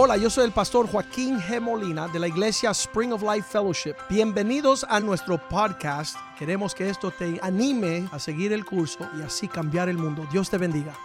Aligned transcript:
Hola, 0.00 0.16
yo 0.16 0.30
soy 0.30 0.44
el 0.44 0.52
pastor 0.52 0.86
Joaquín 0.86 1.38
G. 1.40 1.60
Molina 1.60 2.06
de 2.06 2.20
la 2.20 2.28
iglesia 2.28 2.70
Spring 2.70 3.12
of 3.12 3.20
Life 3.20 3.48
Fellowship. 3.50 3.94
Bienvenidos 4.08 4.86
a 4.88 5.00
nuestro 5.00 5.40
podcast. 5.48 6.16
Queremos 6.38 6.72
que 6.72 6.88
esto 6.88 7.10
te 7.10 7.40
anime 7.42 8.06
a 8.12 8.20
seguir 8.20 8.52
el 8.52 8.64
curso 8.64 9.00
y 9.18 9.22
así 9.22 9.48
cambiar 9.48 9.88
el 9.88 9.98
mundo. 9.98 10.24
Dios 10.30 10.48
te 10.50 10.56
bendiga. 10.56 10.96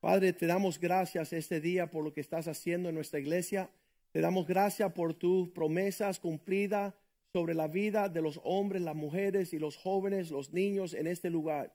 Padre, 0.00 0.32
te 0.32 0.48
damos 0.48 0.80
gracias 0.80 1.32
este 1.32 1.60
día 1.60 1.88
por 1.88 2.02
lo 2.02 2.12
que 2.12 2.22
estás 2.22 2.48
haciendo 2.48 2.88
en 2.88 2.96
nuestra 2.96 3.20
iglesia. 3.20 3.70
Te 4.10 4.20
damos 4.20 4.48
gracias 4.48 4.92
por 4.94 5.14
tus 5.14 5.50
promesas 5.50 6.18
cumplidas 6.18 6.92
sobre 7.32 7.54
la 7.54 7.68
vida 7.68 8.08
de 8.08 8.20
los 8.20 8.40
hombres, 8.42 8.82
las 8.82 8.96
mujeres 8.96 9.52
y 9.52 9.60
los 9.60 9.76
jóvenes, 9.76 10.32
los 10.32 10.52
niños 10.52 10.92
en 10.92 11.06
este 11.06 11.30
lugar. 11.30 11.72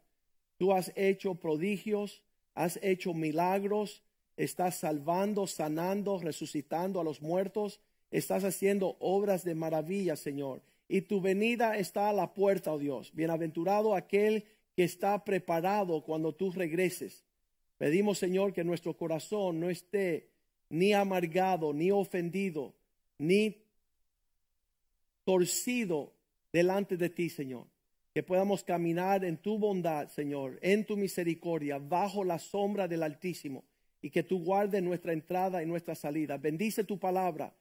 Tú 0.58 0.74
has 0.74 0.92
hecho 0.96 1.36
prodigios, 1.36 2.24
has 2.58 2.80
hecho 2.82 3.14
milagros, 3.14 4.02
estás 4.36 4.78
salvando, 4.78 5.46
sanando, 5.46 6.20
resucitando 6.20 7.00
a 7.00 7.04
los 7.04 7.22
muertos, 7.22 7.80
estás 8.10 8.44
haciendo 8.44 8.98
obras 9.00 9.44
de 9.44 9.54
maravilla, 9.54 10.16
Señor. 10.16 10.64
Y 10.90 11.02
tu 11.02 11.22
venida 11.22 11.78
está 11.78 12.10
a 12.10 12.14
la 12.14 12.34
puerta, 12.34 12.74
oh 12.74 12.80
Dios. 12.80 13.14
Bienaventurado 13.14 13.94
aquel 13.94 14.46
que 14.76 14.84
está 14.84 15.24
preparado 15.24 16.02
cuando 16.02 16.34
tú 16.34 16.52
regreses. 16.52 17.24
Pedimos, 17.78 18.18
Señor, 18.18 18.54
que 18.54 18.64
nuestro 18.64 18.98
corazón 18.98 19.60
no 19.60 19.70
esté 19.70 20.30
ni 20.70 20.94
amargado, 20.94 21.74
ni 21.74 21.92
ofendido, 21.92 22.74
ni 23.20 23.56
torcido 25.24 26.12
delante 26.52 26.98
de 26.98 27.10
ti, 27.10 27.30
Señor. 27.30 27.68
Que 28.18 28.24
podamos 28.24 28.64
caminar 28.64 29.24
en 29.24 29.38
tu 29.38 29.60
bondad, 29.60 30.10
Señor, 30.10 30.58
en 30.64 30.88
tu 30.88 30.98
misericordia, 30.98 31.78
bajo 31.78 32.24
la 32.24 32.40
sombra 32.40 32.88
del 32.88 33.04
Altísimo, 33.04 33.64
y 34.02 34.10
que 34.10 34.24
tú 34.24 34.44
guardes 34.44 34.82
nuestra 34.82 35.14
entrada 35.14 35.62
y 35.62 35.68
nuestra 35.68 35.94
salida. 35.94 36.40
Bendice 36.40 36.84
tu 36.84 36.98
palabra 36.98 37.54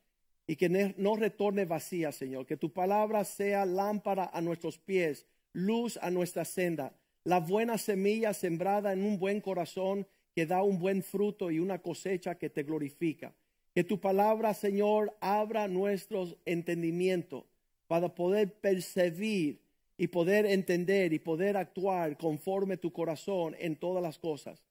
y 0.46 0.56
que 0.56 0.94
no 0.96 1.16
retorne 1.16 1.66
vacía, 1.66 2.10
Señor. 2.10 2.46
Que 2.46 2.56
tu 2.56 2.72
palabra 2.72 3.22
sea 3.24 3.66
lámpara 3.66 4.30
a 4.32 4.40
nuestros 4.40 4.78
pies, 4.78 5.26
luz 5.52 5.98
a 6.00 6.10
nuestra 6.10 6.46
senda 6.46 6.94
la 7.24 7.38
buena 7.38 7.76
semilla 7.76 8.32
sembrada 8.32 8.94
en 8.94 9.04
un 9.04 9.18
buen 9.18 9.42
corazón 9.42 10.06
que 10.34 10.46
da 10.46 10.62
un 10.62 10.78
buen 10.78 11.02
fruto 11.02 11.50
y 11.50 11.58
una 11.58 11.82
cosecha 11.82 12.36
que 12.36 12.48
te 12.48 12.62
glorifica. 12.62 13.34
Que 13.74 13.84
tu 13.84 14.00
palabra, 14.00 14.54
Señor, 14.54 15.14
abra 15.20 15.68
nuestros 15.68 16.34
entendimientos 16.46 17.44
para 17.88 18.14
poder 18.14 18.54
percibir 18.54 19.65
y 19.98 20.08
poder 20.08 20.46
entender 20.46 21.12
y 21.12 21.18
poder 21.18 21.56
actuar 21.56 22.16
conforme 22.16 22.76
tu 22.76 22.92
corazón 22.92 23.56
en 23.58 23.76
todas 23.76 24.02
las 24.02 24.18
cosas. 24.18 24.62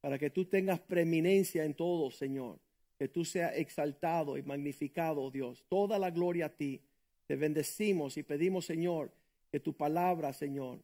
Para 0.00 0.18
que 0.18 0.30
tú 0.30 0.44
tengas 0.44 0.80
preeminencia 0.80 1.64
en 1.64 1.74
todo, 1.74 2.10
Señor. 2.10 2.58
Que 2.98 3.08
tú 3.08 3.24
seas 3.24 3.56
exaltado 3.56 4.38
y 4.38 4.42
magnificado, 4.42 5.30
Dios. 5.30 5.64
Toda 5.68 5.98
la 5.98 6.10
gloria 6.10 6.46
a 6.46 6.56
ti. 6.56 6.80
Te 7.26 7.36
bendecimos 7.36 8.16
y 8.16 8.22
pedimos, 8.22 8.66
Señor, 8.66 9.10
que 9.50 9.60
tu 9.60 9.74
palabra, 9.74 10.32
Señor, 10.32 10.80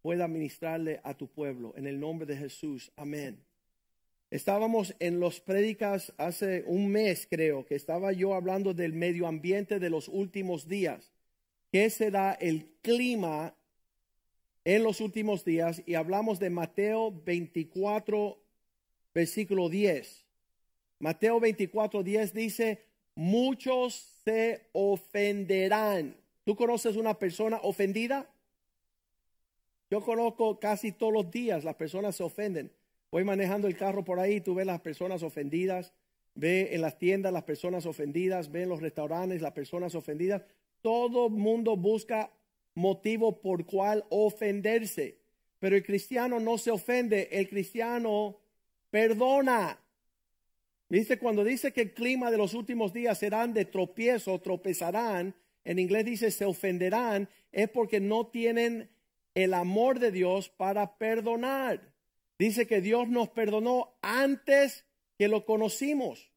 pueda 0.00 0.28
ministrarle 0.28 1.00
a 1.02 1.14
tu 1.14 1.28
pueblo. 1.28 1.74
En 1.76 1.86
el 1.86 2.00
nombre 2.00 2.26
de 2.26 2.36
Jesús. 2.36 2.90
Amén. 2.96 3.38
Estábamos 4.30 4.94
en 4.98 5.20
los 5.20 5.40
prédicas 5.40 6.12
hace 6.18 6.62
un 6.66 6.88
mes, 6.88 7.26
creo, 7.30 7.64
que 7.64 7.74
estaba 7.74 8.12
yo 8.12 8.34
hablando 8.34 8.74
del 8.74 8.92
medio 8.92 9.26
ambiente 9.26 9.78
de 9.78 9.88
los 9.88 10.08
últimos 10.08 10.68
días. 10.68 11.12
¿Qué 11.70 11.90
será 11.90 12.32
el 12.32 12.66
clima 12.80 13.54
en 14.64 14.82
los 14.82 15.00
últimos 15.00 15.44
días? 15.44 15.82
Y 15.84 15.94
hablamos 15.94 16.38
de 16.38 16.48
Mateo 16.48 17.12
24, 17.12 18.38
versículo 19.14 19.68
10. 19.68 20.24
Mateo 20.98 21.38
24, 21.40 22.02
10 22.02 22.32
dice, 22.32 22.84
muchos 23.14 23.94
se 24.24 24.68
ofenderán. 24.72 26.16
¿Tú 26.44 26.56
conoces 26.56 26.96
una 26.96 27.18
persona 27.18 27.60
ofendida? 27.62 28.30
Yo 29.90 30.02
conozco 30.02 30.58
casi 30.58 30.92
todos 30.92 31.12
los 31.12 31.30
días 31.30 31.64
las 31.64 31.74
personas 31.74 32.16
se 32.16 32.22
ofenden. 32.22 32.72
Voy 33.10 33.24
manejando 33.24 33.68
el 33.68 33.76
carro 33.76 34.04
por 34.04 34.20
ahí, 34.20 34.40
tú 34.40 34.54
ves 34.54 34.66
las 34.66 34.80
personas 34.80 35.22
ofendidas, 35.22 35.92
ve 36.34 36.74
en 36.74 36.82
las 36.82 36.98
tiendas 36.98 37.32
las 37.32 37.44
personas 37.44 37.84
ofendidas, 37.84 38.50
ve 38.50 38.62
en 38.62 38.68
los 38.70 38.80
restaurantes 38.80 39.42
las 39.42 39.52
personas 39.52 39.94
ofendidas. 39.94 40.42
Todo 40.82 41.28
mundo 41.28 41.76
busca 41.76 42.30
motivo 42.74 43.40
por 43.40 43.66
cual 43.66 44.04
ofenderse. 44.10 45.18
Pero 45.58 45.76
el 45.76 45.82
cristiano 45.82 46.38
no 46.38 46.58
se 46.58 46.70
ofende, 46.70 47.28
el 47.32 47.48
cristiano 47.48 48.38
perdona. 48.90 49.78
¿Viste? 50.88 51.18
Cuando 51.18 51.44
dice 51.44 51.72
que 51.72 51.82
el 51.82 51.92
clima 51.92 52.30
de 52.30 52.38
los 52.38 52.54
últimos 52.54 52.92
días 52.92 53.18
serán 53.18 53.52
de 53.52 53.64
tropiezo, 53.64 54.40
tropezarán, 54.40 55.34
en 55.64 55.78
inglés 55.78 56.06
dice 56.06 56.30
se 56.30 56.46
ofenderán, 56.46 57.28
es 57.52 57.68
porque 57.68 58.00
no 58.00 58.28
tienen 58.28 58.88
el 59.34 59.52
amor 59.52 59.98
de 59.98 60.10
Dios 60.10 60.48
para 60.48 60.96
perdonar. 60.96 61.92
Dice 62.38 62.66
que 62.66 62.80
Dios 62.80 63.08
nos 63.08 63.28
perdonó 63.28 63.98
antes 64.00 64.86
que 65.18 65.28
lo 65.28 65.44
conocimos. 65.44 66.30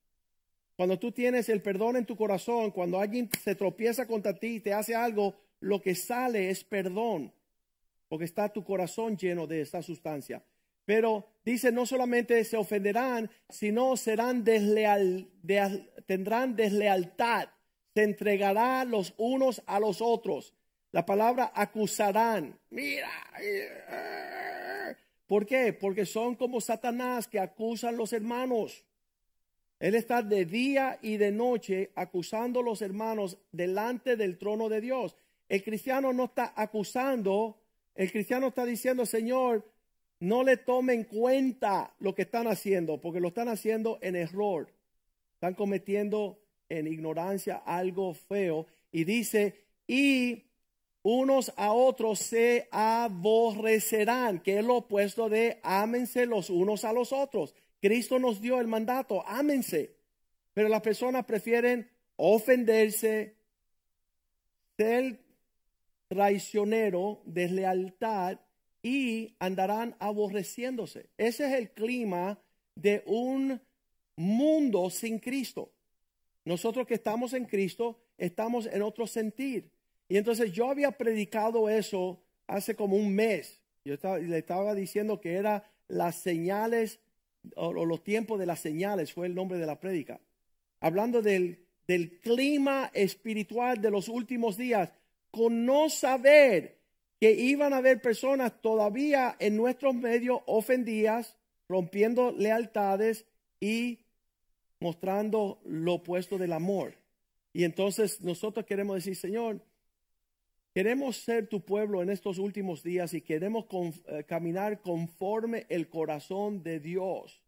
Cuando 0.82 0.98
tú 0.98 1.12
tienes 1.12 1.48
el 1.50 1.62
perdón 1.62 1.96
en 1.96 2.08
tu 2.08 2.16
corazón, 2.16 2.72
cuando 2.72 3.00
alguien 3.00 3.30
se 3.44 3.54
tropieza 3.54 4.08
contra 4.08 4.34
ti 4.34 4.56
y 4.56 4.60
te 4.62 4.74
hace 4.74 4.96
algo, 4.96 5.36
lo 5.60 5.80
que 5.80 5.94
sale 5.94 6.50
es 6.50 6.64
perdón, 6.64 7.32
porque 8.08 8.26
está 8.26 8.50
tu 8.50 8.64
corazón 8.64 9.16
lleno 9.16 9.46
de 9.46 9.62
esta 9.62 9.84
sustancia. 9.84 10.44
Pero 10.84 11.28
dice, 11.46 11.72
no 11.72 11.86
solamente 11.86 12.44
se 12.46 12.58
ofenderán, 12.58 13.30
sino 13.48 13.96
serán 13.96 14.44
desleal, 14.44 15.30
tendrán 16.08 16.56
deslealtad, 16.56 17.50
se 17.94 18.02
entregarán 18.02 18.90
los 18.90 19.14
unos 19.18 19.62
a 19.68 19.80
los 19.80 20.02
otros 20.02 20.56
la 20.92 21.06
palabra 21.06 21.52
acusarán. 21.54 22.60
Mira. 22.72 23.12
¿Por 25.28 25.46
qué? 25.46 25.74
Porque 25.74 26.08
son 26.08 26.36
como 26.36 26.60
Satanás 26.60 27.28
que 27.28 27.40
acusan 27.40 27.96
los 27.98 28.14
hermanos. 28.14 28.84
Él 29.82 29.96
está 29.96 30.22
de 30.22 30.46
día 30.46 31.00
y 31.02 31.18
de 31.18 31.32
noche 31.32 31.90
acusando 31.96 32.60
a 32.60 32.64
los 32.64 32.84
hermanos 32.84 33.40
delante 33.52 34.16
del 34.16 34.38
trono 34.38 34.70
de 34.70 34.80
Dios. 34.80 35.18
El 35.50 35.64
cristiano 35.64 36.14
no 36.14 36.26
está 36.26 36.54
acusando, 36.56 37.58
el 37.96 38.12
cristiano 38.12 38.50
está 38.50 38.64
diciendo, 38.64 39.08
Señor, 39.08 39.68
no 40.20 40.44
le 40.44 40.58
tomen 40.58 41.06
cuenta 41.06 41.96
lo 41.98 42.14
que 42.14 42.22
están 42.22 42.46
haciendo, 42.46 43.02
porque 43.02 43.20
lo 43.20 43.30
están 43.30 43.48
haciendo 43.48 43.98
en 44.04 44.16
error. 44.16 44.72
Están 45.34 45.56
cometiendo 45.56 46.38
en 46.70 46.86
ignorancia 46.86 47.64
algo 47.66 48.14
feo. 48.14 48.68
Y 48.92 49.04
dice, 49.04 49.66
y 49.88 50.44
unos 51.02 51.52
a 51.58 51.74
otros 51.74 52.20
se 52.20 52.68
aborrecerán, 52.70 54.42
que 54.42 54.60
es 54.60 54.64
lo 54.64 54.76
opuesto 54.76 55.28
de 55.28 55.60
ámense 55.64 56.28
los 56.28 56.52
unos 56.52 56.86
a 56.86 56.94
los 56.94 57.12
otros. 57.12 57.56
Cristo 57.82 58.20
nos 58.20 58.40
dio 58.40 58.60
el 58.60 58.68
mandato, 58.68 59.28
ámense. 59.28 59.96
Pero 60.54 60.70
las 60.70 60.82
personas 60.82 61.26
prefieren 61.26 61.90
ofenderse, 62.16 63.36
ser 64.78 65.20
traicionero, 66.08 67.22
deslealtad 67.26 68.40
y 68.84 69.36
andarán 69.40 69.96
aborreciéndose. 70.00 71.10
Ese 71.18 71.48
es 71.48 71.54
el 71.54 71.72
clima 71.72 72.40
de 72.76 73.04
un 73.06 73.62
mundo 74.16 74.90
sin 74.90 75.20
Cristo. 75.20 75.72
Nosotros 76.46 76.86
que 76.86 76.96
estamos 76.96 77.34
en 77.34 77.46
Cristo 77.46 78.00
estamos 78.18 78.66
en 78.68 78.82
otro 78.82 79.08
sentir. 79.08 79.72
Y 80.08 80.18
entonces 80.18 80.52
yo 80.52 80.70
había 80.70 80.92
predicado 80.92 81.70
eso 81.70 82.22
hace 82.46 82.76
como 82.76 82.98
un 82.98 83.14
mes. 83.16 83.62
Yo 83.86 83.96
le 84.20 84.38
estaba 84.38 84.76
diciendo 84.76 85.20
que 85.22 85.36
era 85.36 85.72
las 85.88 86.16
señales 86.18 87.00
o, 87.56 87.74
los 87.74 88.04
tiempos 88.04 88.40
de 88.40 88.46
las 88.46 88.60
señales, 88.60 89.14
fue 89.14 89.28
el 89.28 89.36
nombre 89.36 89.58
de 89.58 89.66
la 89.66 89.80
prédica. 89.80 90.20
Hablando 90.80 91.22
del, 91.22 91.66
del 91.88 92.20
clima 92.20 92.92
espiritual 92.94 93.82
de 93.82 93.92
los 93.92 94.08
últimos 94.08 94.58
días, 94.58 94.94
con 95.30 95.66
no 95.66 95.90
saber 95.90 96.80
que 97.20 97.32
iban 97.32 97.74
a 97.74 97.78
haber 97.78 98.02
personas 98.02 98.62
todavía 98.62 99.36
en 99.40 99.56
nuestros 99.56 99.94
medios 99.94 100.42
ofendidas, 100.48 101.38
rompiendo 101.70 102.32
lealtades 102.32 103.26
y 103.60 104.00
mostrando 104.80 105.62
lo 105.66 105.96
opuesto 105.96 106.38
del 106.38 106.54
amor. 106.54 106.96
Y 107.54 107.64
entonces 107.64 108.22
nosotros 108.22 108.66
queremos 108.66 108.96
decir, 108.96 109.16
Señor, 109.16 109.62
Queremos 110.74 111.18
ser 111.18 111.48
tu 111.48 111.66
pueblo 111.66 112.02
en 112.02 112.10
estos 112.10 112.38
últimos 112.38 112.82
días 112.82 113.14
y 113.14 113.20
queremos 113.20 113.66
eh, 114.08 114.24
caminar 114.24 114.82
conforme 114.82 115.66
el 115.68 115.90
corazón 115.90 116.64
de 116.64 116.80
Dios. 116.80 117.42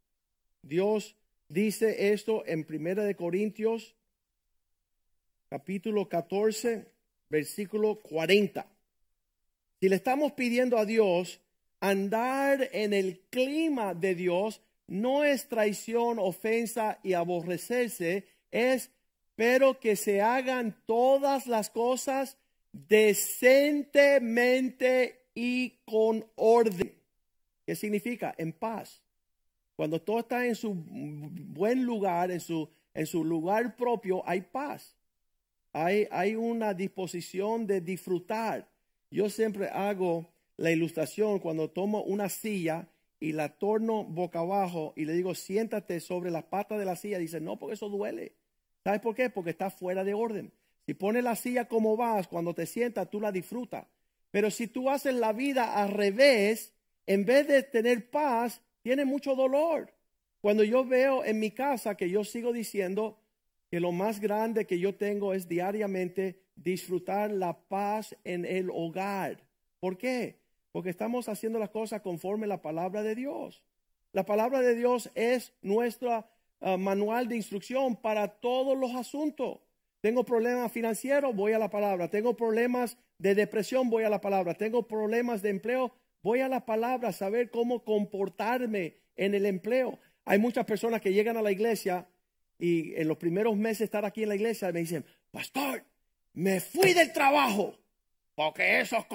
Dios 0.62 1.16
dice 1.48 2.12
esto 2.12 2.44
en 2.46 2.66
Primera 2.66 3.06
de 3.06 3.16
Corintios 3.16 3.96
capítulo 5.48 6.10
14, 6.10 6.86
versículo 7.30 8.02
40. 8.02 8.68
Si 9.80 9.88
le 9.88 9.96
estamos 9.96 10.34
pidiendo 10.34 10.78
a 10.78 10.84
Dios 10.84 11.40
andar 11.80 12.70
en 12.74 12.92
el 12.92 13.22
clima 13.30 13.94
de 13.94 14.16
Dios 14.16 14.62
no 14.88 15.24
es 15.24 15.48
traición, 15.48 16.20
ofensa 16.20 17.00
y 17.04 17.14
aborrecerse, 17.14 18.28
es 18.52 18.92
pero 19.36 19.80
que 19.80 19.96
se 19.96 20.22
hagan 20.22 20.76
todas 20.86 21.48
las 21.48 21.70
cosas 21.70 22.38
decentemente 22.74 25.28
y 25.34 25.80
con 25.86 26.26
orden. 26.36 26.94
¿Qué 27.66 27.76
significa? 27.76 28.36
En 28.38 28.52
paz. 28.52 29.02
Cuando 29.76 30.02
todo 30.02 30.20
está 30.20 30.46
en 30.46 30.56
su 30.56 30.74
buen 30.74 31.86
lugar, 31.86 32.32
en 32.32 32.42
su, 32.42 32.70
en 32.94 33.08
su 33.08 33.24
lugar 33.24 33.76
propio, 33.76 34.28
hay 34.28 34.42
paz. 34.42 34.98
Hay, 35.72 36.08
hay 36.12 36.36
una 36.36 36.74
disposición 36.74 37.66
de 37.66 37.82
disfrutar. 37.82 38.68
Yo 39.10 39.30
siempre 39.30 39.70
hago 39.70 40.30
la 40.58 40.72
ilustración 40.72 41.40
cuando 41.40 41.70
tomo 41.70 42.04
una 42.04 42.30
silla 42.30 42.88
y 43.20 43.32
la 43.32 43.50
torno 43.50 44.04
boca 44.04 44.40
abajo 44.40 44.94
y 44.96 45.06
le 45.06 45.14
digo, 45.14 45.34
siéntate 45.34 46.00
sobre 46.00 46.30
la 46.30 46.50
pata 46.50 46.78
de 46.78 46.86
la 46.86 46.96
silla. 46.96 47.18
Dice, 47.18 47.40
no, 47.40 47.58
porque 47.58 47.76
eso 47.76 47.90
duele. 47.90 48.36
¿Sabes 48.84 49.00
por 49.00 49.16
qué? 49.16 49.30
Porque 49.30 49.52
está 49.52 49.70
fuera 49.70 50.04
de 50.04 50.14
orden. 50.14 50.52
Si 50.86 50.94
pones 50.94 51.24
la 51.24 51.36
silla 51.36 51.68
como 51.68 51.96
vas, 51.96 52.28
cuando 52.28 52.54
te 52.54 52.66
sientas, 52.66 53.10
tú 53.10 53.22
la 53.22 53.32
disfrutas. 53.32 53.88
Pero 54.32 54.52
si 54.52 54.68
tú 54.68 54.90
haces 54.90 55.14
la 55.16 55.32
vida 55.32 55.76
al 55.76 55.92
revés, 55.92 56.74
en 57.06 57.26
vez 57.26 57.48
de 57.48 57.64
tener 57.64 58.10
paz, 58.10 58.62
tiene 58.82 59.06
mucho 59.06 59.36
dolor. 59.36 59.94
Cuando 60.42 60.64
yo 60.64 60.84
veo 60.84 61.24
en 61.24 61.40
mi 61.40 61.52
casa 61.52 61.96
que 61.96 62.10
yo 62.10 62.24
sigo 62.24 62.52
diciendo 62.52 63.18
que 63.70 63.80
lo 63.80 63.92
más 63.92 64.20
grande 64.20 64.66
que 64.66 64.78
yo 64.78 64.96
tengo 64.96 65.34
es 65.34 65.48
diariamente 65.48 66.44
disfrutar 66.56 67.32
la 67.32 67.58
paz 67.58 68.16
en 68.24 68.46
el 68.46 68.70
hogar. 68.70 69.42
¿Por 69.80 69.98
qué? 69.98 70.40
Porque 70.72 70.90
estamos 70.90 71.30
haciendo 71.30 71.60
las 71.60 71.70
cosas 71.70 72.02
conforme 72.02 72.46
la 72.46 72.62
palabra 72.62 73.04
de 73.04 73.16
Dios. 73.16 73.64
La 74.12 74.26
palabra 74.26 74.62
de 74.62 74.76
Dios 74.76 75.10
es 75.16 75.54
nuestro 75.62 76.26
ah, 76.62 76.78
manual 76.78 77.28
de 77.28 77.36
instrucción 77.36 77.96
para 77.96 78.28
todos 78.28 78.78
los 78.78 78.94
asuntos. 78.96 79.60
Tengo 80.04 80.26
problemas 80.26 80.70
financieros, 80.70 81.34
voy 81.34 81.54
a 81.54 81.60
la 81.60 81.70
palabra. 81.70 82.10
Tengo 82.10 82.36
problemas 82.36 82.98
de 83.20 83.36
depresión, 83.36 83.90
voy 83.90 84.04
a 84.04 84.10
la 84.10 84.20
palabra. 84.20 84.54
Tengo 84.54 84.86
problemas 84.86 85.42
de 85.42 85.50
empleo, 85.50 85.94
voy 86.22 86.42
a 86.42 86.50
la 86.50 86.66
palabra, 86.66 87.14
saber 87.14 87.50
cómo 87.50 87.86
comportarme 87.86 88.98
en 89.16 89.34
el 89.34 89.46
empleo. 89.46 89.98
Hay 90.26 90.40
muchas 90.40 90.66
personas 90.66 91.00
que 91.00 91.14
llegan 91.14 91.38
a 91.38 91.42
la 91.42 91.54
iglesia 91.54 92.06
y 92.60 92.94
en 92.96 93.08
los 93.08 93.16
primeros 93.16 93.56
meses 93.56 93.80
de 93.80 93.86
estar 93.86 94.04
aquí 94.04 94.24
en 94.24 94.30
la 94.30 94.36
iglesia 94.36 94.74
me 94.74 94.82
dicen, 94.82 95.06
pastor, 95.32 95.86
me 96.34 96.60
fui 96.60 96.92
del 96.92 97.14
trabajo 97.14 97.80
porque 98.36 98.82
eso 98.82 98.98
es. 98.98 99.06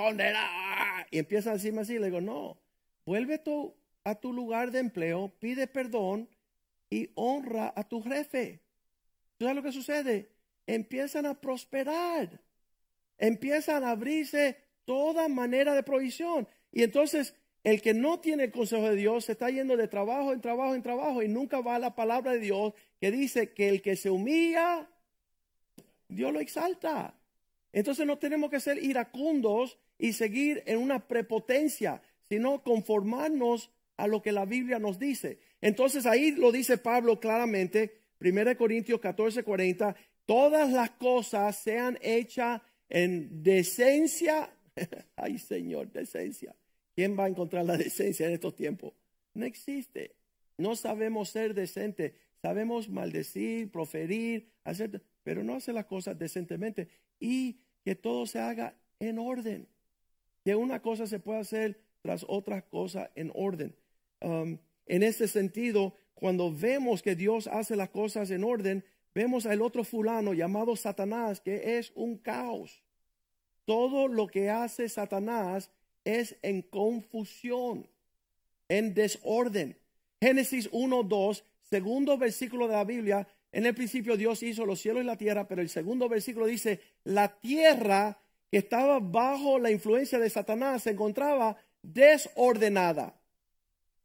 Y 1.11 1.19
empiezan 1.19 1.51
a 1.51 1.57
decirme 1.57 1.83
así, 1.83 1.99
le 1.99 2.07
digo, 2.07 2.23
no, 2.23 2.63
vuelve 3.05 3.37
tú 3.37 3.77
a 4.05 4.15
tu 4.15 4.33
lugar 4.33 4.71
de 4.71 4.79
empleo, 4.79 5.35
pide 5.39 5.67
perdón 5.67 6.31
y 6.89 7.11
honra 7.15 7.75
a 7.77 7.87
tu 7.87 8.03
jefe. 8.03 8.63
¿Sabes 9.39 9.55
lo 9.55 9.63
que 9.63 9.73
sucede? 9.73 10.38
Empiezan 10.69 11.25
a 11.27 11.41
prosperar, 11.41 12.41
empiezan 13.17 13.83
a 13.85 13.91
abrirse 13.91 14.59
toda 14.85 15.27
manera 15.29 15.75
de 15.75 15.83
provisión. 15.83 16.47
Y 16.71 16.83
entonces 16.83 17.35
el 17.65 17.81
que 17.83 17.95
no 17.95 18.21
tiene 18.21 18.45
el 18.45 18.53
consejo 18.53 18.89
de 18.89 18.95
Dios 18.95 19.25
se 19.25 19.33
está 19.33 19.51
yendo 19.51 19.77
de 19.77 19.89
trabajo 19.89 20.33
en 20.33 20.41
trabajo 20.41 20.75
en 20.75 20.83
trabajo 20.83 21.23
y 21.23 21.29
nunca 21.29 21.61
va 21.61 21.77
a 21.77 21.79
la 21.79 21.97
palabra 21.97 22.33
de 22.33 22.41
Dios 22.41 22.75
que 23.01 23.11
dice 23.11 23.53
que 23.53 23.71
el 23.71 23.83
que 23.83 23.97
se 23.97 24.11
humilla, 24.11 24.89
Dios 26.09 26.33
lo 26.33 26.41
exalta. 26.41 27.15
Entonces 27.73 28.07
no 28.07 28.19
tenemos 28.19 28.51
que 28.51 28.61
ser 28.61 28.83
iracundos 28.83 29.79
y 29.99 30.13
seguir 30.13 30.63
en 30.67 30.79
una 30.79 31.09
prepotencia, 31.09 32.03
sino 32.29 32.63
conformarnos 32.63 33.71
a 33.97 34.07
lo 34.07 34.23
que 34.23 34.33
la 34.33 34.45
Biblia 34.45 34.79
nos 34.79 34.99
dice. 34.99 35.39
Entonces 35.63 36.05
ahí 36.05 36.33
lo 36.33 36.53
dice 36.53 36.77
Pablo 36.77 37.19
claramente, 37.19 37.99
1 38.21 38.57
Corintios 38.57 39.01
14, 39.01 39.43
40, 39.43 39.97
todas 40.29 40.71
las 40.71 40.91
cosas 40.91 41.57
sean 41.57 41.99
hechas 42.03 42.61
en 42.91 43.43
decencia. 43.43 44.51
Ay, 45.17 45.39
Señor, 45.39 45.91
decencia. 45.91 46.55
¿Quién 46.95 47.19
va 47.19 47.25
a 47.25 47.29
encontrar 47.29 47.65
la 47.65 47.79
decencia 47.79 48.27
en 48.27 48.35
estos 48.35 48.55
tiempos? 48.55 48.93
No 49.33 49.47
existe. 49.47 50.17
No 50.59 50.77
sabemos 50.77 51.31
ser 51.31 51.55
decentes. 51.55 52.13
Sabemos 52.43 52.91
maldecir, 52.91 53.71
proferir, 53.71 54.51
hacer, 54.65 55.03
pero 55.23 55.43
no 55.43 55.55
hacer 55.55 55.75
las 55.75 55.87
cosas 55.87 56.19
decentemente. 56.19 56.89
Y 57.19 57.61
que 57.83 57.95
todo 57.95 58.27
se 58.27 58.39
haga 58.39 58.75
en 59.01 59.19
orden. 59.19 59.67
Que 60.45 60.55
una 60.55 60.83
cosa 60.83 61.07
se 61.07 61.21
pueda 61.21 61.41
hacer 61.41 61.81
tras 62.03 62.27
otra 62.29 62.61
cosa 62.69 63.11
en 63.15 63.33
orden. 63.35 63.75
Um, 64.21 64.59
en 64.85 65.03
este 65.03 65.27
sentido, 65.27 65.95
cuando 66.13 66.53
vemos 66.55 67.01
que 67.01 67.17
Dios 67.17 67.47
hace 67.47 67.77
las 67.77 67.89
cosas 67.89 68.31
en 68.31 68.45
orden, 68.45 68.85
vemos 69.19 69.47
al 69.47 69.63
otro 69.63 69.83
fulano 69.83 70.33
llamado 70.33 70.77
Satanás, 70.77 71.41
que 71.41 71.77
es 71.77 71.91
un 71.97 72.19
caos. 72.19 72.85
Todo 73.65 74.07
lo 74.07 74.29
que 74.29 74.49
hace 74.49 74.89
Satanás 74.89 75.73
es 76.05 76.37
en 76.41 76.63
confusión, 76.63 77.89
en 78.69 78.95
desorden. 78.95 79.77
Génesis 80.21 80.69
1, 80.71 81.03
2, 81.03 81.45
segundo 81.63 82.17
versículo 82.17 82.69
de 82.69 82.75
la 82.75 82.85
Biblia. 82.85 83.27
En 83.51 83.67
el 83.67 83.75
principio 83.75 84.17
Dios 84.17 84.41
hizo 84.45 84.65
los 84.65 84.81
cielos 84.81 85.03
y 85.03 85.07
la 85.07 85.17
tierra, 85.17 85.49
pero 85.49 85.63
el 85.63 85.69
segundo 85.69 86.09
versículo 86.09 86.47
dice, 86.47 86.81
la 87.03 87.41
tierra 87.41 88.21
que 88.53 88.59
estaba 88.59 89.01
bajo 89.01 89.59
la 89.59 89.73
influencia 89.73 90.21
de 90.21 90.31
Satanás 90.31 90.85
se 90.85 90.91
encontraba 90.91 91.57
desordenada. 91.83 93.19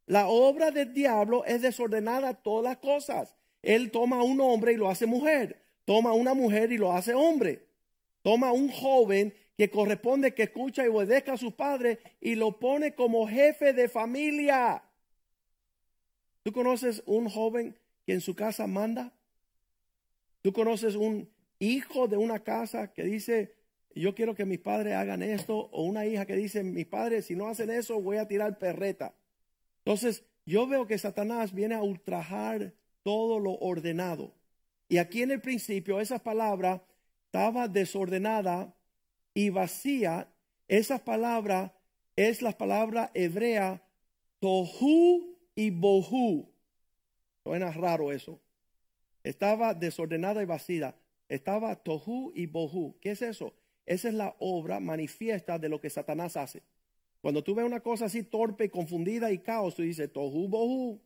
La 0.08 0.28
obra 0.28 0.72
del 0.72 0.92
diablo 0.92 1.46
es 1.46 1.62
desordenada 1.62 2.34
todas 2.34 2.64
las 2.64 2.78
cosas. 2.78 3.36
Él 3.64 3.90
toma 3.92 4.18
a 4.18 4.24
un 4.24 4.40
hombre 4.42 4.74
y 4.74 4.78
lo 4.78 4.90
hace 4.90 5.06
mujer. 5.06 5.60
Toma 5.86 6.12
a 6.12 6.14
una 6.14 6.34
mujer 6.34 6.72
y 6.72 6.78
lo 6.78 6.92
hace 6.92 7.14
hombre. 7.14 7.66
Toma 8.22 8.50
a 8.50 8.52
un 8.52 8.70
joven 8.70 9.34
que 9.58 9.70
corresponde 9.70 10.34
que 10.34 10.44
escucha 10.44 10.84
y 10.84 10.90
obedezca 10.90 11.34
a 11.34 11.38
su 11.38 11.56
padre 11.56 12.00
y 12.20 12.36
lo 12.36 12.60
pone 12.60 12.94
como 12.94 13.28
jefe 13.28 13.74
de 13.74 13.88
familia. 13.88 14.84
¿Tú 16.44 16.52
conoces 16.52 17.02
un 17.06 17.30
joven 17.30 17.76
que 18.06 18.14
en 18.14 18.22
su 18.22 18.36
casa 18.36 18.68
manda? 18.68 19.14
¿Tú 20.42 20.52
conoces 20.52 20.96
un 20.96 21.30
hijo 21.60 22.08
de 22.10 22.18
una 22.18 22.44
casa 22.44 22.92
que 22.94 23.04
dice, 23.04 23.56
yo 23.96 24.14
quiero 24.14 24.36
que 24.36 24.44
mis 24.44 24.60
padres 24.60 24.96
hagan 24.96 25.24
esto? 25.24 25.70
O 25.72 25.84
una 25.84 26.06
hija 26.06 26.26
que 26.26 26.36
dice, 26.36 26.64
mis 26.64 26.86
padres, 26.86 27.28
si 27.28 27.36
no 27.36 27.48
hacen 27.48 27.70
eso, 27.70 28.02
voy 28.02 28.18
a 28.18 28.28
tirar 28.28 28.58
perreta. 28.58 29.14
Entonces, 29.86 30.26
yo 30.46 30.68
veo 30.68 30.86
que 30.86 30.98
Satanás 30.98 31.54
viene 31.54 31.76
a 31.76 31.82
ultrajar 31.82 32.74
todo 33.04 33.40
lo 33.40 33.54
ordenado. 33.60 34.34
Y 34.90 34.98
aquí 34.98 35.22
en 35.22 35.32
el 35.32 35.42
principio 35.42 36.00
esa 36.00 36.20
palabra 36.20 36.84
estaba 37.26 37.68
desordenada 37.68 38.76
y 39.34 39.50
vacía. 39.50 40.28
Esa 40.68 41.04
palabra 41.04 41.74
es 42.16 42.42
la 42.42 42.58
palabra 42.58 43.12
hebrea 43.14 43.84
tohu 44.40 45.38
y 45.56 45.70
bohu. 45.70 46.50
Suena 47.44 47.72
raro 47.72 48.12
eso. 48.12 48.40
Estaba 49.24 49.74
desordenada 49.74 50.42
y 50.42 50.46
vacía. 50.46 50.96
Estaba 51.30 51.76
tohu 51.76 52.32
y 52.36 52.46
bohu. 52.46 52.98
¿Qué 53.02 53.12
es 53.12 53.22
eso? 53.22 53.54
Esa 53.86 54.08
es 54.10 54.14
la 54.14 54.36
obra 54.40 54.80
manifiesta 54.80 55.60
de 55.60 55.70
lo 55.70 55.80
que 55.80 55.90
Satanás 55.90 56.38
hace. 56.38 56.62
Cuando 57.22 57.44
tú 57.44 57.56
ves 57.56 57.66
una 57.66 57.80
cosa 57.80 58.06
así 58.06 58.24
torpe, 58.24 58.70
confundida 58.70 59.32
y 59.32 59.40
caos, 59.40 59.76
tú 59.76 59.82
dices 59.82 60.12
tohu 60.12 60.48
bohu. 60.48 61.02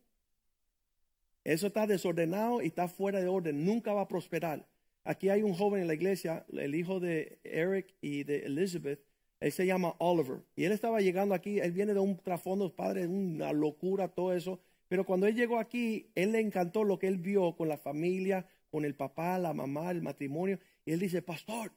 Eso 1.48 1.68
está 1.68 1.86
desordenado 1.86 2.60
y 2.60 2.66
está 2.66 2.88
fuera 2.88 3.22
de 3.22 3.26
orden. 3.26 3.64
Nunca 3.64 3.94
va 3.94 4.02
a 4.02 4.08
prosperar. 4.08 4.66
Aquí 5.02 5.30
hay 5.30 5.42
un 5.42 5.54
joven 5.54 5.80
en 5.80 5.88
la 5.88 5.94
iglesia, 5.94 6.44
el 6.52 6.74
hijo 6.74 7.00
de 7.00 7.38
Eric 7.42 7.94
y 8.02 8.22
de 8.24 8.40
Elizabeth. 8.40 9.02
Él 9.40 9.50
se 9.50 9.64
llama 9.64 9.94
Oliver. 9.96 10.42
Y 10.56 10.64
él 10.64 10.72
estaba 10.72 11.00
llegando 11.00 11.34
aquí. 11.34 11.58
Él 11.58 11.72
viene 11.72 11.94
de 11.94 12.00
un 12.00 12.18
trasfondo, 12.18 12.76
padre, 12.76 13.06
una 13.06 13.50
locura, 13.54 14.08
todo 14.08 14.34
eso. 14.34 14.60
Pero 14.88 15.06
cuando 15.06 15.26
él 15.26 15.36
llegó 15.36 15.58
aquí, 15.58 16.10
él 16.14 16.32
le 16.32 16.40
encantó 16.40 16.84
lo 16.84 16.98
que 16.98 17.06
él 17.06 17.16
vio 17.16 17.56
con 17.56 17.66
la 17.66 17.78
familia, 17.78 18.44
con 18.70 18.84
el 18.84 18.94
papá, 18.94 19.38
la 19.38 19.54
mamá, 19.54 19.90
el 19.90 20.02
matrimonio. 20.02 20.58
Y 20.84 20.92
él 20.92 21.00
dice, 21.00 21.22
pastor, 21.22 21.72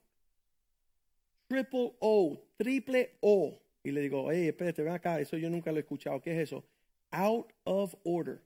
triple 1.47 1.93
O, 1.99 2.43
triple 2.57 3.11
O. 3.21 3.57
Y 3.85 3.91
le 3.91 4.01
digo, 4.01 4.29
hey, 4.33 4.49
espérate, 4.49 4.83
ven 4.83 4.91
acá, 4.91 5.21
eso 5.21 5.37
yo 5.37 5.49
nunca 5.49 5.71
lo 5.71 5.77
he 5.77 5.79
escuchado. 5.79 6.21
¿Qué 6.21 6.33
es 6.33 6.49
eso? 6.49 6.65
Out 7.09 7.53
of 7.63 7.95
order. 8.03 8.41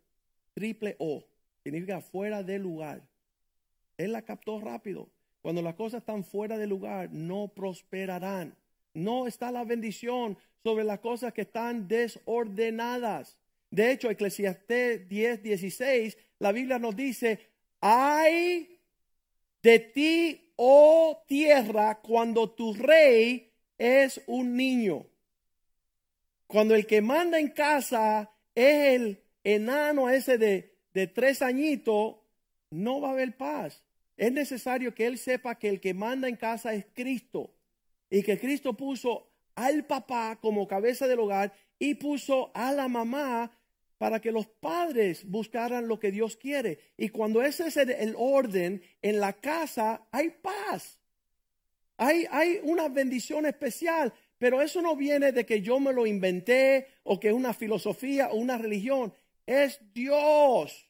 Triple 0.55 0.95
O 0.99 1.23
significa 1.63 2.01
fuera 2.01 2.41
de 2.41 2.57
lugar. 2.57 3.03
Él 3.97 4.13
la 4.13 4.23
captó 4.23 4.59
rápido. 4.59 5.09
Cuando 5.41 5.61
las 5.61 5.75
cosas 5.75 5.99
están 5.99 6.23
fuera 6.23 6.57
de 6.57 6.65
lugar, 6.65 7.11
no 7.11 7.49
prosperarán. 7.49 8.55
No 8.93 9.27
está 9.27 9.51
la 9.51 9.63
bendición 9.63 10.37
sobre 10.63 10.83
las 10.83 10.99
cosas 10.99 11.33
que 11.33 11.41
están 11.41 11.87
desordenadas. 11.87 13.37
De 13.69 13.91
hecho, 13.91 14.09
Eclesiastés 14.09 15.07
10, 15.07 15.43
16, 15.43 16.17
la 16.39 16.51
Biblia 16.51 16.79
nos 16.79 16.95
dice, 16.95 17.39
hay 17.81 18.79
de 19.61 19.79
ti, 19.79 20.51
oh 20.55 21.23
tierra, 21.27 21.99
cuando 22.01 22.49
tu 22.49 22.73
rey 22.73 23.51
es 23.77 24.21
un 24.27 24.55
niño. 24.55 25.05
Cuando 26.47 26.73
el 26.73 26.85
que 26.85 27.01
manda 27.01 27.39
en 27.39 27.49
casa 27.49 28.31
es 28.53 28.95
el 28.95 29.24
enano 29.45 30.09
ese 30.09 30.37
de, 30.37 30.75
de 30.93 31.07
tres 31.07 31.41
añitos, 31.41 32.17
no 32.71 32.99
va 32.99 33.09
a 33.09 33.11
haber 33.11 33.37
paz. 33.37 33.81
Es 34.17 34.31
necesario 34.31 34.93
que 34.93 35.05
él 35.05 35.17
sepa 35.17 35.55
que 35.55 35.69
el 35.69 35.79
que 35.79 35.93
manda 35.93 36.27
en 36.27 36.35
casa 36.35 36.73
es 36.73 36.85
Cristo 36.93 37.53
y 38.09 38.23
que 38.23 38.37
Cristo 38.37 38.73
puso 38.73 39.29
al 39.55 39.85
papá 39.85 40.37
como 40.41 40.67
cabeza 40.67 41.07
del 41.07 41.19
hogar 41.19 41.53
y 41.79 41.95
puso 41.95 42.51
a 42.53 42.71
la 42.71 42.87
mamá 42.87 43.51
para 43.97 44.19
que 44.19 44.31
los 44.31 44.45
padres 44.47 45.29
buscaran 45.29 45.87
lo 45.87 45.99
que 45.99 46.11
Dios 46.11 46.35
quiere. 46.35 46.79
Y 46.97 47.09
cuando 47.09 47.41
ese 47.41 47.67
es 47.67 47.77
el, 47.77 48.13
orden 48.17 48.81
en 49.01 49.19
la 49.19 49.33
casa, 49.33 50.07
hay 50.11 50.29
paz. 50.29 50.99
Hay, 51.97 52.25
hay 52.29 52.59
una 52.63 52.89
bendición 52.89 53.45
especial, 53.45 54.13
pero 54.37 54.61
eso 54.61 54.81
no 54.81 54.97
viene 54.97 55.31
de 55.31 55.45
que 55.45 55.61
yo 55.61 55.79
me 55.79 55.93
lo 55.93 56.05
inventé 56.05 56.87
o 57.03 57.19
que 57.19 57.29
es 57.29 57.33
una 57.33 57.53
filosofía 57.53 58.29
o 58.31 58.35
una 58.35 58.57
religión. 58.57 59.13
Es 59.45 59.79
Dios 59.93 60.89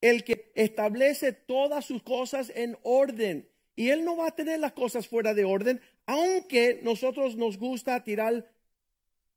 el 0.00 0.24
que 0.24 0.52
establece 0.54 1.32
todas 1.32 1.84
sus 1.84 2.02
cosas 2.02 2.52
en 2.54 2.76
orden. 2.82 3.48
Y 3.74 3.90
Él 3.90 4.04
no 4.04 4.16
va 4.16 4.28
a 4.28 4.34
tener 4.34 4.60
las 4.60 4.72
cosas 4.72 5.06
fuera 5.06 5.34
de 5.34 5.44
orden, 5.44 5.80
aunque 6.06 6.80
nosotros 6.82 7.36
nos 7.36 7.58
gusta 7.58 8.02
tirar 8.02 8.50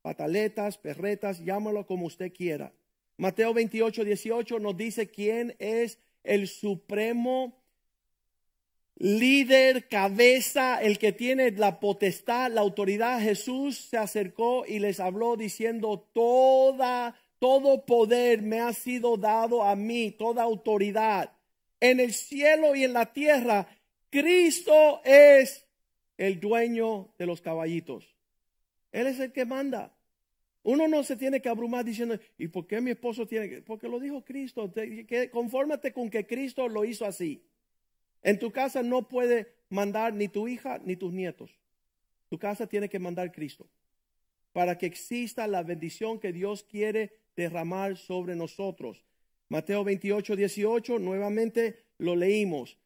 pataletas, 0.02 0.78
perretas, 0.78 1.44
llámalo 1.44 1.86
como 1.86 2.06
usted 2.06 2.32
quiera. 2.32 2.72
Mateo 3.16 3.54
28, 3.54 4.04
18 4.04 4.58
nos 4.58 4.76
dice 4.76 5.08
quién 5.08 5.54
es 5.58 5.98
el 6.24 6.48
supremo 6.48 7.62
líder, 8.96 9.88
cabeza, 9.88 10.80
el 10.80 10.98
que 10.98 11.12
tiene 11.12 11.50
la 11.52 11.80
potestad, 11.80 12.50
la 12.52 12.60
autoridad. 12.60 13.20
Jesús 13.20 13.76
se 13.76 13.96
acercó 13.96 14.64
y 14.66 14.78
les 14.78 15.00
habló 15.00 15.36
diciendo, 15.36 16.08
toda, 16.12 17.16
todo 17.42 17.84
poder 17.84 18.40
me 18.40 18.60
ha 18.60 18.72
sido 18.72 19.16
dado 19.16 19.64
a 19.64 19.74
mí, 19.74 20.12
toda 20.12 20.44
autoridad 20.44 21.32
en 21.80 21.98
el 21.98 22.12
cielo 22.12 22.76
y 22.76 22.84
en 22.84 22.92
la 22.92 23.12
tierra. 23.12 23.66
Cristo 24.10 25.02
es 25.04 25.66
el 26.16 26.38
dueño 26.38 27.12
de 27.18 27.26
los 27.26 27.40
caballitos. 27.40 28.14
Él 28.92 29.08
es 29.08 29.18
el 29.18 29.32
que 29.32 29.44
manda. 29.44 29.92
Uno 30.62 30.86
no 30.86 31.02
se 31.02 31.16
tiene 31.16 31.42
que 31.42 31.48
abrumar 31.48 31.84
diciendo, 31.84 32.16
¿y 32.38 32.46
por 32.46 32.68
qué 32.68 32.80
mi 32.80 32.92
esposo 32.92 33.26
tiene 33.26 33.48
que? 33.48 33.62
Porque 33.62 33.88
lo 33.88 33.98
dijo 33.98 34.24
Cristo. 34.24 34.72
Que, 34.72 35.28
confórmate 35.32 35.92
con 35.92 36.10
que 36.10 36.24
Cristo 36.24 36.68
lo 36.68 36.84
hizo 36.84 37.04
así. 37.04 37.42
En 38.22 38.38
tu 38.38 38.52
casa 38.52 38.84
no 38.84 39.08
puede 39.08 39.52
mandar 39.68 40.14
ni 40.14 40.28
tu 40.28 40.46
hija 40.46 40.78
ni 40.84 40.94
tus 40.94 41.12
nietos. 41.12 41.50
Tu 42.28 42.38
casa 42.38 42.68
tiene 42.68 42.88
que 42.88 43.00
mandar 43.00 43.32
Cristo. 43.32 43.66
Para 44.52 44.78
que 44.78 44.86
exista 44.86 45.48
la 45.48 45.64
bendición 45.64 46.20
que 46.20 46.32
Dios 46.32 46.62
quiere 46.62 47.20
derramar 47.36 47.96
sobre 47.96 48.36
nosotros. 48.36 49.04
Mateo 49.48 49.84
28, 49.84 50.36
18, 50.36 50.98
nuevamente 50.98 51.84
lo 51.98 52.16
leímos. 52.16 52.78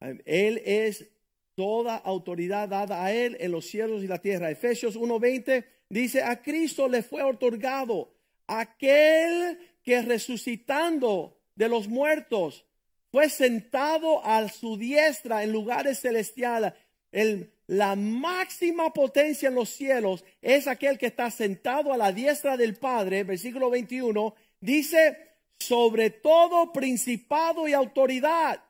Él 0.00 0.62
es 0.64 1.08
toda 1.54 1.96
autoridad 1.96 2.68
dada 2.68 3.04
a 3.04 3.12
Él 3.12 3.36
en 3.40 3.52
los 3.52 3.66
cielos 3.66 4.02
y 4.02 4.06
la 4.06 4.18
tierra. 4.18 4.50
Efesios 4.50 4.96
1:20 4.96 5.64
dice, 5.88 6.22
a 6.22 6.40
Cristo 6.42 6.88
le 6.88 7.02
fue 7.02 7.22
otorgado 7.22 8.12
aquel 8.46 9.58
que 9.82 10.02
resucitando 10.02 11.38
de 11.54 11.68
los 11.68 11.88
muertos 11.88 12.64
fue 13.10 13.28
sentado 13.28 14.24
a 14.24 14.48
su 14.48 14.76
diestra 14.76 15.42
en 15.42 15.52
lugares 15.52 16.00
celestiales. 16.00 16.74
El, 17.10 17.52
la 17.68 17.94
máxima 17.94 18.92
potencia 18.92 19.48
en 19.48 19.54
los 19.54 19.68
cielos 19.68 20.24
es 20.42 20.66
aquel 20.66 20.98
que 20.98 21.06
está 21.06 21.30
sentado 21.30 21.92
a 21.92 21.96
la 21.96 22.10
diestra 22.10 22.56
del 22.56 22.74
Padre, 22.74 23.22
versículo 23.22 23.70
21, 23.70 24.34
dice, 24.60 25.16
sobre 25.58 26.10
todo 26.10 26.72
principado 26.72 27.68
y 27.68 27.72
autoridad 27.72 28.60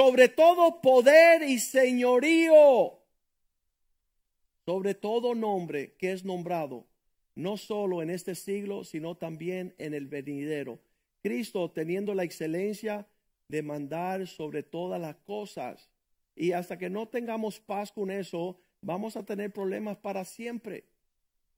sobre 0.00 0.28
todo 0.28 0.80
poder 0.80 1.42
y 1.42 1.58
señorío, 1.58 3.00
sobre 4.64 4.94
todo 4.94 5.34
nombre 5.34 5.94
que 5.98 6.12
es 6.12 6.24
nombrado, 6.24 6.86
no 7.34 7.56
solo 7.56 8.00
en 8.00 8.08
este 8.08 8.34
siglo, 8.34 8.84
sino 8.84 9.16
también 9.16 9.74
en 9.78 9.94
el 9.94 10.06
venidero. 10.06 10.80
Cristo 11.22 11.70
teniendo 11.70 12.14
la 12.14 12.24
excelencia 12.24 13.06
de 13.48 13.62
mandar 13.62 14.26
sobre 14.26 14.62
todas 14.62 14.98
las 15.00 15.16
cosas. 15.16 15.89
Y 16.34 16.52
hasta 16.52 16.78
que 16.78 16.90
no 16.90 17.08
tengamos 17.08 17.60
paz 17.60 17.92
con 17.92 18.10
eso, 18.10 18.58
vamos 18.82 19.16
a 19.16 19.24
tener 19.24 19.52
problemas 19.52 19.96
para 19.98 20.24
siempre. 20.24 20.84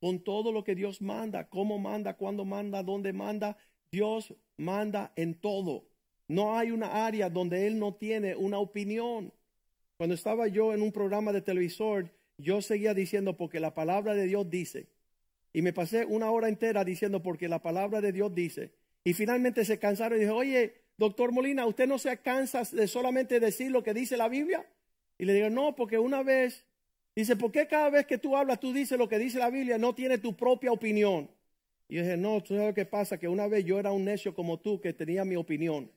Con 0.00 0.24
todo 0.24 0.50
lo 0.50 0.64
que 0.64 0.74
Dios 0.74 1.00
manda, 1.00 1.48
cómo 1.48 1.78
manda, 1.78 2.16
cuándo 2.16 2.44
manda, 2.44 2.82
dónde 2.82 3.12
manda, 3.12 3.56
Dios 3.90 4.34
manda 4.56 5.12
en 5.16 5.34
todo. 5.34 5.84
No 6.26 6.56
hay 6.56 6.70
una 6.70 7.06
área 7.06 7.28
donde 7.28 7.66
él 7.66 7.78
no 7.78 7.94
tiene 7.94 8.34
una 8.34 8.58
opinión. 8.58 9.32
Cuando 9.96 10.14
estaba 10.14 10.48
yo 10.48 10.74
en 10.74 10.82
un 10.82 10.90
programa 10.90 11.32
de 11.32 11.42
televisor, 11.42 12.10
yo 12.38 12.60
seguía 12.62 12.94
diciendo 12.94 13.36
porque 13.36 13.60
la 13.60 13.74
palabra 13.74 14.14
de 14.14 14.26
Dios 14.26 14.48
dice. 14.50 14.88
Y 15.52 15.62
me 15.62 15.72
pasé 15.72 16.06
una 16.06 16.30
hora 16.30 16.48
entera 16.48 16.84
diciendo 16.84 17.22
porque 17.22 17.48
la 17.48 17.62
palabra 17.62 18.00
de 18.00 18.12
Dios 18.12 18.34
dice. 18.34 18.72
Y 19.04 19.12
finalmente 19.12 19.64
se 19.64 19.78
cansaron 19.78 20.18
y 20.18 20.22
dije, 20.22 20.32
oye, 20.32 20.81
doctor 21.02 21.32
Molina, 21.32 21.66
¿usted 21.66 21.88
no 21.88 21.98
se 21.98 22.16
cansa 22.18 22.62
de 22.62 22.86
solamente 22.86 23.40
decir 23.40 23.72
lo 23.72 23.82
que 23.82 23.92
dice 23.92 24.16
la 24.16 24.28
Biblia? 24.28 24.64
Y 25.18 25.24
le 25.24 25.34
digo, 25.34 25.50
no, 25.50 25.74
porque 25.74 25.98
una 25.98 26.22
vez, 26.22 26.64
dice, 27.16 27.34
¿por 27.34 27.50
qué 27.50 27.66
cada 27.66 27.90
vez 27.90 28.06
que 28.06 28.18
tú 28.18 28.36
hablas, 28.36 28.60
tú 28.60 28.72
dices 28.72 28.96
lo 28.96 29.08
que 29.08 29.18
dice 29.18 29.40
la 29.40 29.50
Biblia, 29.50 29.78
no 29.78 29.96
tiene 29.96 30.18
tu 30.18 30.36
propia 30.36 30.70
opinión? 30.70 31.28
Y 31.88 31.96
yo 31.96 32.02
dije, 32.02 32.16
no, 32.16 32.40
tú 32.40 32.54
sabes 32.56 32.74
que 32.74 32.86
pasa, 32.86 33.18
que 33.18 33.26
una 33.26 33.48
vez 33.48 33.64
yo 33.64 33.80
era 33.80 33.90
un 33.90 34.04
necio 34.04 34.32
como 34.32 34.60
tú 34.60 34.80
que 34.80 34.92
tenía 34.92 35.24
mi 35.24 35.34
opinión. 35.34 35.90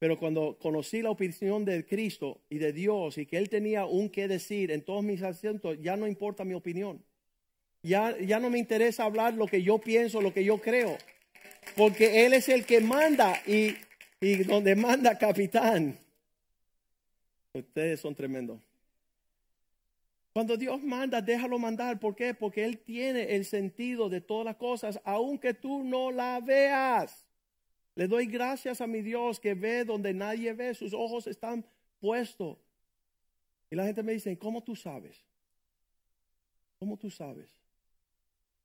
Pero 0.00 0.18
cuando 0.18 0.58
conocí 0.58 1.02
la 1.02 1.10
opinión 1.10 1.64
de 1.64 1.86
Cristo 1.86 2.40
y 2.48 2.58
de 2.58 2.72
Dios 2.72 3.16
y 3.16 3.26
que 3.26 3.36
Él 3.36 3.48
tenía 3.48 3.84
un 3.84 4.10
qué 4.10 4.26
decir 4.26 4.72
en 4.72 4.82
todos 4.82 5.04
mis 5.04 5.22
asientos, 5.22 5.78
ya 5.80 5.96
no 5.96 6.08
importa 6.08 6.44
mi 6.44 6.54
opinión. 6.54 7.00
Ya, 7.82 8.18
ya 8.18 8.40
no 8.40 8.50
me 8.50 8.58
interesa 8.58 9.04
hablar 9.04 9.34
lo 9.34 9.46
que 9.46 9.62
yo 9.62 9.78
pienso, 9.78 10.20
lo 10.20 10.34
que 10.34 10.44
yo 10.44 10.58
creo. 10.58 10.98
Porque 11.76 12.26
Él 12.26 12.32
es 12.32 12.48
el 12.48 12.66
que 12.66 12.80
manda 12.80 13.40
y, 13.46 13.76
y 14.20 14.44
donde 14.44 14.76
manda 14.76 15.16
capitán. 15.16 15.98
Ustedes 17.52 18.00
son 18.00 18.14
tremendos. 18.14 18.60
Cuando 20.32 20.56
Dios 20.56 20.82
manda, 20.82 21.20
déjalo 21.20 21.58
mandar. 21.58 21.98
¿Por 21.98 22.14
qué? 22.14 22.34
Porque 22.34 22.64
Él 22.64 22.78
tiene 22.78 23.34
el 23.34 23.44
sentido 23.44 24.08
de 24.08 24.20
todas 24.20 24.44
las 24.44 24.56
cosas, 24.56 25.00
aunque 25.04 25.54
tú 25.54 25.82
no 25.82 26.12
la 26.12 26.40
veas. 26.40 27.26
Le 27.96 28.06
doy 28.06 28.26
gracias 28.26 28.80
a 28.80 28.86
mi 28.86 29.02
Dios 29.02 29.40
que 29.40 29.54
ve 29.54 29.84
donde 29.84 30.14
nadie 30.14 30.52
ve, 30.52 30.74
sus 30.74 30.94
ojos 30.94 31.26
están 31.26 31.64
puestos. 31.98 32.58
Y 33.70 33.76
la 33.76 33.84
gente 33.84 34.02
me 34.02 34.12
dice, 34.12 34.38
¿cómo 34.38 34.62
tú 34.62 34.76
sabes? 34.76 35.16
¿Cómo 36.78 36.96
tú 36.96 37.10
sabes? 37.10 37.50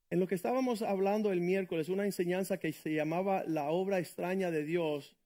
En 0.08 0.20
lo 0.20 0.28
que 0.28 0.36
estábamos 0.36 0.82
hablando 0.82 1.32
el 1.32 1.40
miércoles, 1.40 1.88
una 1.88 2.04
enseñanza 2.04 2.58
que 2.58 2.72
se 2.72 2.94
llamaba 2.94 3.42
la 3.44 3.70
obra 3.70 3.98
extraña 3.98 4.52
de 4.52 4.64
Dios, 4.64 5.16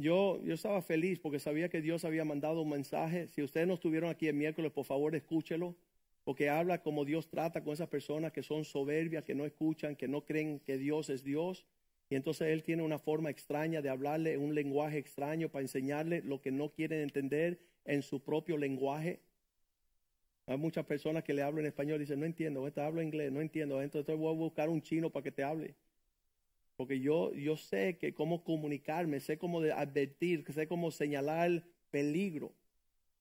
yo, 0.00 0.40
yo 0.42 0.54
estaba 0.54 0.82
feliz 0.82 1.18
porque 1.18 1.38
sabía 1.38 1.68
que 1.68 1.80
Dios 1.80 2.04
había 2.04 2.24
mandado 2.24 2.62
un 2.62 2.70
mensaje. 2.70 3.28
Si 3.28 3.42
ustedes 3.42 3.66
no 3.66 3.74
estuvieron 3.74 4.10
aquí 4.10 4.26
el 4.28 4.34
miércoles, 4.34 4.72
por 4.72 4.84
favor 4.84 5.14
escúchelo, 5.14 5.76
porque 6.24 6.48
habla 6.48 6.82
como 6.82 7.04
Dios 7.04 7.28
trata 7.28 7.62
con 7.62 7.72
esas 7.72 7.88
personas 7.88 8.32
que 8.32 8.42
son 8.42 8.64
soberbias, 8.64 9.24
que 9.24 9.34
no 9.34 9.44
escuchan, 9.44 9.96
que 9.96 10.08
no 10.08 10.24
creen 10.24 10.60
que 10.60 10.78
Dios 10.78 11.10
es 11.10 11.22
Dios. 11.22 11.66
Y 12.08 12.16
entonces 12.16 12.48
él 12.48 12.62
tiene 12.62 12.82
una 12.82 12.98
forma 12.98 13.30
extraña 13.30 13.82
de 13.82 13.88
hablarle, 13.88 14.36
un 14.36 14.54
lenguaje 14.54 14.98
extraño 14.98 15.48
para 15.48 15.62
enseñarle 15.62 16.22
lo 16.22 16.40
que 16.40 16.50
no 16.50 16.70
quieren 16.70 17.00
entender 17.00 17.60
en 17.84 18.02
su 18.02 18.20
propio 18.20 18.56
lenguaje. 18.56 19.20
Hay 20.46 20.56
muchas 20.56 20.84
personas 20.84 21.22
que 21.22 21.32
le 21.32 21.42
hablan 21.42 21.60
en 21.60 21.68
español 21.68 21.96
y 21.96 22.00
dicen, 22.00 22.18
no 22.18 22.26
entiendo, 22.26 22.66
esta 22.66 22.84
hablo 22.84 23.02
inglés, 23.02 23.30
no 23.30 23.40
entiendo, 23.40 23.80
entonces 23.80 24.16
voy 24.16 24.34
a 24.34 24.36
buscar 24.36 24.68
un 24.68 24.82
chino 24.82 25.10
para 25.10 25.22
que 25.22 25.30
te 25.30 25.44
hable. 25.44 25.76
Porque 26.80 26.98
yo, 26.98 27.34
yo 27.34 27.58
sé 27.58 27.98
que 27.98 28.14
cómo 28.14 28.42
comunicarme, 28.42 29.20
sé 29.20 29.36
cómo 29.36 29.60
advertir, 29.60 30.46
sé 30.50 30.66
cómo 30.66 30.90
señalar 30.90 31.62
peligro. 31.90 32.54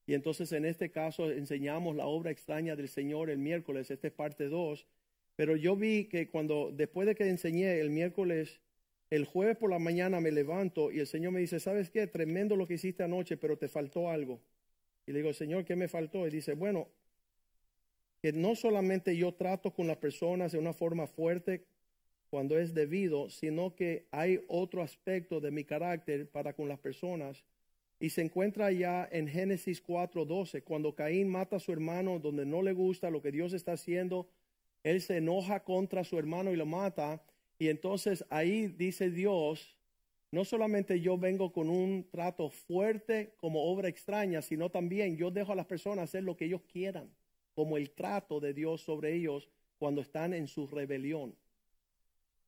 Y 0.05 0.13
entonces 0.13 0.53
en 0.53 0.63
este 0.63 0.91
caso 0.91 1.29
enseñamos 1.29 1.97
la 1.97 2.05
obra 2.05 2.31
extraña 2.31 2.77
del 2.77 2.87
Señor 2.87 3.29
el 3.29 3.37
miércoles, 3.37 3.91
esta 3.91 4.07
es 4.07 4.13
parte 4.13 4.47
2. 4.47 4.87
Pero 5.35 5.57
yo 5.57 5.75
vi 5.75 6.05
que 6.05 6.29
cuando, 6.29 6.71
después 6.71 7.05
de 7.05 7.15
que 7.15 7.27
enseñé 7.27 7.81
el 7.81 7.89
miércoles 7.89 8.61
el 9.09 9.25
jueves 9.25 9.57
por 9.57 9.69
la 9.69 9.79
mañana 9.79 10.21
me 10.21 10.31
levanto 10.31 10.89
y 10.89 10.99
el 10.99 11.07
Señor 11.07 11.33
me 11.33 11.41
dice, 11.41 11.59
¿sabes 11.59 11.89
qué? 11.89 12.07
Tremendo 12.07 12.55
lo 12.55 12.65
que 12.65 12.75
hiciste 12.75 13.03
anoche, 13.03 13.35
pero 13.35 13.57
te 13.57 13.67
faltó 13.67 14.09
algo. 14.09 14.39
Y 15.05 15.11
le 15.11 15.19
digo, 15.19 15.33
Señor, 15.33 15.65
¿qué 15.65 15.75
me 15.75 15.89
faltó? 15.89 16.25
Y 16.25 16.29
dice, 16.29 16.53
bueno, 16.53 16.87
que 18.21 18.31
no 18.31 18.55
solamente 18.55 19.17
yo 19.17 19.33
trato 19.33 19.73
con 19.73 19.85
las 19.85 19.97
personas 19.97 20.53
de 20.53 20.59
una 20.59 20.71
forma 20.71 21.07
fuerte 21.07 21.65
cuando 22.29 22.57
es 22.57 22.73
debido, 22.73 23.29
sino 23.29 23.75
que 23.75 24.07
hay 24.11 24.41
otro 24.47 24.81
aspecto 24.81 25.39
de 25.39 25.51
mi 25.51 25.63
carácter 25.63 26.29
para 26.29 26.53
con 26.53 26.67
las 26.67 26.79
personas. 26.79 27.43
Y 27.99 28.11
se 28.11 28.21
encuentra 28.21 28.71
ya 28.71 29.07
en 29.11 29.27
Génesis 29.27 29.81
4:12, 29.81 30.63
cuando 30.63 30.95
Caín 30.95 31.27
mata 31.29 31.57
a 31.57 31.59
su 31.59 31.71
hermano 31.71 32.19
donde 32.19 32.45
no 32.45 32.61
le 32.61 32.73
gusta 32.73 33.09
lo 33.09 33.21
que 33.21 33.31
Dios 33.31 33.53
está 33.53 33.73
haciendo 33.73 34.29
él 34.83 35.01
se 35.01 35.17
enoja 35.17 35.63
contra 35.63 36.03
su 36.03 36.17
hermano 36.17 36.51
y 36.51 36.55
lo 36.55 36.65
mata. 36.65 37.21
Y 37.57 37.67
entonces 37.67 38.25
ahí 38.29 38.67
dice 38.67 39.09
Dios, 39.09 39.77
no 40.31 40.45
solamente 40.45 41.01
yo 41.01 41.17
vengo 41.17 41.51
con 41.51 41.69
un 41.69 42.07
trato 42.09 42.49
fuerte 42.49 43.33
como 43.37 43.63
obra 43.63 43.89
extraña, 43.89 44.41
sino 44.41 44.69
también 44.69 45.17
yo 45.17 45.31
dejo 45.31 45.51
a 45.51 45.55
las 45.55 45.65
personas 45.65 46.05
hacer 46.05 46.23
lo 46.23 46.37
que 46.37 46.45
ellos 46.45 46.61
quieran, 46.71 47.09
como 47.53 47.77
el 47.77 47.91
trato 47.91 48.39
de 48.39 48.53
Dios 48.53 48.81
sobre 48.81 49.15
ellos 49.15 49.49
cuando 49.77 50.01
están 50.01 50.33
en 50.33 50.47
su 50.47 50.67
rebelión. 50.67 51.35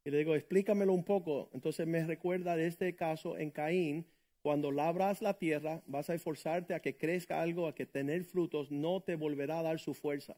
Y 0.04 0.12
le 0.12 0.18
digo, 0.20 0.36
explícamelo 0.36 0.94
un 0.94 1.04
poco. 1.04 1.50
Entonces 1.54 1.86
me 1.88 2.06
recuerda 2.06 2.56
de 2.56 2.68
este 2.68 2.96
caso 2.96 3.38
en 3.38 3.52
Caín, 3.52 4.06
cuando 4.42 4.72
labras 4.72 5.22
la 5.22 5.38
tierra, 5.38 5.84
vas 5.86 6.10
a 6.10 6.16
esforzarte 6.16 6.74
a 6.74 6.82
que 6.82 6.98
crezca 6.98 7.42
algo, 7.42 7.68
a 7.68 7.76
que 7.76 7.86
tener 7.86 8.24
frutos, 8.24 8.72
no 8.72 9.02
te 9.02 9.16
volverá 9.16 9.60
a 9.60 9.64
dar 9.64 9.80
su 9.80 9.94
fuerza. 9.94 10.36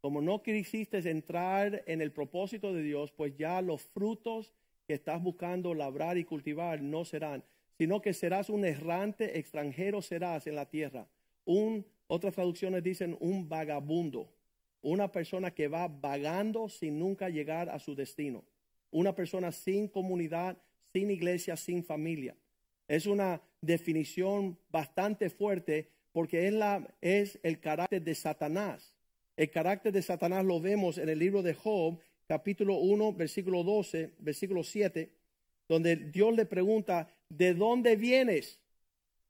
Como 0.00 0.20
no 0.20 0.42
quisiste 0.42 0.98
entrar 1.10 1.82
en 1.86 2.00
el 2.00 2.12
propósito 2.12 2.72
de 2.72 2.82
Dios, 2.82 3.10
pues 3.10 3.36
ya 3.36 3.60
los 3.60 3.82
frutos 3.82 4.52
que 4.86 4.94
estás 4.94 5.20
buscando 5.22 5.74
labrar 5.74 6.16
y 6.16 6.24
cultivar 6.24 6.80
no 6.80 7.04
serán, 7.04 7.44
sino 7.78 8.00
que 8.00 8.12
serás 8.12 8.50
un 8.50 8.64
errante 8.64 9.38
extranjero 9.38 10.02
serás 10.02 10.46
en 10.46 10.54
la 10.56 10.68
tierra. 10.68 11.08
Un, 11.44 11.84
otras 12.06 12.34
traducciones 12.34 12.82
dicen 12.82 13.16
un 13.20 13.48
vagabundo, 13.48 14.32
una 14.80 15.10
persona 15.10 15.52
que 15.52 15.68
va 15.68 15.88
vagando 15.88 16.68
sin 16.68 16.98
nunca 16.98 17.28
llegar 17.28 17.68
a 17.68 17.78
su 17.78 17.94
destino, 17.94 18.44
una 18.92 19.14
persona 19.14 19.50
sin 19.50 19.88
comunidad, 19.88 20.56
sin 20.92 21.10
iglesia, 21.10 21.56
sin 21.56 21.82
familia. 21.82 22.36
Es 22.86 23.06
una 23.06 23.42
definición 23.60 24.58
bastante 24.70 25.30
fuerte 25.30 25.90
porque 26.12 26.46
es, 26.46 26.52
la, 26.52 26.86
es 27.00 27.40
el 27.42 27.58
carácter 27.58 28.02
de 28.02 28.14
Satanás. 28.14 28.94
El 29.36 29.50
carácter 29.50 29.92
de 29.92 30.02
Satanás 30.02 30.44
lo 30.44 30.60
vemos 30.60 30.98
en 30.98 31.08
el 31.08 31.18
libro 31.18 31.42
de 31.42 31.54
Job, 31.54 31.98
capítulo 32.26 32.76
1, 32.76 33.14
versículo 33.14 33.64
12, 33.64 34.12
versículo 34.18 34.62
7, 34.62 35.10
donde 35.68 35.96
Dios 35.96 36.34
le 36.34 36.44
pregunta, 36.44 37.08
¿de 37.28 37.54
dónde 37.54 37.96
vienes? 37.96 38.60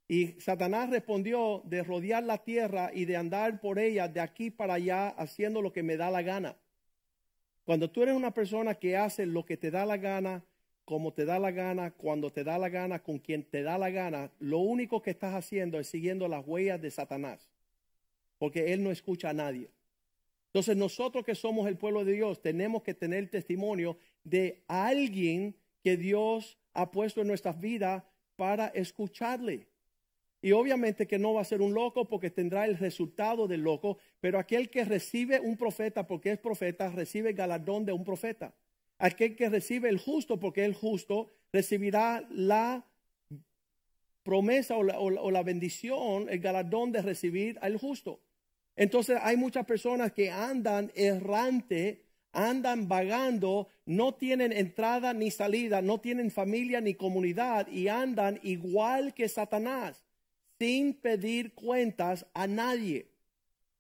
Y 0.09 0.41
Satanás 0.41 0.91
respondió 0.91 1.63
de 1.65 1.85
rodear 1.85 2.25
la 2.25 2.39
tierra 2.39 2.91
y 2.93 3.05
de 3.05 3.17
andar 3.17 3.61
por 3.61 3.79
ella 3.79 4.09
de 4.09 4.21
aquí 4.21 4.51
para 4.51 4.75
allá 4.75 5.09
haciendo 5.09 5.63
lo 5.63 5.73
que 5.73 5.83
me 5.83 5.97
da 5.97 6.11
la 6.11 6.23
gana. 6.23 6.57
Cuando 7.65 7.91
tú 7.91 8.03
eres 8.03 8.15
una 8.15 8.33
persona 8.33 8.75
que 8.75 8.97
hace 8.97 9.27
lo 9.27 9.45
que 9.45 9.57
te 9.57 9.71
da 9.71 9.87
la 9.87 9.97
gana, 9.97 10.45
como 10.85 11.13
te 11.13 11.25
da 11.25 11.39
la 11.39 11.53
gana, 11.53 11.93
cuando 11.93 12.31
te 12.31 12.45
da 12.45 12.59
la 12.59 12.69
gana, 12.69 13.03
con 13.03 13.19
quien 13.19 13.45
te 13.45 13.63
da 13.63 13.79
la 13.79 13.91
gana, 13.91 14.31
lo 14.41 14.59
único 14.59 15.01
que 15.01 15.11
estás 15.11 15.35
haciendo 15.35 15.79
es 15.79 15.87
siguiendo 15.87 16.27
las 16.27 16.47
huellas 16.47 16.81
de 16.83 16.91
Satanás, 16.91 17.49
porque 18.39 18.73
él 18.73 18.83
no 18.83 18.91
escucha 18.91 19.31
a 19.31 19.33
nadie. 19.33 19.71
Entonces 20.47 20.77
nosotros 20.77 21.25
que 21.25 21.35
somos 21.35 21.67
el 21.67 21.79
pueblo 21.79 22.05
de 22.05 22.13
Dios 22.13 22.43
tenemos 22.43 22.83
que 22.83 22.95
tener 22.95 23.31
testimonio 23.31 23.97
de 24.25 24.63
alguien 24.67 25.55
que 25.83 25.97
Dios 25.97 26.59
ha 26.75 26.91
puesto 26.91 27.23
en 27.23 27.29
nuestras 27.29 27.59
vidas 27.61 28.03
para 28.37 28.67
escucharle. 28.69 29.67
Y 30.43 30.51
obviamente 30.51 31.07
que 31.07 31.21
no 31.21 31.35
va 31.35 31.43
a 31.43 31.45
ser 31.45 31.63
un 31.63 31.73
loco 31.73 32.09
porque 32.09 32.29
tendrá 32.29 32.65
el 32.65 32.77
resultado 32.77 33.47
del 33.47 33.61
loco, 33.61 33.99
pero 34.21 34.41
aquel 34.41 34.69
que 34.71 34.85
recibe 34.85 35.39
un 35.39 35.57
profeta 35.57 36.09
porque 36.09 36.33
es 36.33 36.39
profeta, 36.39 36.91
recibe 36.91 37.31
el 37.31 37.37
galardón 37.37 37.85
de 37.85 37.93
un 37.93 38.05
profeta. 38.05 38.53
Aquel 38.99 39.37
que 39.37 39.49
recibe 39.49 39.89
el 39.89 39.99
justo 39.99 40.41
porque 40.41 40.65
es 40.65 40.77
justo, 40.77 41.31
recibirá 41.53 42.27
la 42.31 42.85
promesa 44.25 44.77
o 44.77 45.31
la, 45.31 45.43
bendición, 45.43 46.27
el 46.29 46.41
galardón 46.41 46.91
de 46.91 47.03
recibir 47.03 47.59
al 47.63 47.77
justo. 47.77 48.21
Entonces 48.75 49.19
hay 49.23 49.37
muchas 49.37 49.65
personas 49.65 50.13
que 50.13 50.31
andan 50.31 50.91
errante, 50.97 52.05
andan 52.33 52.89
vagando, 52.89 53.69
no 53.87 54.15
tienen 54.15 54.53
entrada 54.53 55.13
ni 55.13 55.31
salida, 55.31 55.83
no 55.83 56.01
tienen 56.01 56.33
familia 56.33 56.81
ni 56.81 56.95
comunidad 56.95 57.69
y 57.69 57.89
andan 57.89 58.41
igual 58.43 59.15
que 59.15 59.29
Satanás, 59.29 60.03
sin 60.63 60.95
pedir 60.95 61.55
cuentas 61.55 62.25
a 62.35 62.47
nadie. 62.47 63.09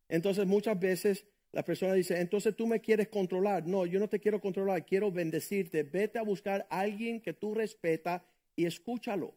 Entonces 0.09 0.45
muchas 0.49 0.81
veces 0.81 1.25
la 1.53 1.65
persona 1.65 1.95
dice, 1.95 2.21
entonces 2.21 2.57
tú 2.57 2.67
me 2.67 2.81
quieres 2.81 3.07
controlar. 3.07 3.65
No, 3.65 3.87
yo 3.87 4.01
no 4.01 4.09
te 4.09 4.19
quiero 4.19 4.41
controlar, 4.41 4.85
quiero 4.85 5.13
bendecirte. 5.13 5.85
Vete 5.85 6.19
a 6.19 6.23
buscar 6.23 6.67
a 6.69 6.81
alguien 6.81 7.21
que 7.21 7.35
tú 7.35 7.55
respeta 7.55 8.25
y 8.57 8.67
escúchalo. 8.67 9.33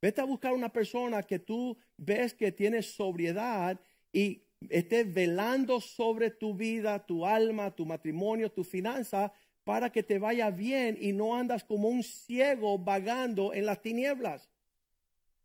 Vete 0.00 0.22
a 0.22 0.24
buscar 0.24 0.54
una 0.54 0.70
persona 0.70 1.22
que 1.22 1.38
tú 1.38 1.76
ves 1.98 2.32
que 2.32 2.50
tiene 2.50 2.80
sobriedad 2.80 3.78
y 4.10 4.44
esté 4.70 5.04
velando 5.04 5.78
sobre 5.78 6.30
tu 6.30 6.54
vida, 6.54 7.04
tu 7.04 7.26
alma, 7.26 7.70
tu 7.70 7.84
matrimonio, 7.84 8.50
tu 8.50 8.64
finanza, 8.64 9.30
para 9.62 9.92
que 9.92 10.02
te 10.02 10.18
vaya 10.18 10.50
bien 10.50 10.96
y 10.98 11.12
no 11.12 11.36
andas 11.36 11.64
como 11.64 11.88
un 11.88 12.02
ciego 12.02 12.78
vagando 12.78 13.52
en 13.52 13.66
las 13.66 13.82
tinieblas. 13.82 14.48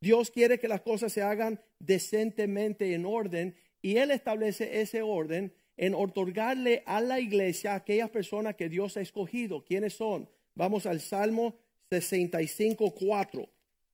Dios 0.01 0.31
quiere 0.31 0.59
que 0.59 0.67
las 0.67 0.81
cosas 0.81 1.11
se 1.11 1.21
hagan 1.21 1.59
decentemente 1.79 2.93
en 2.93 3.05
orden 3.05 3.55
y 3.81 3.97
Él 3.97 4.11
establece 4.11 4.81
ese 4.81 5.01
orden 5.01 5.53
en 5.77 5.93
otorgarle 5.93 6.83
a 6.85 7.01
la 7.01 7.19
iglesia 7.19 7.73
aquellas 7.73 8.09
personas 8.09 8.55
que 8.55 8.69
Dios 8.69 8.97
ha 8.97 9.01
escogido. 9.01 9.63
¿Quiénes 9.63 9.93
son? 9.93 10.29
Vamos 10.55 10.85
al 10.85 10.99
Salmo 10.99 11.55
65, 11.89 12.93
4. 12.93 13.49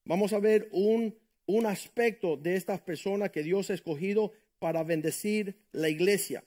Vamos 0.05 0.33
a 0.33 0.39
ver 0.39 0.67
un, 0.71 1.15
un 1.45 1.65
aspecto 1.65 2.37
de 2.37 2.55
estas 2.55 2.81
personas 2.81 3.31
que 3.31 3.43
Dios 3.43 3.69
ha 3.69 3.75
escogido 3.75 4.31
para 4.59 4.83
bendecir 4.83 5.55
la 5.71 5.89
iglesia. 5.89 6.43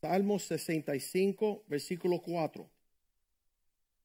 Salmo 0.00 0.38
65, 0.38 1.64
versículo 1.66 2.20
4. 2.20 2.68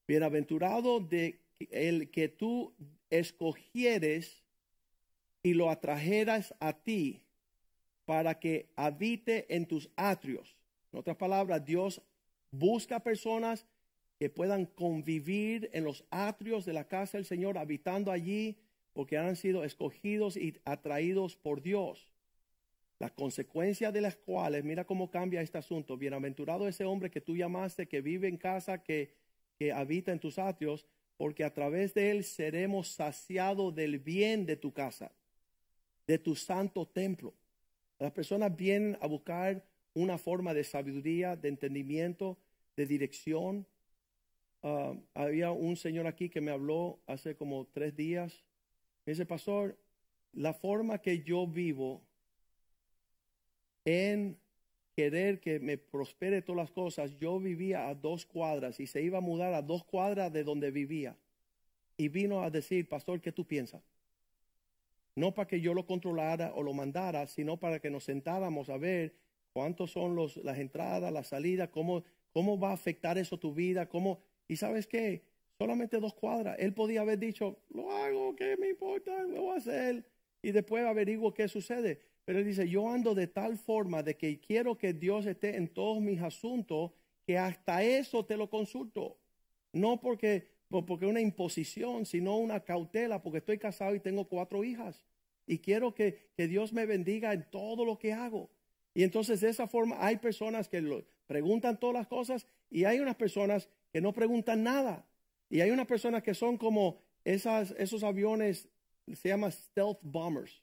Bienaventurado 0.06 1.00
de 1.00 1.43
el 1.58 2.10
que 2.10 2.28
tú 2.28 2.74
escogieres 3.10 4.42
y 5.42 5.54
lo 5.54 5.70
atrajeras 5.70 6.54
a 6.58 6.72
ti 6.72 7.22
para 8.04 8.38
que 8.38 8.70
habite 8.76 9.54
en 9.54 9.66
tus 9.66 9.90
atrios. 9.96 10.56
En 10.92 10.98
otras 10.98 11.16
palabras, 11.16 11.64
Dios 11.64 12.02
busca 12.50 13.00
personas 13.00 13.66
que 14.18 14.30
puedan 14.30 14.66
convivir 14.66 15.70
en 15.72 15.84
los 15.84 16.04
atrios 16.10 16.64
de 16.64 16.72
la 16.72 16.86
casa 16.86 17.18
del 17.18 17.26
Señor, 17.26 17.58
habitando 17.58 18.12
allí, 18.12 18.56
porque 18.92 19.18
han 19.18 19.36
sido 19.36 19.64
escogidos 19.64 20.36
y 20.36 20.60
atraídos 20.64 21.36
por 21.36 21.62
Dios. 21.62 22.08
La 23.00 23.10
consecuencia 23.10 23.90
de 23.90 24.00
las 24.00 24.16
cuales, 24.16 24.64
mira 24.64 24.84
cómo 24.84 25.10
cambia 25.10 25.42
este 25.42 25.58
asunto. 25.58 25.96
Bienaventurado 25.96 26.68
ese 26.68 26.84
hombre 26.84 27.10
que 27.10 27.20
tú 27.20 27.36
llamaste, 27.36 27.88
que 27.88 28.00
vive 28.00 28.28
en 28.28 28.36
casa, 28.36 28.82
que, 28.82 29.12
que 29.58 29.72
habita 29.72 30.12
en 30.12 30.20
tus 30.20 30.38
atrios, 30.38 30.86
porque 31.16 31.44
a 31.44 31.52
través 31.52 31.94
de 31.94 32.10
él 32.10 32.24
seremos 32.24 32.88
saciados 32.88 33.74
del 33.74 33.98
bien 33.98 34.46
de 34.46 34.56
tu 34.56 34.72
casa 34.72 35.12
de 36.06 36.18
tu 36.18 36.34
santo 36.34 36.86
templo. 36.86 37.34
Las 37.98 38.12
personas 38.12 38.54
vienen 38.54 38.98
a 39.00 39.06
buscar 39.06 39.64
una 39.94 40.18
forma 40.18 40.52
de 40.54 40.64
sabiduría, 40.64 41.36
de 41.36 41.48
entendimiento, 41.48 42.36
de 42.76 42.86
dirección. 42.86 43.66
Ah, 44.62 44.94
había 45.14 45.50
un 45.50 45.76
señor 45.76 46.06
aquí 46.06 46.28
que 46.28 46.40
me 46.40 46.50
habló 46.50 47.00
hace 47.06 47.36
como 47.36 47.66
tres 47.66 47.96
días. 47.96 48.44
Me 49.06 49.12
dice, 49.12 49.26
pastor, 49.26 49.78
la 50.32 50.52
forma 50.52 50.98
que 50.98 51.22
yo 51.22 51.46
vivo 51.46 52.02
en 53.84 54.38
querer 54.94 55.40
que 55.40 55.60
me 55.60 55.76
prospere 55.76 56.42
todas 56.42 56.62
las 56.62 56.70
cosas, 56.70 57.18
yo 57.18 57.38
vivía 57.40 57.88
a 57.88 57.94
dos 57.94 58.26
cuadras 58.26 58.80
y 58.80 58.86
se 58.86 59.02
iba 59.02 59.18
a 59.18 59.20
mudar 59.20 59.54
a 59.54 59.62
dos 59.62 59.84
cuadras 59.84 60.32
de 60.32 60.44
donde 60.44 60.70
vivía. 60.70 61.16
Y 61.96 62.08
vino 62.08 62.42
a 62.42 62.50
decir, 62.50 62.88
pastor, 62.88 63.20
¿qué 63.20 63.32
tú 63.32 63.44
piensas? 63.46 63.82
no 65.16 65.32
para 65.32 65.46
que 65.46 65.60
yo 65.60 65.74
lo 65.74 65.86
controlara 65.86 66.52
o 66.54 66.62
lo 66.62 66.72
mandara, 66.72 67.26
sino 67.26 67.56
para 67.58 67.78
que 67.78 67.90
nos 67.90 68.04
sentáramos 68.04 68.68
a 68.68 68.76
ver 68.76 69.14
cuántos 69.52 69.92
son 69.92 70.16
las 70.16 70.58
entradas, 70.58 71.12
las 71.12 71.28
salidas, 71.28 71.68
cómo, 71.68 72.02
cómo 72.32 72.58
va 72.58 72.70
a 72.70 72.74
afectar 72.74 73.16
eso 73.18 73.38
tu 73.38 73.54
vida, 73.54 73.88
cómo, 73.88 74.20
y 74.48 74.56
sabes 74.56 74.86
qué, 74.86 75.22
solamente 75.58 76.00
dos 76.00 76.14
cuadras. 76.14 76.56
Él 76.58 76.74
podía 76.74 77.02
haber 77.02 77.18
dicho, 77.18 77.58
lo 77.70 77.90
hago, 77.92 78.34
¿qué 78.34 78.56
me 78.56 78.70
importa? 78.70 79.22
Lo 79.22 79.42
voy 79.42 79.54
a 79.54 79.58
hacer. 79.58 80.04
Y 80.42 80.50
después 80.50 80.84
averiguo 80.84 81.32
qué 81.32 81.48
sucede. 81.48 82.00
Pero 82.24 82.38
él 82.38 82.46
dice, 82.46 82.68
yo 82.68 82.88
ando 82.88 83.14
de 83.14 83.26
tal 83.26 83.58
forma 83.58 84.02
de 84.02 84.16
que 84.16 84.40
quiero 84.40 84.76
que 84.78 84.92
Dios 84.92 85.26
esté 85.26 85.56
en 85.56 85.68
todos 85.68 86.00
mis 86.00 86.20
asuntos, 86.20 86.92
que 87.26 87.38
hasta 87.38 87.82
eso 87.82 88.24
te 88.24 88.36
lo 88.36 88.48
consulto. 88.48 89.18
No 89.72 90.00
porque 90.00 90.54
porque 90.82 91.06
una 91.06 91.20
imposición, 91.20 92.06
sino 92.06 92.36
una 92.36 92.60
cautela, 92.60 93.22
porque 93.22 93.38
estoy 93.38 93.58
casado 93.58 93.94
y 93.94 94.00
tengo 94.00 94.24
cuatro 94.26 94.64
hijas. 94.64 95.04
Y 95.46 95.58
quiero 95.58 95.94
que, 95.94 96.30
Dios 96.36 96.72
me 96.72 96.86
bendiga 96.86 97.32
en 97.32 97.48
todo 97.50 97.84
lo 97.84 97.98
que 97.98 98.12
hago. 98.12 98.50
Y 98.94 99.02
entonces 99.02 99.40
de 99.40 99.50
esa 99.50 99.66
forma 99.66 99.96
hay 100.00 100.16
personas 100.16 100.68
que 100.68 100.80
lo, 100.80 101.04
preguntan 101.26 101.78
todas 101.78 101.94
las 101.94 102.06
cosas 102.06 102.46
y 102.70 102.84
hay 102.84 103.00
unas 103.00 103.16
personas 103.16 103.68
que 103.92 104.00
no 104.00 104.12
preguntan 104.12 104.62
nada. 104.62 105.06
Y 105.50 105.60
hay 105.60 105.70
unas 105.70 105.86
personas 105.86 106.22
que 106.22 106.34
son 106.34 106.56
como 106.56 107.02
esas, 107.24 107.74
esos 107.78 108.02
aviones, 108.02 108.68
se 109.12 109.28
llama 109.28 109.50
stealth 109.50 109.98
bombers. 110.02 110.62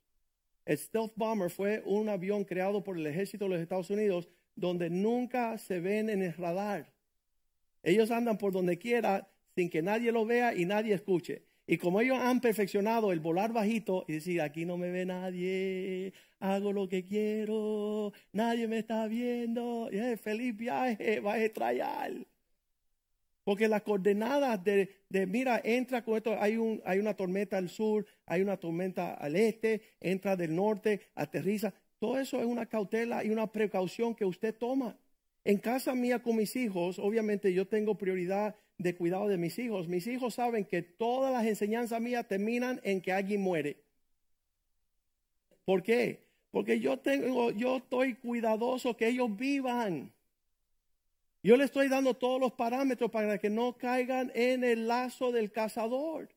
El 0.65 0.77
stealth 0.77 1.13
bomber 1.15 1.49
fue 1.49 1.81
un 1.85 2.09
avión 2.09 2.43
creado 2.43 2.83
por 2.83 2.97
el 2.97 3.07
ejército 3.07 3.45
de 3.45 3.49
los 3.49 3.59
Estados 3.59 3.89
Unidos 3.89 4.29
donde 4.55 4.89
nunca 4.89 5.57
se 5.57 5.79
ven 5.79 6.09
en 6.09 6.21
el 6.21 6.33
radar. 6.33 6.93
Ellos 7.83 8.11
andan 8.11 8.37
por 8.37 8.51
donde 8.51 8.77
quiera 8.77 9.27
sin 9.55 9.69
que 9.69 9.81
nadie 9.81 10.11
lo 10.11 10.25
vea 10.25 10.53
y 10.55 10.65
nadie 10.65 10.93
escuche. 10.93 11.43
Y 11.67 11.77
como 11.77 12.01
ellos 12.01 12.17
han 12.19 12.41
perfeccionado 12.41 13.11
el 13.11 13.19
volar 13.19 13.53
bajito 13.53 14.03
y 14.07 14.13
decir, 14.13 14.41
aquí 14.41 14.65
no 14.65 14.77
me 14.77 14.91
ve 14.91 15.05
nadie, 15.05 16.13
hago 16.39 16.73
lo 16.73 16.89
que 16.89 17.05
quiero, 17.05 18.11
nadie 18.33 18.67
me 18.67 18.79
está 18.79 19.07
viendo, 19.07 19.89
eh, 19.91 20.17
feliz 20.17 20.55
viaje, 20.57 21.19
va 21.21 21.33
a 21.33 21.43
extrañar. 21.43 22.11
Porque 23.43 23.67
las 23.67 23.81
coordenadas 23.81 24.63
de, 24.63 24.89
mira, 25.27 25.59
entra 25.63 26.03
con 26.03 26.17
esto, 26.17 26.35
hay, 26.39 26.57
un, 26.57 26.81
hay 26.85 26.99
una 26.99 27.15
tormenta 27.15 27.57
al 27.57 27.69
sur, 27.69 28.05
hay 28.25 28.41
una 28.41 28.57
tormenta 28.57 29.15
al 29.15 29.35
este, 29.35 29.81
entra 29.99 30.35
del 30.35 30.55
norte, 30.55 31.01
aterriza. 31.15 31.73
Todo 31.99 32.19
eso 32.19 32.39
es 32.39 32.45
una 32.45 32.67
cautela 32.67 33.23
y 33.23 33.29
una 33.29 33.51
precaución 33.51 34.15
que 34.15 34.25
usted 34.25 34.55
toma. 34.55 34.97
En 35.43 35.57
casa 35.57 35.95
mía 35.95 36.21
con 36.21 36.35
mis 36.35 36.55
hijos, 36.55 36.99
obviamente 36.99 37.51
yo 37.51 37.67
tengo 37.67 37.97
prioridad 37.97 38.55
de 38.77 38.95
cuidado 38.95 39.27
de 39.27 39.37
mis 39.37 39.57
hijos. 39.57 39.87
Mis 39.87 40.05
hijos 40.07 40.35
saben 40.35 40.65
que 40.65 40.83
todas 40.83 41.33
las 41.33 41.45
enseñanzas 41.45 41.99
mías 41.99 42.27
terminan 42.27 42.79
en 42.83 43.01
que 43.01 43.11
alguien 43.11 43.41
muere. 43.41 43.77
¿Por 45.65 45.81
qué? 45.81 46.27
Porque 46.51 46.79
yo 46.79 46.97
tengo, 46.99 47.51
yo 47.51 47.77
estoy 47.77 48.15
cuidadoso 48.15 48.95
que 48.97 49.07
ellos 49.07 49.35
vivan. 49.35 50.11
Yo 51.43 51.57
le 51.57 51.63
estoy 51.63 51.87
dando 51.87 52.13
todos 52.13 52.39
los 52.39 52.53
parámetros 52.53 53.09
para 53.09 53.37
que 53.39 53.49
no 53.49 53.75
caigan 53.77 54.31
en 54.35 54.63
el 54.63 54.87
lazo 54.87 55.31
del 55.31 55.51
cazador. 55.51 56.29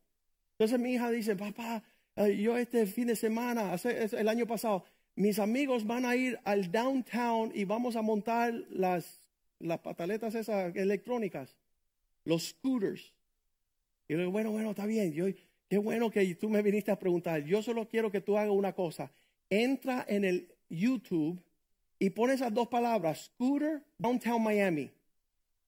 Entonces 0.52 0.78
mi 0.78 0.94
hija 0.94 1.10
dice, 1.10 1.36
papá, 1.36 1.82
eh, 2.16 2.36
yo 2.36 2.56
este 2.56 2.86
fin 2.86 3.08
de 3.08 3.16
semana, 3.16 3.74
el 3.84 4.28
año 4.28 4.46
pasado, 4.46 4.84
mis 5.16 5.38
amigos 5.38 5.86
van 5.86 6.06
a 6.06 6.16
ir 6.16 6.38
al 6.44 6.72
downtown 6.72 7.52
y 7.54 7.64
vamos 7.64 7.96
a 7.96 8.02
montar 8.02 8.54
las, 8.70 9.20
pataletas 9.82 10.34
esas 10.34 10.74
electrónicas, 10.74 11.54
los 12.24 12.48
scooters. 12.48 13.12
Y 14.08 14.14
le 14.14 14.20
digo, 14.20 14.32
bueno, 14.32 14.52
bueno, 14.52 14.70
está 14.70 14.86
bien. 14.86 15.12
Yo, 15.12 15.26
qué 15.68 15.78
bueno 15.78 16.10
que 16.10 16.34
tú 16.34 16.48
me 16.48 16.62
viniste 16.62 16.90
a 16.90 16.98
preguntar. 16.98 17.44
Yo 17.44 17.62
solo 17.62 17.86
quiero 17.88 18.10
que 18.10 18.20
tú 18.20 18.38
hagas 18.38 18.52
una 18.52 18.72
cosa. 18.72 19.10
Entra 19.50 20.04
en 20.08 20.24
el 20.24 20.48
YouTube 20.68 21.42
y 22.04 22.10
pon 22.10 22.30
esas 22.30 22.52
dos 22.52 22.68
palabras, 22.68 23.30
scooter, 23.34 23.82
downtown 23.96 24.42
Miami. 24.42 24.90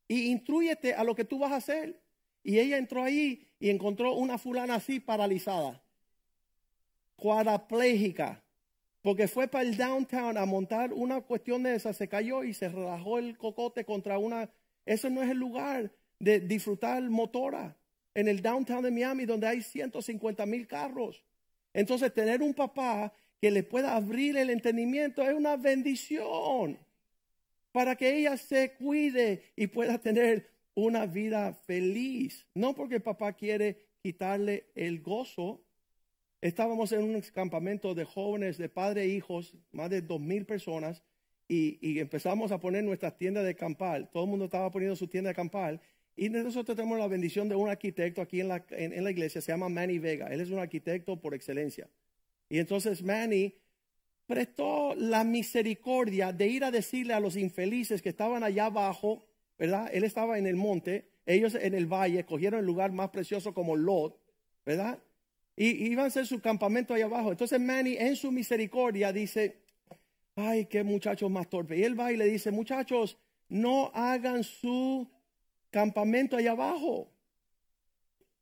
Y 0.07 0.31
instruyete 0.31 0.92
a 0.94 1.03
lo 1.03 1.14
que 1.14 1.25
tú 1.25 1.38
vas 1.38 1.53
a 1.53 1.57
hacer. 1.57 1.99
Y 2.42 2.59
ella 2.59 2.77
entró 2.77 3.03
ahí 3.03 3.49
y 3.59 3.70
encontró 3.70 4.14
una 4.14 4.37
fulana 4.37 4.75
así 4.75 5.01
paralizada, 5.01 5.83
cuadraplégica 7.16 8.42
porque 9.07 9.29
fue 9.29 9.46
para 9.46 9.62
el 9.62 9.77
downtown 9.77 10.37
a 10.37 10.44
montar 10.46 10.92
una 10.92 11.20
cuestión 11.20 11.62
de 11.62 11.77
esa, 11.77 11.92
se 11.92 12.09
cayó 12.09 12.42
y 12.42 12.53
se 12.53 12.68
relajó 12.68 13.18
el 13.20 13.38
cocote 13.38 13.85
contra 13.85 14.18
una... 14.18 14.51
Ese 14.85 15.11
no 15.11 15.22
es 15.22 15.31
el 15.31 15.38
lugar 15.38 15.92
de 16.18 16.40
disfrutar 16.40 17.01
motora 17.05 17.77
en 18.14 18.27
el 18.27 18.42
downtown 18.42 18.83
de 18.83 18.90
Miami 18.90 19.25
donde 19.25 19.46
hay 19.46 19.62
150 19.62 20.44
mil 20.46 20.66
carros. 20.66 21.22
Entonces 21.72 22.12
tener 22.12 22.42
un 22.42 22.53
papá 22.53 23.12
que 23.40 23.51
le 23.51 23.62
pueda 23.62 23.96
abrir 23.96 24.37
el 24.37 24.51
entendimiento 24.51 25.22
es 25.22 25.35
una 25.35 25.57
bendición 25.57 26.79
para 27.72 27.96
que 27.96 28.16
ella 28.16 28.37
se 28.37 28.72
cuide 28.75 29.42
y 29.57 29.66
pueda 29.66 29.99
tener 29.99 30.51
una 30.75 31.07
vida 31.07 31.53
feliz. 31.53 32.46
No 32.55 32.75
porque 32.75 33.01
papá 33.01 33.35
quiere 33.35 33.87
quitarle 34.03 34.66
el 34.75 35.01
gozo, 35.01 35.66
Estábamos 36.46 36.92
en 36.92 37.03
un 37.03 37.20
campamento 37.35 37.94
de 37.94 38.05
jóvenes, 38.05 38.59
de 38.59 38.68
padres 38.68 39.07
e 39.07 39.09
hijos, 39.09 39.57
más 39.72 39.88
de 39.90 40.03
dos 40.03 40.20
mil 40.20 40.44
personas, 40.44 41.03
y, 41.49 41.99
empezamos 41.99 42.53
a 42.53 42.61
poner 42.61 42.85
nuestras 42.85 43.16
tiendas 43.16 43.44
de 43.44 43.55
campal. 43.55 44.11
Todo 44.12 44.25
el 44.25 44.31
mundo 44.31 44.44
estaba 44.44 44.70
poniendo 44.70 44.96
su 44.96 45.09
tienda 45.09 45.29
de 45.29 45.35
campal. 45.35 45.81
Y 46.14 46.29
nosotros 46.29 46.77
tenemos 46.77 46.99
la 46.99 47.09
bendición 47.09 47.49
de 47.49 47.57
un 47.57 47.68
arquitecto 47.68 48.20
aquí 48.20 48.40
en 48.40 48.49
la, 48.49 48.64
en, 48.70 49.03
la 49.03 49.11
iglesia, 49.11 49.40
se 49.40 49.53
llama 49.53 49.68
Manny 49.68 49.99
Vega. 49.99 50.29
Él 50.29 50.40
es 50.40 50.51
un 50.51 50.59
arquitecto 50.59 51.20
por 51.20 51.35
excelencia. 51.35 51.88
Y 52.49 52.59
entonces 52.59 53.03
Manny 53.03 53.55
prestó 54.27 54.95
la 54.95 55.25
misericordia 55.25 56.33
de 56.33 56.49
ir 56.49 56.65
a 56.65 56.71
decirle 56.71 57.15
a 57.15 57.21
los 57.21 57.37
infelices 57.37 58.03
que 58.03 58.09
estaban 58.09 58.43
allá 58.43 58.67
abajo, 58.67 59.27
¿verdad? 59.59 59.89
Él 59.93 60.05
estaba 60.05 60.39
en 60.39 60.47
el 60.47 60.57
monte, 60.57 61.09
ellos 61.25 61.55
en 61.55 61.75
el 61.75 61.87
valle, 61.87 62.25
cogieron 62.25 62.61
el 62.61 62.67
lugar 62.67 62.93
más 62.93 63.11
precioso 63.11 63.55
como 63.55 63.77
Lot, 63.77 64.21
¿verdad? 64.65 64.99
Y 65.57 65.87
iban 65.91 66.05
a 66.05 66.09
hacer 66.09 66.27
su 66.27 66.41
campamento 66.41 66.93
ahí 66.93 67.03
abajo. 67.03 67.31
Entonces 67.31 67.61
Manny 67.61 67.97
en 67.97 68.17
su 68.17 68.31
misericordia 68.31 69.13
dice, 69.13 69.63
ay, 70.35 70.67
qué 70.67 70.85
muchachos 70.85 71.31
más 71.31 71.49
torpes. 71.49 71.79
Y 71.79 71.85
él 71.85 71.99
va 71.99 72.13
y 72.13 72.17
le 72.17 72.27
dice, 72.27 72.51
muchachos, 72.51 73.17
no 73.49 73.91
hagan 73.95 74.45
su 74.45 75.09
campamento 75.71 76.37
allá 76.37 76.53
abajo. 76.53 77.11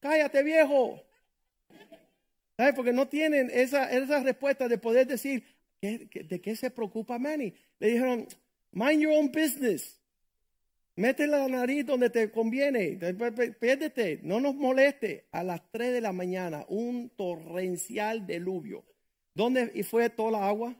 Cállate 0.01 0.43
viejo. 0.43 1.03
¿Sabes? 2.57 2.75
Porque 2.75 2.93
no 2.93 3.09
tienen 3.09 3.51
esa, 3.53 3.91
esa 3.91 4.23
respuesta 4.23 4.69
de 4.69 4.79
poder 4.79 5.07
decir, 5.07 5.45
¿de 5.81 6.41
qué 6.41 6.57
se 6.57 6.71
preocupa 6.71 7.19
Manny? 7.19 7.53
Le 7.79 7.89
dijeron, 7.89 8.27
mind 8.73 9.03
your 9.03 9.13
own 9.13 9.33
business. 9.33 10.01
Mete 10.97 11.27
la 11.27 11.49
nariz 11.49 11.85
donde 11.85 12.09
te 12.09 12.31
conviene, 12.31 12.97
piérdete, 13.59 14.21
no 14.23 14.39
nos 14.39 14.55
moleste. 14.55 15.27
A 15.33 15.43
las 15.43 15.61
3 15.73 15.93
de 15.93 16.01
la 16.01 16.13
mañana, 16.13 16.65
un 16.69 17.11
torrencial 17.11 18.25
diluvio. 18.25 18.85
¿Dónde 19.35 19.83
fue 19.83 20.09
toda 20.11 20.31
la 20.31 20.49
agua? 20.49 20.77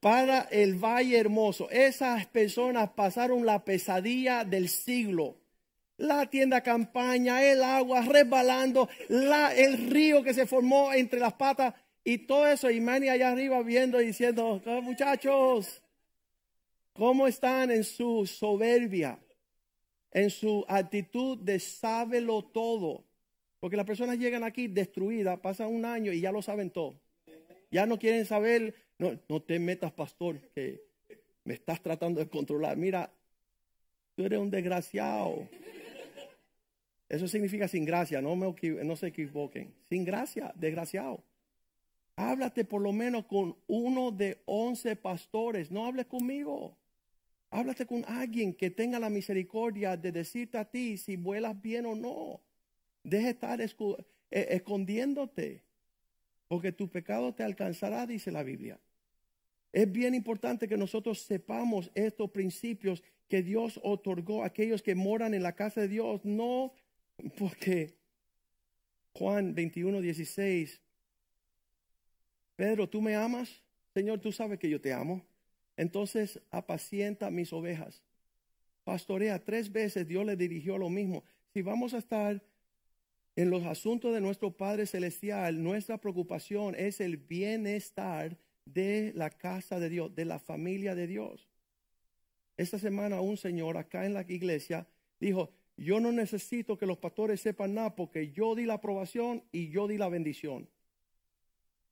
Para 0.00 0.42
el 0.50 0.74
Valle 0.74 1.18
Hermoso. 1.18 1.70
Esas 1.70 2.26
personas 2.26 2.90
pasaron 2.90 3.46
la 3.46 3.64
pesadilla 3.64 4.44
del 4.44 4.68
siglo. 4.68 5.38
La 5.98 6.26
tienda 6.26 6.62
campaña, 6.62 7.42
el 7.42 7.62
agua 7.62 8.02
resbalando, 8.02 8.88
la, 9.08 9.54
el 9.54 9.90
río 9.90 10.22
que 10.22 10.34
se 10.34 10.46
formó 10.46 10.92
entre 10.92 11.18
las 11.20 11.32
patas 11.34 11.74
y 12.04 12.18
todo 12.18 12.46
eso. 12.46 12.70
Y 12.70 12.80
Manny 12.80 13.08
allá 13.08 13.30
arriba 13.30 13.62
viendo 13.62 14.00
y 14.00 14.06
diciendo, 14.06 14.60
muchachos, 14.82 15.82
¿Cómo 16.96 17.26
están 17.26 17.70
en 17.70 17.84
su 17.84 18.26
soberbia? 18.26 19.18
En 20.10 20.30
su 20.30 20.64
actitud 20.66 21.36
de 21.38 21.60
sábelo 21.60 22.42
todo. 22.42 23.04
Porque 23.60 23.76
las 23.76 23.84
personas 23.84 24.18
llegan 24.18 24.44
aquí 24.44 24.66
destruidas, 24.66 25.38
pasan 25.40 25.68
un 25.68 25.84
año 25.84 26.12
y 26.12 26.20
ya 26.20 26.32
lo 26.32 26.40
saben 26.40 26.70
todo. 26.70 26.98
Ya 27.70 27.84
no 27.84 27.98
quieren 27.98 28.24
saber, 28.24 28.74
no, 28.98 29.18
no 29.28 29.42
te 29.42 29.58
metas, 29.58 29.92
pastor, 29.92 30.40
que 30.54 30.84
me 31.44 31.54
estás 31.54 31.82
tratando 31.82 32.20
de 32.20 32.28
controlar. 32.28 32.78
Mira, 32.78 33.12
tú 34.14 34.24
eres 34.24 34.38
un 34.38 34.50
desgraciado. 34.50 35.46
Eso 37.08 37.28
significa 37.28 37.68
sin 37.68 37.84
gracia, 37.84 38.20
no, 38.20 38.34
me, 38.34 38.52
no 38.84 38.96
se 38.96 39.06
equivoquen. 39.08 39.72
Sin 39.88 40.04
gracia, 40.04 40.52
desgraciado. 40.56 41.22
Háblate 42.16 42.64
por 42.64 42.80
lo 42.80 42.92
menos 42.92 43.26
con 43.26 43.56
uno 43.66 44.10
de 44.10 44.42
once 44.46 44.96
pastores, 44.96 45.70
no 45.70 45.86
hables 45.86 46.06
conmigo. 46.06 46.76
Háblate 47.50 47.86
con 47.86 48.04
alguien 48.08 48.54
que 48.54 48.70
tenga 48.70 48.98
la 48.98 49.10
misericordia 49.10 49.96
de 49.96 50.12
decirte 50.12 50.58
a 50.58 50.64
ti 50.64 50.96
si 50.96 51.16
vuelas 51.16 51.60
bien 51.60 51.86
o 51.86 51.94
no. 51.94 52.40
Deje 53.04 53.30
estar 53.30 53.60
eh, 53.60 53.68
escondiéndote, 54.30 55.62
porque 56.48 56.72
tu 56.72 56.88
pecado 56.88 57.34
te 57.34 57.44
alcanzará, 57.44 58.06
dice 58.06 58.32
la 58.32 58.42
Biblia. 58.42 58.80
Es 59.72 59.90
bien 59.92 60.14
importante 60.14 60.66
que 60.66 60.76
nosotros 60.76 61.20
sepamos 61.20 61.90
estos 61.94 62.30
principios 62.30 63.02
que 63.28 63.42
Dios 63.42 63.78
otorgó 63.82 64.42
a 64.42 64.46
aquellos 64.46 64.82
que 64.82 64.94
moran 64.94 65.34
en 65.34 65.42
la 65.42 65.54
casa 65.54 65.82
de 65.82 65.88
Dios, 65.88 66.24
no 66.24 66.72
porque 67.38 67.94
Juan 69.12 69.54
21, 69.54 70.00
16, 70.00 70.80
Pedro, 72.56 72.88
¿tú 72.88 73.00
me 73.00 73.14
amas? 73.14 73.62
Señor, 73.94 74.20
tú 74.20 74.32
sabes 74.32 74.58
que 74.58 74.68
yo 74.68 74.80
te 74.80 74.92
amo. 74.92 75.22
Entonces 75.76 76.40
apacienta 76.50 77.30
mis 77.30 77.52
ovejas. 77.52 78.02
Pastorea 78.84 79.44
tres 79.44 79.72
veces, 79.72 80.06
Dios 80.06 80.24
le 80.24 80.36
dirigió 80.36 80.78
lo 80.78 80.88
mismo. 80.88 81.24
Si 81.52 81.62
vamos 81.62 81.92
a 81.92 81.98
estar 81.98 82.42
en 83.34 83.50
los 83.50 83.64
asuntos 83.64 84.14
de 84.14 84.20
nuestro 84.20 84.56
Padre 84.56 84.86
Celestial, 84.86 85.62
nuestra 85.62 85.98
preocupación 85.98 86.74
es 86.74 87.00
el 87.00 87.18
bienestar 87.18 88.38
de 88.64 89.12
la 89.14 89.30
casa 89.30 89.78
de 89.78 89.88
Dios, 89.88 90.14
de 90.14 90.24
la 90.24 90.38
familia 90.38 90.94
de 90.94 91.06
Dios. 91.06 91.48
Esta 92.56 92.78
semana 92.78 93.20
un 93.20 93.36
señor 93.36 93.76
acá 93.76 94.06
en 94.06 94.14
la 94.14 94.22
iglesia 94.22 94.86
dijo, 95.20 95.52
yo 95.76 96.00
no 96.00 96.10
necesito 96.12 96.78
que 96.78 96.86
los 96.86 96.98
pastores 96.98 97.40
sepan 97.40 97.74
nada 97.74 97.94
porque 97.94 98.32
yo 98.32 98.54
di 98.54 98.64
la 98.64 98.74
aprobación 98.74 99.44
y 99.52 99.68
yo 99.68 99.86
di 99.86 99.98
la 99.98 100.08
bendición. 100.08 100.68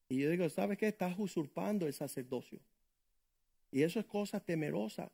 Y 0.09 0.19
yo 0.19 0.31
digo, 0.31 0.49
¿sabes 0.49 0.79
qué? 0.79 0.89
Estás 0.89 1.15
usurpando 1.19 1.87
el 1.87 1.93
sacerdocio. 1.93 2.61
Y 3.71 3.83
eso 3.83 4.01
es 4.01 4.07
cosa 4.07 4.41
temerosa, 4.41 5.11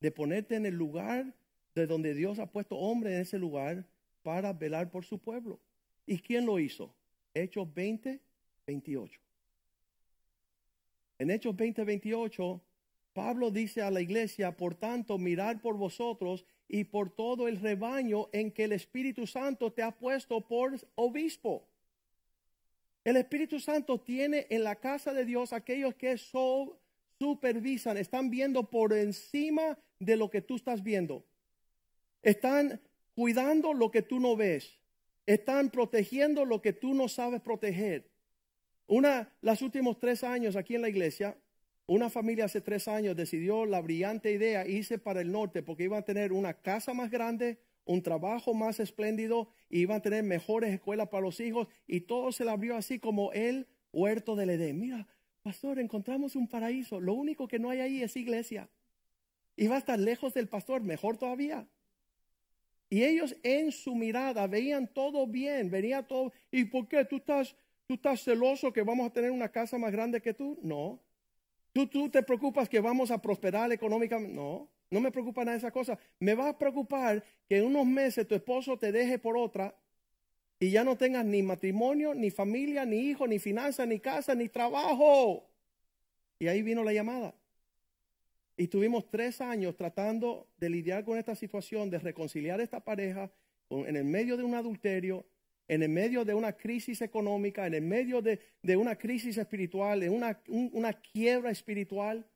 de 0.00 0.10
ponerte 0.10 0.56
en 0.56 0.66
el 0.66 0.74
lugar 0.74 1.32
de 1.74 1.86
donde 1.86 2.14
Dios 2.14 2.38
ha 2.38 2.50
puesto 2.50 2.76
hombre 2.76 3.14
en 3.14 3.20
ese 3.20 3.38
lugar 3.38 3.86
para 4.22 4.52
velar 4.52 4.90
por 4.90 5.04
su 5.04 5.18
pueblo. 5.18 5.60
¿Y 6.06 6.18
quién 6.18 6.46
lo 6.46 6.58
hizo? 6.58 6.94
Hechos 7.34 7.72
20, 7.72 8.20
28. 8.66 9.20
En 11.18 11.30
Hechos 11.30 11.54
20, 11.54 11.84
28, 11.84 12.60
Pablo 13.12 13.50
dice 13.50 13.82
a 13.82 13.90
la 13.90 14.00
iglesia, 14.00 14.56
por 14.56 14.74
tanto, 14.74 15.18
mirar 15.18 15.60
por 15.60 15.76
vosotros 15.76 16.44
y 16.72 16.84
por 16.84 17.14
todo 17.14 17.48
el 17.48 17.60
rebaño 17.60 18.30
en 18.32 18.50
que 18.50 18.64
el 18.64 18.72
Espíritu 18.72 19.26
Santo 19.26 19.70
te 19.70 19.82
ha 19.82 19.90
puesto 19.90 20.40
por 20.40 20.74
obispo. 20.94 21.68
El 23.04 23.18
Espíritu 23.18 23.60
Santo 23.60 24.00
tiene 24.00 24.46
en 24.48 24.64
la 24.64 24.76
casa 24.76 25.12
de 25.12 25.26
Dios 25.26 25.52
aquellos 25.52 25.94
que 25.94 26.16
supervisan, 27.18 27.98
están 27.98 28.30
viendo 28.30 28.70
por 28.70 28.94
encima 28.94 29.78
de 29.98 30.16
lo 30.16 30.30
que 30.30 30.40
tú 30.40 30.56
estás 30.56 30.82
viendo. 30.82 31.26
Están 32.22 32.80
cuidando 33.14 33.74
lo 33.74 33.90
que 33.90 34.00
tú 34.00 34.18
no 34.18 34.34
ves. 34.34 34.80
Están 35.26 35.68
protegiendo 35.68 36.46
lo 36.46 36.62
que 36.62 36.72
tú 36.72 36.94
no 36.94 37.06
sabes 37.06 37.42
proteger. 37.42 38.08
Una, 38.86 39.30
los 39.42 39.60
últimos 39.60 40.00
tres 40.00 40.24
años 40.24 40.56
aquí 40.56 40.74
en 40.74 40.82
la 40.82 40.88
iglesia, 40.88 41.36
una 41.86 42.10
familia 42.10 42.44
hace 42.44 42.60
tres 42.60 42.88
años 42.88 43.16
decidió 43.16 43.66
la 43.66 43.80
brillante 43.80 44.30
idea 44.32 44.66
irse 44.66 44.98
para 44.98 45.20
el 45.20 45.32
norte 45.32 45.62
porque 45.62 45.84
iban 45.84 46.00
a 46.00 46.04
tener 46.04 46.32
una 46.32 46.54
casa 46.54 46.94
más 46.94 47.10
grande, 47.10 47.58
un 47.84 48.02
trabajo 48.02 48.54
más 48.54 48.78
espléndido, 48.80 49.48
y 49.68 49.80
iban 49.80 49.98
a 49.98 50.02
tener 50.02 50.22
mejores 50.22 50.72
escuelas 50.72 51.08
para 51.08 51.22
los 51.22 51.40
hijos 51.40 51.68
y 51.86 52.02
todo 52.02 52.30
se 52.32 52.44
le 52.44 52.50
abrió 52.50 52.76
así 52.76 52.98
como 52.98 53.32
el 53.32 53.66
huerto 53.92 54.36
del 54.36 54.50
Edén. 54.50 54.78
Mira, 54.78 55.06
pastor, 55.42 55.78
encontramos 55.78 56.36
un 56.36 56.48
paraíso. 56.48 57.00
Lo 57.00 57.14
único 57.14 57.48
que 57.48 57.58
no 57.58 57.70
hay 57.70 57.80
ahí 57.80 58.02
es 58.02 58.16
iglesia. 58.16 58.68
Y 59.56 59.66
va 59.66 59.76
a 59.76 59.78
estar 59.78 59.98
lejos 59.98 60.32
del 60.34 60.48
pastor, 60.48 60.82
mejor 60.82 61.18
todavía. 61.18 61.66
Y 62.88 63.04
ellos 63.04 63.36
en 63.42 63.72
su 63.72 63.94
mirada 63.94 64.46
veían 64.46 64.86
todo 64.86 65.26
bien, 65.26 65.70
venía 65.70 66.02
todo. 66.02 66.32
¿Y 66.50 66.64
por 66.64 66.88
qué? 66.88 67.04
¿Tú 67.04 67.16
estás, 67.16 67.56
tú 67.86 67.94
estás 67.94 68.22
celoso 68.22 68.72
que 68.72 68.82
vamos 68.82 69.06
a 69.06 69.12
tener 69.12 69.30
una 69.30 69.50
casa 69.50 69.78
más 69.78 69.92
grande 69.92 70.20
que 70.20 70.34
tú? 70.34 70.58
No. 70.62 71.00
¿Tú, 71.72 71.86
tú 71.86 72.10
te 72.10 72.22
preocupas 72.22 72.68
que 72.68 72.80
vamos 72.80 73.10
a 73.10 73.20
prosperar 73.20 73.72
económicamente? 73.72 74.34
No. 74.34 74.68
No 74.90 75.00
me 75.00 75.10
preocupa 75.10 75.42
nada 75.42 75.52
de 75.52 75.58
esa 75.58 75.70
cosa. 75.70 75.98
Me 76.20 76.34
va 76.34 76.50
a 76.50 76.58
preocupar 76.58 77.24
que 77.48 77.56
en 77.56 77.64
unos 77.64 77.86
meses 77.86 78.28
tu 78.28 78.34
esposo 78.34 78.78
te 78.78 78.92
deje 78.92 79.18
por 79.18 79.38
otra 79.38 79.74
y 80.60 80.70
ya 80.70 80.84
no 80.84 80.96
tengas 80.96 81.24
ni 81.24 81.42
matrimonio, 81.42 82.14
ni 82.14 82.30
familia, 82.30 82.84
ni 82.84 82.98
hijo, 82.98 83.26
ni 83.26 83.38
finanzas, 83.38 83.88
ni 83.88 83.98
casa, 84.00 84.34
ni 84.34 84.48
trabajo. 84.48 85.48
Y 86.38 86.46
ahí 86.46 86.62
vino 86.62 86.84
la 86.84 86.92
llamada. 86.92 87.34
Y 88.56 88.68
tuvimos 88.68 89.10
tres 89.10 89.40
años 89.40 89.76
tratando 89.76 90.46
de 90.58 90.68
lidiar 90.68 91.04
con 91.04 91.18
esta 91.18 91.34
situación, 91.34 91.88
de 91.88 91.98
reconciliar 91.98 92.60
esta 92.60 92.80
pareja 92.80 93.32
en 93.70 93.96
el 93.96 94.04
medio 94.04 94.36
de 94.36 94.44
un 94.44 94.54
adulterio, 94.54 95.24
en 95.68 95.82
el 95.82 95.88
medio 95.88 96.24
de 96.24 96.34
una 96.34 96.52
crisis 96.52 97.00
económica, 97.02 97.66
en 97.66 97.74
el 97.74 97.82
medio 97.82 98.20
de, 98.20 98.40
una 98.76 98.96
crisis 98.96 99.38
espiritual, 99.38 100.00
de 100.00 100.10
una, 100.10 100.40
una 100.48 100.92
quiebra 100.92 101.50
espiritual. 101.50 102.26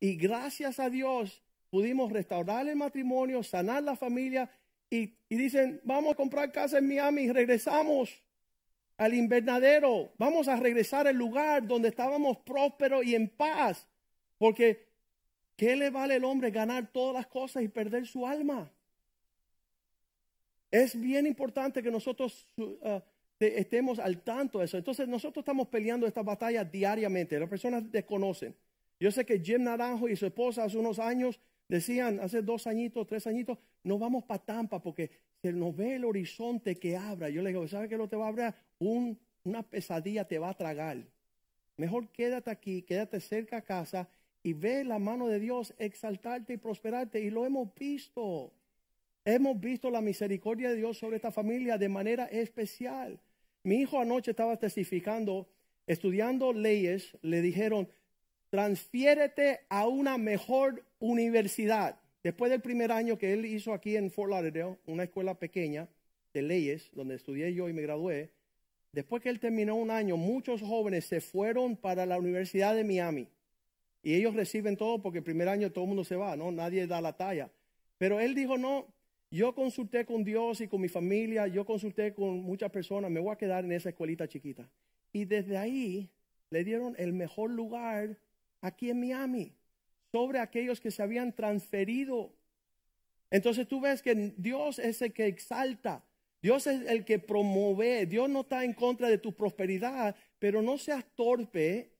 Y 0.00 0.16
gracias 0.16 0.78
a 0.78 0.90
Dios 0.90 1.42
pudimos 1.70 2.12
restaurar 2.12 2.68
el 2.68 2.76
matrimonio, 2.76 3.42
sanar 3.42 3.82
la 3.82 3.96
familia 3.96 4.50
y, 4.90 5.14
y, 5.28 5.36
dicen, 5.36 5.80
vamos 5.84 6.12
a 6.12 6.16
comprar 6.16 6.52
casa 6.52 6.78
en 6.78 6.88
Miami, 6.88 7.30
regresamos 7.32 8.22
al 8.98 9.14
invernadero, 9.14 10.12
vamos 10.16 10.48
a 10.48 10.56
regresar 10.56 11.06
al 11.06 11.16
lugar 11.16 11.66
donde 11.66 11.88
estábamos 11.88 12.38
prósperos 12.38 13.04
y 13.04 13.14
en 13.14 13.28
paz, 13.28 13.86
porque 14.38 14.86
¿Qué 15.56 15.74
le 15.74 15.88
vale 15.90 16.14
al 16.14 16.24
hombre 16.24 16.50
ganar 16.50 16.92
todas 16.92 17.14
las 17.14 17.26
cosas 17.26 17.62
y 17.62 17.68
perder 17.68 18.06
su 18.06 18.26
alma? 18.26 18.70
Es 20.70 20.98
bien 20.98 21.26
importante 21.26 21.82
que 21.82 21.90
nosotros 21.90 22.46
uh, 22.56 23.00
estemos 23.38 23.98
al 23.98 24.22
tanto 24.22 24.58
de 24.58 24.64
eso. 24.64 24.76
Entonces 24.76 25.08
nosotros 25.08 25.42
estamos 25.42 25.68
peleando 25.68 26.06
esta 26.06 26.22
batalla 26.22 26.64
diariamente. 26.64 27.38
Las 27.38 27.48
personas 27.48 27.90
desconocen. 27.90 28.54
Yo 28.98 29.10
sé 29.10 29.24
que 29.26 29.40
Jim 29.40 29.62
Naranjo 29.62 30.08
y 30.08 30.16
su 30.16 30.26
esposa 30.26 30.64
hace 30.64 30.78
unos 30.78 30.98
años 30.98 31.38
decían, 31.68 32.20
hace 32.20 32.42
dos 32.42 32.66
añitos, 32.66 33.06
tres 33.06 33.26
añitos, 33.26 33.58
nos 33.82 33.98
vamos 33.98 34.24
para 34.24 34.42
Tampa 34.42 34.80
porque 34.80 35.10
se 35.42 35.52
nos 35.52 35.76
ve 35.76 35.96
el 35.96 36.04
horizonte 36.04 36.76
que 36.76 36.96
abra. 36.96 37.28
Yo 37.28 37.42
le 37.42 37.50
digo, 37.50 37.66
¿sabe 37.68 37.88
qué 37.88 37.96
lo 37.96 38.08
te 38.08 38.16
va 38.16 38.26
a 38.26 38.28
abrir? 38.28 38.54
una 38.78 39.62
pesadilla 39.62 40.26
te 40.26 40.38
va 40.38 40.50
a 40.50 40.54
tragar. 40.54 41.06
Mejor 41.76 42.08
quédate 42.08 42.50
aquí, 42.50 42.82
quédate 42.82 43.20
cerca 43.20 43.58
a 43.58 43.62
casa 43.62 44.08
y 44.42 44.54
ve 44.54 44.82
la 44.82 44.98
mano 44.98 45.28
de 45.28 45.38
Dios 45.38 45.74
exaltarte 45.78 46.54
y 46.54 46.56
prosperarte. 46.56 47.20
Y 47.20 47.30
lo 47.30 47.44
hemos 47.44 47.72
visto. 47.74 48.52
Hemos 49.28 49.58
visto 49.58 49.90
la 49.90 50.00
misericordia 50.00 50.70
de 50.70 50.76
Dios 50.76 50.98
sobre 50.98 51.16
esta 51.16 51.32
familia 51.32 51.78
de 51.78 51.88
manera 51.88 52.26
especial. 52.26 53.18
Mi 53.64 53.80
hijo 53.80 54.00
anoche 54.00 54.30
estaba 54.30 54.56
testificando, 54.56 55.48
estudiando 55.88 56.52
leyes, 56.52 57.18
le 57.22 57.42
dijeron, 57.42 57.88
transfiérete 58.50 59.62
a 59.68 59.88
una 59.88 60.16
mejor 60.16 60.84
universidad. 61.00 61.98
Después 62.22 62.52
del 62.52 62.60
primer 62.60 62.92
año 62.92 63.18
que 63.18 63.32
él 63.32 63.44
hizo 63.46 63.72
aquí 63.72 63.96
en 63.96 64.12
Fort 64.12 64.30
Lauderdale, 64.30 64.76
una 64.86 65.02
escuela 65.02 65.34
pequeña 65.34 65.88
de 66.32 66.42
leyes, 66.42 66.88
donde 66.92 67.16
estudié 67.16 67.52
yo 67.52 67.68
y 67.68 67.72
me 67.72 67.82
gradué, 67.82 68.30
después 68.92 69.24
que 69.24 69.28
él 69.28 69.40
terminó 69.40 69.74
un 69.74 69.90
año, 69.90 70.16
muchos 70.16 70.60
jóvenes 70.60 71.04
se 71.04 71.20
fueron 71.20 71.76
para 71.76 72.06
la 72.06 72.16
Universidad 72.16 72.76
de 72.76 72.84
Miami. 72.84 73.26
Y 74.04 74.14
ellos 74.14 74.36
reciben 74.36 74.76
todo 74.76 75.02
porque 75.02 75.18
el 75.18 75.24
primer 75.24 75.48
año 75.48 75.72
todo 75.72 75.82
el 75.82 75.88
mundo 75.88 76.04
se 76.04 76.14
va, 76.14 76.36
¿no? 76.36 76.52
Nadie 76.52 76.86
da 76.86 77.00
la 77.00 77.16
talla. 77.16 77.50
Pero 77.98 78.20
él 78.20 78.36
dijo, 78.36 78.56
no, 78.56 78.86
yo 79.30 79.54
consulté 79.54 80.06
con 80.06 80.24
Dios 80.24 80.60
y 80.60 80.68
con 80.68 80.80
mi 80.80 80.88
familia, 80.88 81.46
yo 81.46 81.64
consulté 81.64 82.14
con 82.14 82.42
muchas 82.42 82.70
personas, 82.70 83.10
me 83.10 83.20
voy 83.20 83.32
a 83.32 83.38
quedar 83.38 83.64
en 83.64 83.72
esa 83.72 83.88
escuelita 83.88 84.28
chiquita. 84.28 84.68
Y 85.12 85.24
desde 85.24 85.56
ahí 85.56 86.10
le 86.50 86.64
dieron 86.64 86.94
el 86.98 87.12
mejor 87.12 87.50
lugar 87.50 88.18
aquí 88.60 88.90
en 88.90 89.00
Miami 89.00 89.52
sobre 90.12 90.38
aquellos 90.38 90.80
que 90.80 90.90
se 90.90 91.02
habían 91.02 91.34
transferido. 91.34 92.32
Entonces 93.30 93.66
tú 93.66 93.80
ves 93.80 94.02
que 94.02 94.32
Dios 94.36 94.78
es 94.78 95.02
el 95.02 95.12
que 95.12 95.26
exalta, 95.26 96.04
Dios 96.40 96.66
es 96.66 96.88
el 96.88 97.04
que 97.04 97.18
promueve, 97.18 98.06
Dios 98.06 98.28
no 98.30 98.42
está 98.42 98.64
en 98.64 98.72
contra 98.72 99.08
de 99.08 99.18
tu 99.18 99.34
prosperidad, 99.34 100.14
pero 100.38 100.62
no 100.62 100.78
seas 100.78 101.04
torpe 101.14 101.90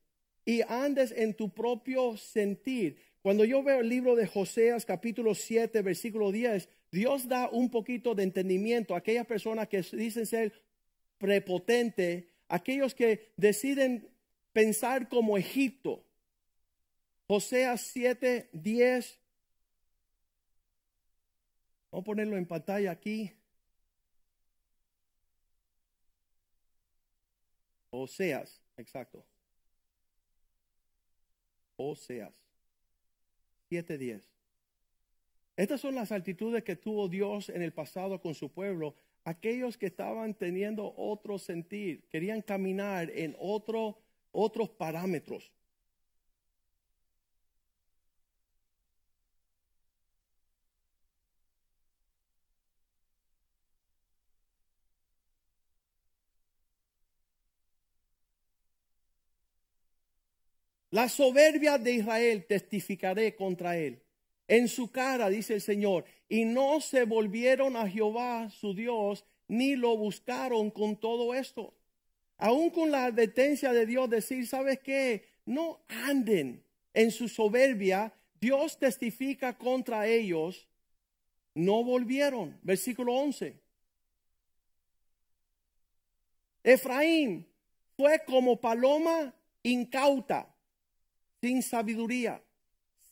y 0.44 0.62
andes 0.62 1.12
en 1.16 1.34
tu 1.34 1.52
propio 1.52 2.16
sentir. 2.16 2.98
Cuando 3.20 3.44
yo 3.44 3.64
veo 3.64 3.80
el 3.80 3.88
libro 3.88 4.14
de 4.14 4.28
Joseas 4.28 4.86
capítulo 4.86 5.34
7 5.34 5.82
versículo 5.82 6.30
10, 6.30 6.68
Dios 6.96 7.28
da 7.28 7.50
un 7.50 7.68
poquito 7.68 8.14
de 8.14 8.22
entendimiento 8.22 8.94
a 8.94 8.98
aquellas 8.98 9.26
personas 9.26 9.68
que 9.68 9.82
dicen 9.82 10.24
ser 10.24 10.50
prepotente, 11.18 12.32
aquellos 12.48 12.94
que 12.94 13.34
deciden 13.36 14.08
pensar 14.54 15.06
como 15.10 15.36
Egipto. 15.36 16.02
Joseas 17.28 17.82
7, 17.82 18.48
10. 18.50 19.20
Vamos 21.90 22.02
a 22.02 22.04
ponerlo 22.06 22.38
en 22.38 22.46
pantalla 22.46 22.92
aquí. 22.92 23.30
Oseas, 27.90 28.62
exacto. 28.78 29.22
Oseas 31.76 32.32
7:10. 33.68 34.35
Estas 35.56 35.80
son 35.80 35.94
las 35.94 36.12
actitudes 36.12 36.62
que 36.64 36.76
tuvo 36.76 37.08
Dios 37.08 37.48
en 37.48 37.62
el 37.62 37.72
pasado 37.72 38.20
con 38.20 38.34
su 38.34 38.50
pueblo. 38.52 38.94
Aquellos 39.24 39.78
que 39.78 39.86
estaban 39.86 40.34
teniendo 40.34 40.94
otro 40.96 41.38
sentir, 41.38 42.04
querían 42.10 42.42
caminar 42.42 43.10
en 43.10 43.34
otro, 43.38 43.98
otros 44.32 44.68
parámetros. 44.68 45.50
La 60.90 61.08
soberbia 61.08 61.78
de 61.78 61.92
Israel 61.92 62.46
testificaré 62.46 63.34
contra 63.34 63.76
él. 63.76 64.05
En 64.48 64.68
su 64.68 64.90
cara, 64.90 65.28
dice 65.28 65.54
el 65.54 65.60
Señor, 65.60 66.04
y 66.28 66.44
no 66.44 66.80
se 66.80 67.04
volvieron 67.04 67.76
a 67.76 67.88
Jehová 67.88 68.50
su 68.50 68.74
Dios, 68.74 69.24
ni 69.48 69.76
lo 69.76 69.96
buscaron 69.96 70.70
con 70.70 70.96
todo 70.96 71.34
esto. 71.34 71.74
Aún 72.38 72.70
con 72.70 72.90
la 72.90 73.06
advertencia 73.06 73.72
de 73.72 73.86
Dios, 73.86 74.10
decir, 74.10 74.46
¿sabes 74.46 74.80
qué? 74.80 75.24
No 75.46 75.80
anden 75.88 76.62
en 76.92 77.10
su 77.10 77.28
soberbia. 77.28 78.12
Dios 78.40 78.78
testifica 78.78 79.56
contra 79.56 80.06
ellos. 80.06 80.68
No 81.54 81.82
volvieron. 81.82 82.58
Versículo 82.62 83.14
11. 83.14 83.58
Efraín 86.62 87.46
fue 87.96 88.22
como 88.26 88.60
paloma 88.60 89.32
incauta 89.62 90.52
sin 91.40 91.62
sabiduría, 91.62 92.42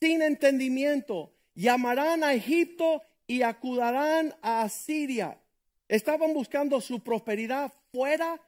sin 0.05 0.21
entendimiento. 0.21 1.33
Llamarán 1.55 2.25
a 2.25 2.35
Egipto 2.35 3.01
y 3.27 3.41
acudirán 3.41 4.35
a 4.43 4.61
Asiria. 4.61 5.41
Estaban 5.89 6.35
buscando 6.35 6.79
su 6.83 7.03
prosperidad 7.03 7.73
fuera 7.91 8.39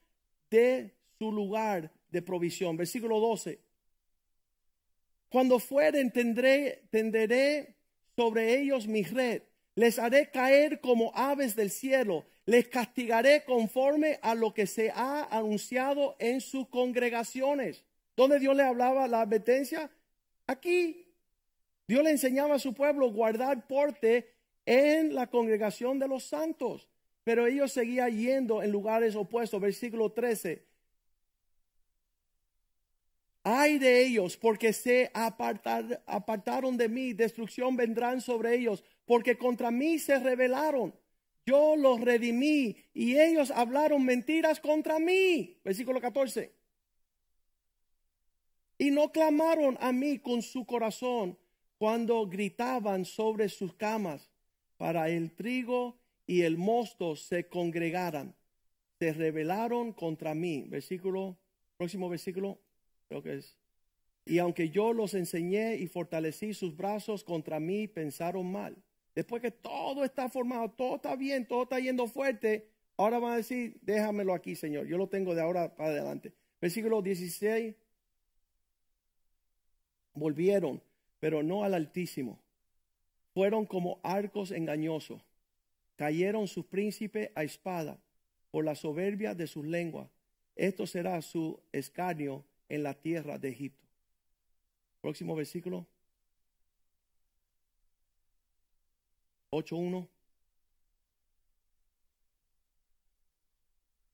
de 0.51 0.95
su 1.19 1.33
lugar 1.33 1.91
de 2.11 2.21
provisión. 2.21 2.77
Versículo 2.77 3.21
12. 3.21 3.59
Cuando 5.31 5.59
fueren, 5.59 6.11
tendré, 6.11 6.83
tenderé 6.91 7.77
sobre 8.15 8.61
ellos 8.61 8.87
mi 8.87 9.03
red. 9.03 9.43
Les 9.77 9.99
haré 9.99 10.31
caer 10.31 10.83
como 10.83 11.11
aves 11.15 11.57
del 11.57 11.71
cielo. 11.71 12.27
Les 12.45 12.69
castigaré 12.69 13.45
conforme 13.47 14.19
a 14.21 14.35
lo 14.35 14.53
que 14.53 14.67
se 14.67 14.91
ha 14.91 15.25
anunciado 15.35 16.17
en 16.19 16.43
sus 16.43 16.69
congregaciones. 16.69 17.83
¿Dónde 18.15 18.41
Dios 18.41 18.55
le 18.55 18.63
hablaba 18.63 19.09
la 19.09 19.23
advertencia? 19.23 19.91
Aquí. 20.47 21.06
Dios 21.89 22.03
le 22.03 22.11
enseñaba 22.11 22.57
a 22.57 22.59
su 22.59 22.75
pueblo 22.75 23.11
guardar 23.11 23.67
porte 23.67 24.33
en 24.65 25.15
la 25.15 25.29
congregación 25.29 25.99
de 25.99 26.09
los 26.09 26.25
santos. 26.25 26.89
Pero 27.23 27.47
ellos 27.47 27.73
seguían 27.73 28.17
yendo 28.17 28.63
en 28.63 28.73
lugares 28.73 29.15
opuestos. 29.15 29.61
Versículo 29.61 30.13
13. 30.13 30.65
Ay 33.49 33.79
de 33.79 34.05
ellos, 34.05 34.37
porque 34.37 34.73
se 34.73 35.11
apartaron 35.15 36.77
de 36.77 36.89
mí, 36.89 37.13
destrucción 37.13 37.77
vendrán 37.77 38.21
sobre 38.21 38.57
ellos, 38.57 38.83
porque 39.05 39.39
contra 39.39 39.71
mí 39.71 40.01
se 40.01 40.19
rebelaron. 40.19 40.93
Yo 41.45 41.77
los 41.77 42.01
redimí 42.01 42.77
y 42.93 43.17
ellos 43.17 43.53
hablaron 43.53 44.05
mentiras 44.05 44.59
contra 44.59 44.99
mí. 44.99 45.61
Versículo 45.65 46.01
14. 46.01 46.53
Y 48.79 48.91
no 48.91 49.13
clamaron 49.13 49.79
a 49.81 49.93
mí 49.93 50.19
con 50.19 50.43
su 50.43 50.67
corazón 50.67 51.39
cuando 51.79 52.27
gritaban 52.27 53.05
sobre 53.05 53.49
sus 53.49 53.75
camas 53.75 54.31
para 54.77 55.09
el 55.09 55.33
trigo 55.33 55.99
y 56.27 56.43
el 56.43 56.57
mosto 56.57 57.17
se 57.17 57.49
congregaran. 57.49 58.35
Se 58.99 59.13
rebelaron 59.13 59.93
contra 59.93 60.35
mí. 60.35 60.65
Versículo, 60.69 61.37
próximo 61.77 62.09
versículo 62.09 62.59
creo 63.09 63.23
que 63.23 63.35
es. 63.35 63.57
Y 64.25 64.39
aunque 64.39 64.71
yo 64.71 64.93
los 64.93 65.15
enseñé 65.15 65.77
y 65.77 65.87
fortalecí 65.87 66.53
sus 66.53 66.77
brazos 66.77 67.23
contra 67.23 67.61
mí, 67.61 67.87
pensaron 67.87 68.51
mal. 68.51 68.77
Después 69.15 69.41
que 69.41 69.53
todo 69.53 70.05
está 70.05 70.29
formado, 70.29 70.71
todo 70.71 70.97
está 70.97 71.15
bien, 71.15 71.47
todo 71.47 71.63
está 71.63 71.79
yendo 71.79 72.07
fuerte, 72.09 72.69
ahora 72.97 73.19
van 73.19 73.33
a 73.33 73.37
decir, 73.37 73.79
déjamelo 73.83 74.35
aquí, 74.35 74.57
Señor. 74.57 74.87
Yo 74.87 74.99
lo 74.99 75.09
tengo 75.09 75.35
de 75.35 75.43
ahora 75.43 75.75
para 75.77 75.91
adelante. 75.91 76.33
Versículo 76.61 77.03
16. 77.03 77.75
Volvieron, 80.15 80.83
pero 81.21 81.43
no 81.43 81.65
al 81.65 81.75
Altísimo. 81.75 82.41
Fueron 83.33 83.67
como 83.67 84.01
arcos 84.03 84.51
engañosos. 84.51 85.21
Cayeron 85.97 86.49
sus 86.49 86.65
príncipes 86.67 87.31
a 87.35 87.43
espada 87.43 87.99
por 88.51 88.65
la 88.65 88.75
soberbia 88.75 89.35
de 89.35 89.47
sus 89.47 89.67
lenguas. 89.67 90.09
Esto 90.55 90.87
será 90.87 91.21
su 91.23 91.61
escarnio 91.73 92.45
en 92.69 92.83
la 92.83 92.95
tierra 92.95 93.39
de 93.39 93.51
Egipto. 93.51 93.87
Próximo 95.01 95.35
versículo. 95.37 95.87
8.1. 99.51 100.09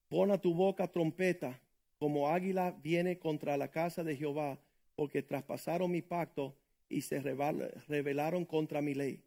Pon 0.08 0.30
a 0.30 0.38
tu 0.38 0.52
boca 0.52 0.86
trompeta, 0.88 1.58
como 1.98 2.28
águila 2.28 2.72
viene 2.82 3.18
contra 3.18 3.56
la 3.56 3.70
casa 3.70 4.04
de 4.04 4.16
Jehová, 4.16 4.58
porque 4.94 5.22
traspasaron 5.22 5.90
mi 5.90 6.02
pacto 6.02 6.54
y 6.92 7.00
se 7.00 7.20
rebelaron 7.20 8.44
contra 8.44 8.83
mi 8.83 8.94
ley. 8.94 9.22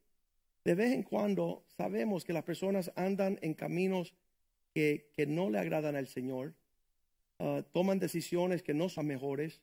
De 0.63 0.75
vez 0.75 0.93
en 0.93 1.04
cuando 1.04 1.63
sabemos 1.78 2.23
que 2.23 2.34
las 2.34 2.43
personas 2.43 2.91
andan 2.95 3.39
en 3.41 3.54
caminos 3.54 4.15
que, 4.73 5.10
que 5.15 5.25
no 5.25 5.49
le 5.49 5.60
agradan 5.60 5.95
al 5.95 6.08
Señor 6.08 6.54
Ah, 7.39 7.63
toman 7.73 7.99
decisiones 7.99 8.63
que 8.63 8.73
no 8.73 8.89
son 8.89 9.08
mejores. 9.08 9.62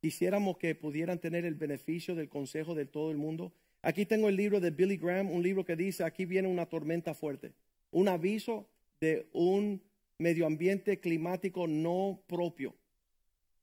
Quisiéramos 0.00 0.56
que 0.56 0.74
pudieran 0.74 1.18
tener 1.18 1.44
el 1.44 1.54
beneficio 1.54 2.14
del 2.14 2.28
consejo 2.28 2.74
de 2.74 2.86
todo 2.86 3.10
el 3.10 3.18
mundo. 3.18 3.52
Aquí 3.82 4.06
tengo 4.06 4.28
el 4.28 4.36
libro 4.36 4.60
de 4.60 4.70
Billy 4.70 4.96
Graham, 4.96 5.30
un 5.30 5.42
libro 5.42 5.64
que 5.64 5.76
dice, 5.76 6.04
aquí 6.04 6.24
viene 6.24 6.48
una 6.48 6.66
tormenta 6.66 7.12
fuerte, 7.14 7.52
un 7.90 8.08
aviso 8.08 8.66
de 9.00 9.26
un 9.32 9.82
medio 10.18 10.46
ambiente 10.46 10.98
climático 11.00 11.66
no 11.66 12.22
propio. 12.26 12.74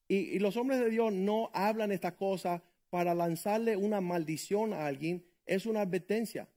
Y, 0.08 0.16
y 0.16 0.40
los 0.40 0.58
hombres 0.58 0.80
de 0.80 0.90
Dios 0.90 1.12
no 1.12 1.50
hablan 1.54 1.92
esta 1.92 2.16
cosa 2.16 2.62
para 2.92 3.16
lanzarle 3.16 3.78
una 3.78 4.02
maldición 4.02 4.74
a 4.74 4.86
alguien, 4.86 5.26
es 5.48 5.66
una 5.66 5.82
advertencia. 5.82 6.48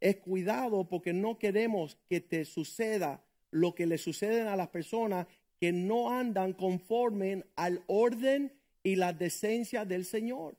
Es 0.00 0.16
cuidado 0.16 0.88
porque 0.88 1.12
no 1.12 1.38
queremos 1.38 1.98
que 2.08 2.22
te 2.22 2.46
suceda 2.46 3.22
lo 3.50 3.74
que 3.74 3.86
le 3.86 3.98
sucede 3.98 4.48
a 4.48 4.56
las 4.56 4.68
personas 4.68 5.26
que 5.58 5.72
no 5.72 6.10
andan 6.10 6.54
conforme 6.54 7.44
al 7.56 7.82
orden 7.88 8.52
y 8.82 8.96
la 8.96 9.12
decencia 9.12 9.84
del 9.84 10.04
Señor. 10.04 10.56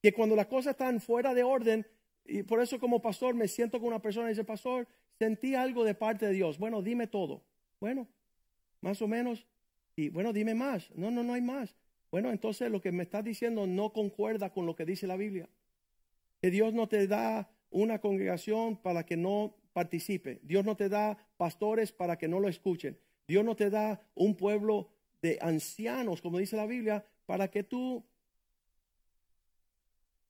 Que 0.00 0.14
cuando 0.14 0.36
las 0.36 0.46
cosas 0.46 0.70
están 0.70 1.00
fuera 1.00 1.34
de 1.34 1.42
orden, 1.42 1.86
y 2.24 2.44
por 2.44 2.60
eso 2.62 2.78
como 2.78 3.02
pastor 3.02 3.34
me 3.34 3.48
siento 3.48 3.78
con 3.78 3.88
una 3.88 4.00
persona 4.00 4.28
y 4.28 4.30
dice, 4.30 4.44
pastor, 4.44 4.86
sentí 5.18 5.56
algo 5.56 5.84
de 5.84 5.94
parte 5.94 6.26
de 6.26 6.32
Dios. 6.32 6.56
Bueno, 6.56 6.82
dime 6.82 7.08
todo. 7.08 7.42
Bueno, 7.80 8.06
más 8.80 9.02
o 9.02 9.08
menos. 9.08 9.44
Y 9.96 10.08
bueno, 10.08 10.32
dime 10.32 10.54
más. 10.54 10.88
No, 10.94 11.10
no, 11.10 11.24
no 11.24 11.34
hay 11.34 11.42
más. 11.42 11.74
Bueno, 12.12 12.30
entonces 12.30 12.70
lo 12.70 12.82
que 12.82 12.92
me 12.92 13.04
estás 13.04 13.24
diciendo 13.24 13.66
no 13.66 13.94
concuerda 13.94 14.52
con 14.52 14.66
lo 14.66 14.76
que 14.76 14.84
dice 14.84 15.06
la 15.06 15.16
Biblia. 15.16 15.48
Que 16.42 16.50
Dios 16.50 16.74
no 16.74 16.86
te 16.86 17.06
da 17.06 17.50
una 17.70 18.00
congregación 18.00 18.76
para 18.76 19.06
que 19.06 19.16
no 19.16 19.56
participe. 19.72 20.38
Dios 20.42 20.62
no 20.62 20.76
te 20.76 20.90
da 20.90 21.16
pastores 21.38 21.90
para 21.90 22.18
que 22.18 22.28
no 22.28 22.38
lo 22.38 22.48
escuchen. 22.48 22.98
Dios 23.26 23.42
no 23.46 23.56
te 23.56 23.70
da 23.70 23.98
un 24.14 24.36
pueblo 24.36 24.90
de 25.22 25.38
ancianos, 25.40 26.20
como 26.20 26.36
dice 26.36 26.54
la 26.54 26.66
Biblia, 26.66 27.02
para 27.24 27.48
que 27.48 27.62
tú 27.62 28.04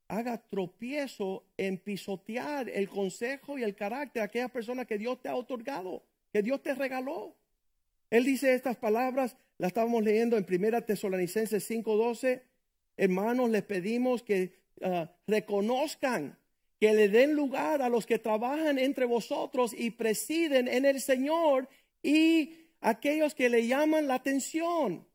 hagas 0.07 0.49
tropiezo 0.49 1.43
en 1.57 1.79
pisotear 1.79 2.69
el 2.69 2.89
consejo 2.89 3.59
y 3.59 3.65
el 3.65 3.75
carácter 3.75 4.21
de 4.21 4.27
aquellas 4.27 4.53
personas 4.53 4.87
que 4.87 4.99
Dios 4.99 5.21
te 5.21 5.29
ha 5.29 5.35
otorgado, 5.35 6.05
que 6.33 6.45
Dios 6.45 6.63
te 6.63 6.77
regaló. 6.77 7.35
Él 8.13 8.27
dice 8.27 8.53
estas 8.53 8.77
palabras, 8.77 9.39
las 9.57 9.69
estábamos 9.69 10.05
leyendo 10.05 10.37
en 10.37 10.45
Primera 10.45 10.83
Tesalonicenses 10.83 11.67
5:12. 11.67 12.43
Hermanos, 12.95 13.49
les 13.49 13.63
pedimos 13.63 14.23
que 14.23 14.53
ah, 14.83 15.11
reconozcan, 15.27 16.37
que 16.79 16.93
le 16.93 17.09
den 17.09 17.33
lugar 17.33 17.81
a 17.81 17.89
los 17.89 18.05
que 18.05 18.19
trabajan 18.19 18.79
entre 18.79 19.07
vosotros 19.07 19.75
y 19.75 19.93
presiden 19.93 20.69
en 20.69 20.85
el 20.85 21.01
Señor 21.01 21.71
y 22.03 22.55
aquellos 22.83 23.35
que 23.35 23.49
le 23.49 23.67
llaman 23.67 24.07
la 24.07 24.17
atención. 24.17 25.09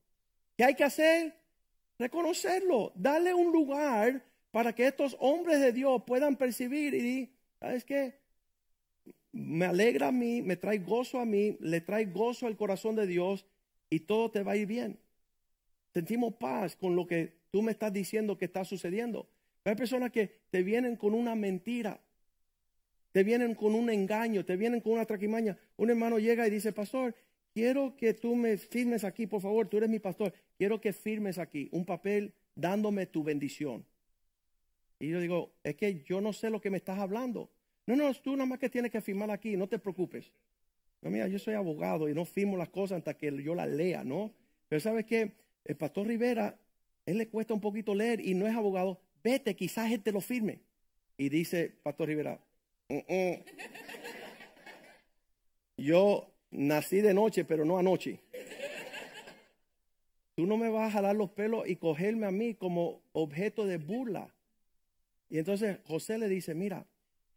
¿Qué 0.57 0.63
hay 0.63 0.73
que 0.73 0.85
hacer? 0.85 1.35
Reconocerlo, 1.99 2.93
darle 2.95 3.31
un 3.31 3.51
lugar 3.51 4.25
para 4.49 4.73
que 4.73 4.87
estos 4.87 5.15
hombres 5.19 5.59
de 5.59 5.71
Dios 5.71 6.01
puedan 6.07 6.35
percibir 6.35 6.95
y, 6.95 7.31
¿sabes 7.59 7.85
qué? 7.85 8.17
Me 9.37 9.65
alegra 9.65 10.07
a 10.07 10.11
mí, 10.11 10.41
me 10.41 10.55
trae 10.55 10.79
gozo 10.79 11.19
a 11.19 11.25
mí, 11.25 11.57
le 11.59 11.79
trae 11.81 12.05
gozo 12.05 12.47
al 12.47 12.57
corazón 12.57 12.95
de 12.95 13.05
Dios 13.05 13.45
y 13.87 13.99
todo 13.99 14.31
te 14.31 14.41
va 14.41 14.53
a 14.53 14.57
ir 14.57 14.65
bien. 14.65 14.97
Sentimos 15.93 16.33
paz 16.35 16.75
con 16.75 16.95
lo 16.95 17.05
que 17.05 17.33
tú 17.51 17.61
me 17.61 17.71
estás 17.71 17.93
diciendo 17.93 18.35
que 18.35 18.45
está 18.45 18.65
sucediendo. 18.65 19.29
hay 19.63 19.75
personas 19.75 20.11
que 20.11 20.39
te 20.49 20.63
vienen 20.63 20.95
con 20.95 21.13
una 21.13 21.35
mentira, 21.35 22.01
te 23.11 23.23
vienen 23.23 23.53
con 23.53 23.75
un 23.75 23.91
engaño, 23.91 24.43
te 24.43 24.57
vienen 24.57 24.81
con 24.81 24.93
una 24.93 25.05
traquimaña. 25.05 25.55
Un 25.75 25.91
hermano 25.91 26.17
llega 26.17 26.47
y 26.47 26.49
dice, 26.49 26.73
pastor, 26.73 27.15
quiero 27.53 27.95
que 27.95 28.15
tú 28.15 28.35
me 28.35 28.57
firmes 28.57 29.03
aquí, 29.03 29.27
por 29.27 29.41
favor, 29.41 29.67
tú 29.67 29.77
eres 29.77 29.89
mi 29.89 29.99
pastor, 29.99 30.33
quiero 30.57 30.81
que 30.81 30.93
firmes 30.93 31.37
aquí 31.37 31.69
un 31.71 31.85
papel 31.85 32.33
dándome 32.55 33.05
tu 33.05 33.23
bendición. 33.23 33.85
Y 34.99 35.09
yo 35.09 35.19
digo, 35.19 35.53
es 35.63 35.75
que 35.75 36.01
yo 36.03 36.21
no 36.21 36.33
sé 36.33 36.49
lo 36.49 36.59
que 36.59 36.71
me 36.71 36.77
estás 36.77 36.97
hablando. 36.97 37.51
No, 37.87 37.95
no, 37.95 38.13
tú 38.13 38.33
nada 38.33 38.45
más 38.45 38.59
que 38.59 38.69
tienes 38.69 38.91
que 38.91 38.99
firmar 38.99 39.31
aquí, 39.31 39.55
no 39.55 39.67
te 39.67 39.79
preocupes. 39.79 40.29
No, 41.01 41.09
mira, 41.09 41.27
yo 41.27 41.39
soy 41.39 41.53
abogado 41.53 42.09
y 42.09 42.13
no 42.13 42.25
firmo 42.25 42.57
las 42.57 42.69
cosas 42.69 42.99
hasta 42.99 43.15
que 43.15 43.31
yo 43.41 43.55
las 43.55 43.69
lea, 43.69 44.03
¿no? 44.03 44.33
Pero 44.67 44.81
sabes 44.81 45.05
que 45.05 45.31
el 45.63 45.77
pastor 45.77 46.05
Rivera, 46.05 46.59
él 47.05 47.17
le 47.17 47.29
cuesta 47.29 47.53
un 47.53 47.61
poquito 47.61 47.95
leer 47.95 48.19
y 48.19 48.33
no 48.33 48.45
es 48.45 48.55
abogado, 48.55 48.99
vete, 49.23 49.55
quizás 49.55 49.89
él 49.91 50.01
te 50.01 50.11
lo 50.11 50.19
firme. 50.19 50.59
Y 51.17 51.29
dice 51.29 51.73
Pastor 51.81 52.09
Rivera, 52.09 52.39
yo 55.77 56.29
nací 56.51 56.99
de 56.99 57.13
noche, 57.13 57.45
pero 57.45 57.63
no 57.63 57.77
anoche. 57.77 58.19
Tú 60.35 60.45
no 60.45 60.57
me 60.57 60.69
vas 60.69 60.89
a 60.89 60.91
jalar 60.91 61.15
los 61.15 61.31
pelos 61.31 61.67
y 61.67 61.77
cogerme 61.77 62.27
a 62.27 62.31
mí 62.31 62.53
como 62.53 63.01
objeto 63.13 63.65
de 63.65 63.77
burla. 63.77 64.29
Y 65.29 65.39
entonces 65.39 65.79
José 65.85 66.17
le 66.17 66.27
dice, 66.27 66.53
mira, 66.53 66.85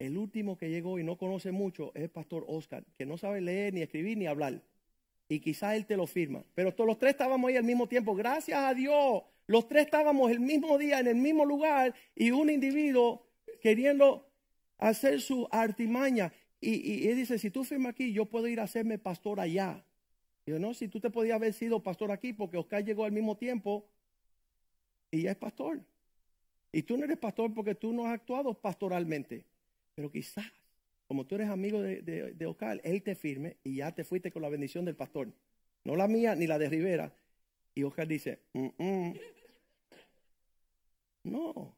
el 0.00 0.16
último 0.16 0.56
que 0.56 0.70
llegó 0.70 0.98
y 0.98 1.04
no 1.04 1.16
conoce 1.16 1.52
mucho 1.52 1.92
es 1.94 2.04
el 2.04 2.10
pastor 2.10 2.44
Oscar, 2.48 2.84
que 2.96 3.04
no 3.04 3.18
sabe 3.18 3.42
leer, 3.42 3.74
ni 3.74 3.82
escribir, 3.82 4.16
ni 4.16 4.26
hablar. 4.26 4.62
Y 5.28 5.40
quizá 5.40 5.76
él 5.76 5.86
te 5.86 5.96
lo 5.96 6.06
firma. 6.06 6.42
Pero 6.54 6.74
todos 6.74 6.88
los 6.88 6.98
tres 6.98 7.12
estábamos 7.12 7.50
ahí 7.50 7.56
al 7.56 7.64
mismo 7.64 7.86
tiempo. 7.86 8.14
Gracias 8.14 8.58
a 8.58 8.72
Dios. 8.72 9.22
Los 9.46 9.68
tres 9.68 9.84
estábamos 9.84 10.30
el 10.30 10.40
mismo 10.40 10.78
día 10.78 11.00
en 11.00 11.06
el 11.06 11.16
mismo 11.16 11.44
lugar 11.44 11.94
y 12.16 12.30
un 12.30 12.48
individuo 12.48 13.26
queriendo 13.60 14.26
hacer 14.78 15.20
su 15.20 15.46
artimaña. 15.50 16.32
Y, 16.62 17.06
él 17.08 17.16
dice, 17.16 17.38
si 17.38 17.50
tú 17.50 17.62
firmas 17.62 17.90
aquí, 17.90 18.12
yo 18.12 18.24
puedo 18.24 18.48
ir 18.48 18.58
a 18.58 18.64
hacerme 18.64 18.98
pastor 18.98 19.38
allá. 19.38 19.84
Y 20.46 20.52
yo, 20.52 20.58
no, 20.58 20.72
si 20.72 20.88
tú 20.88 20.98
te 20.98 21.10
podías 21.10 21.36
haber 21.36 21.52
sido 21.52 21.82
pastor 21.82 22.10
aquí, 22.10 22.32
porque 22.32 22.56
Oscar 22.56 22.84
llegó 22.84 23.04
al 23.04 23.12
mismo 23.12 23.36
tiempo 23.36 23.86
y 25.10 25.22
ya 25.22 25.32
es 25.32 25.36
pastor. 25.36 25.84
Y 26.72 26.82
tú 26.84 26.96
no 26.96 27.04
eres 27.04 27.18
pastor 27.18 27.52
porque 27.52 27.74
tú 27.74 27.92
no 27.92 28.06
has 28.06 28.14
actuado 28.14 28.54
pastoralmente. 28.54 29.49
Pero 30.00 30.10
quizás, 30.10 30.46
como 31.08 31.26
tú 31.26 31.34
eres 31.34 31.50
amigo 31.50 31.82
de, 31.82 32.00
de, 32.00 32.46
Ocal, 32.46 32.80
él 32.84 33.02
te 33.02 33.14
firme 33.14 33.58
y 33.62 33.76
ya 33.76 33.94
te 33.94 34.02
fuiste 34.02 34.32
con 34.32 34.40
la 34.40 34.48
bendición 34.48 34.86
del 34.86 34.96
pastor. 34.96 35.30
No 35.84 35.94
la 35.94 36.08
mía 36.08 36.34
ni 36.34 36.46
la 36.46 36.58
de 36.58 36.70
Rivera. 36.70 37.12
Y 37.74 37.82
Ocal 37.82 38.08
dice, 38.08 38.38
"Mm, 38.54 38.68
mm". 38.78 39.14
no. 41.24 41.76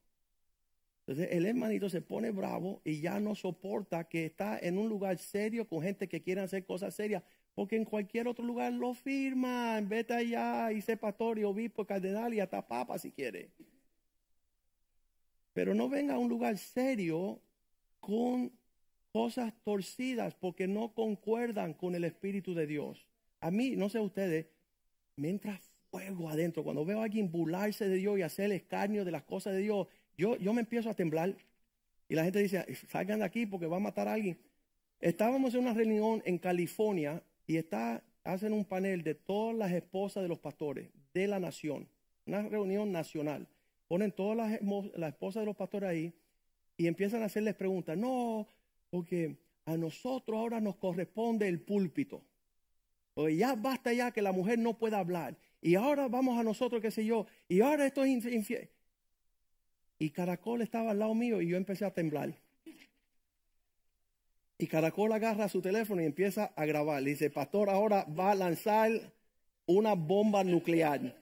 Entonces 1.01 1.33
el 1.33 1.47
hermanito 1.47 1.89
se 1.89 2.01
pone 2.01 2.31
bravo 2.31 2.81
y 2.85 3.01
ya 3.01 3.19
no 3.19 3.35
soporta 3.35 4.05
que 4.05 4.27
está 4.27 4.57
en 4.57 4.79
un 4.79 4.89
lugar 4.89 5.19
serio 5.19 5.67
con 5.67 5.83
gente 5.83 6.09
que 6.09 6.23
quiere 6.23 6.43
hacer 6.43 6.65
cosas 6.65 6.95
serias, 6.95 7.25
porque 7.57 7.75
en 7.75 7.85
cualquier 7.85 8.29
otro 8.29 8.45
lugar 8.45 8.73
lo 8.73 8.95
firman, 8.95 9.89
vete 9.89 10.15
allá 10.15 10.71
y 10.71 10.81
sé 10.81 10.97
pastor 10.97 11.41
y 11.41 11.43
obispo, 11.43 11.85
cardenal 11.85 12.33
y 12.35 12.39
hasta 12.39 12.69
papa 12.69 13.01
si 13.01 13.11
quiere. 13.11 13.51
Pero 15.53 15.75
no 15.75 15.89
venga 15.89 16.15
a 16.15 16.19
un 16.19 16.29
lugar 16.29 16.57
serio 16.57 17.41
con 18.03 18.53
cosas 19.13 19.55
torcidas 19.63 20.35
porque 20.35 20.67
no 20.67 20.93
concuerdan 20.93 21.73
con 21.73 21.95
el 21.95 22.03
Espíritu 22.05 22.53
de 22.53 22.67
Dios. 22.67 23.07
A 23.41 23.51
mí, 23.51 23.77
no 23.77 23.89
sé 23.89 24.01
ustedes, 24.01 24.47
me 25.17 25.29
entra 25.31 25.61
fuego 25.91 26.29
adentro 26.29 26.65
cuando 26.65 26.85
veo 26.85 27.01
a 27.01 27.05
alguien 27.05 27.31
burlarse 27.31 27.89
de 27.89 27.97
Dios 27.97 28.19
y 28.19 28.23
hacer 28.23 28.47
el 28.47 28.53
escarnio 28.53 29.05
de 29.05 29.13
las 29.13 29.23
cosas 29.23 29.53
de 29.53 29.61
Dios. 29.61 29.87
Yo, 30.19 30.37
yo 30.37 30.53
me 30.53 30.63
empiezo 30.63 30.91
a 30.91 30.95
temblar 30.95 31.37
y 32.09 32.15
la 32.15 32.25
gente 32.25 32.41
dice, 32.41 32.67
salgan 32.89 33.21
de 33.21 33.25
aquí 33.25 33.47
porque 33.47 33.67
va 33.67 33.77
a 33.77 33.81
matar 33.81 34.09
a 34.09 34.15
alguien. 34.15 34.37
Estábamos 35.01 35.55
en 35.55 35.61
una 35.61 35.75
reunión 35.75 36.23
en 36.25 36.39
California 36.39 37.23
y 37.47 37.57
está, 37.57 38.03
hacen 38.25 38.53
un 38.53 38.65
panel 38.65 39.05
de 39.05 39.15
todas 39.15 39.57
las 39.57 39.71
esposas 39.71 40.25
de 40.25 40.29
los 40.29 40.41
pastores 40.41 40.89
de 41.15 41.29
la 41.29 41.39
nación, 41.39 41.89
una 42.27 42.43
reunión 42.49 42.91
nacional. 42.91 43.47
Ponen 43.87 44.11
todas 44.11 44.37
las, 44.37 44.61
las 44.97 45.13
esposas 45.13 45.43
de 45.43 45.47
los 45.47 45.57
pastores 45.57 45.89
ahí 45.89 46.15
y 46.83 46.89
empiezan 46.89 47.23
a 47.23 47.27
hacerles 47.27 47.55
preguntas. 47.55 47.97
No, 47.97 48.47
porque 48.91 49.37
a 49.67 49.77
nosotros 49.77 50.37
ahora 50.37 50.61
nos 50.61 50.77
corresponde 50.77 51.47
el 51.47 51.61
púlpito. 51.61 52.25
Ya 53.37 53.55
basta 53.55 53.93
ya 53.93 54.11
que 54.11 54.23
la 54.23 54.33
mujer 54.33 54.59
no 54.59 54.77
pueda 54.79 54.99
hablar. 54.99 55.37
Y 55.61 55.77
ahora 55.77 56.09
vamos 56.09 56.39
a 56.39 56.43
nosotros, 56.43 56.83
qué 56.83 56.91
sé 56.91 57.05
yo. 57.05 57.27
Y 57.47 57.61
ahora 57.61 57.87
esto 57.87 58.03
es 58.03 58.11
infi- 58.11 58.33
infiel. 58.33 58.69
Y 59.99 60.11
Caracol 60.11 60.63
estaba 60.63 60.91
al 60.91 60.99
lado 60.99 61.15
mío 61.15 61.41
y 61.41 61.49
yo 61.49 61.57
empecé 61.57 61.85
a 61.85 61.95
temblar. 61.95 62.35
Y 64.59 64.67
Caracol 64.67 65.13
agarra 65.13 65.49
su 65.49 65.63
teléfono 65.63 66.03
y 66.03 66.07
empieza 66.07 66.47
a 66.57 66.65
grabar. 66.65 67.01
Le 67.03 67.11
dice, 67.11 67.31
pastor, 67.31 67.71
ahora 67.71 68.05
va 68.05 68.33
a 68.33 68.35
lanzar 68.35 68.91
una 69.67 69.95
bomba 69.95 70.43
nuclear. 70.43 71.15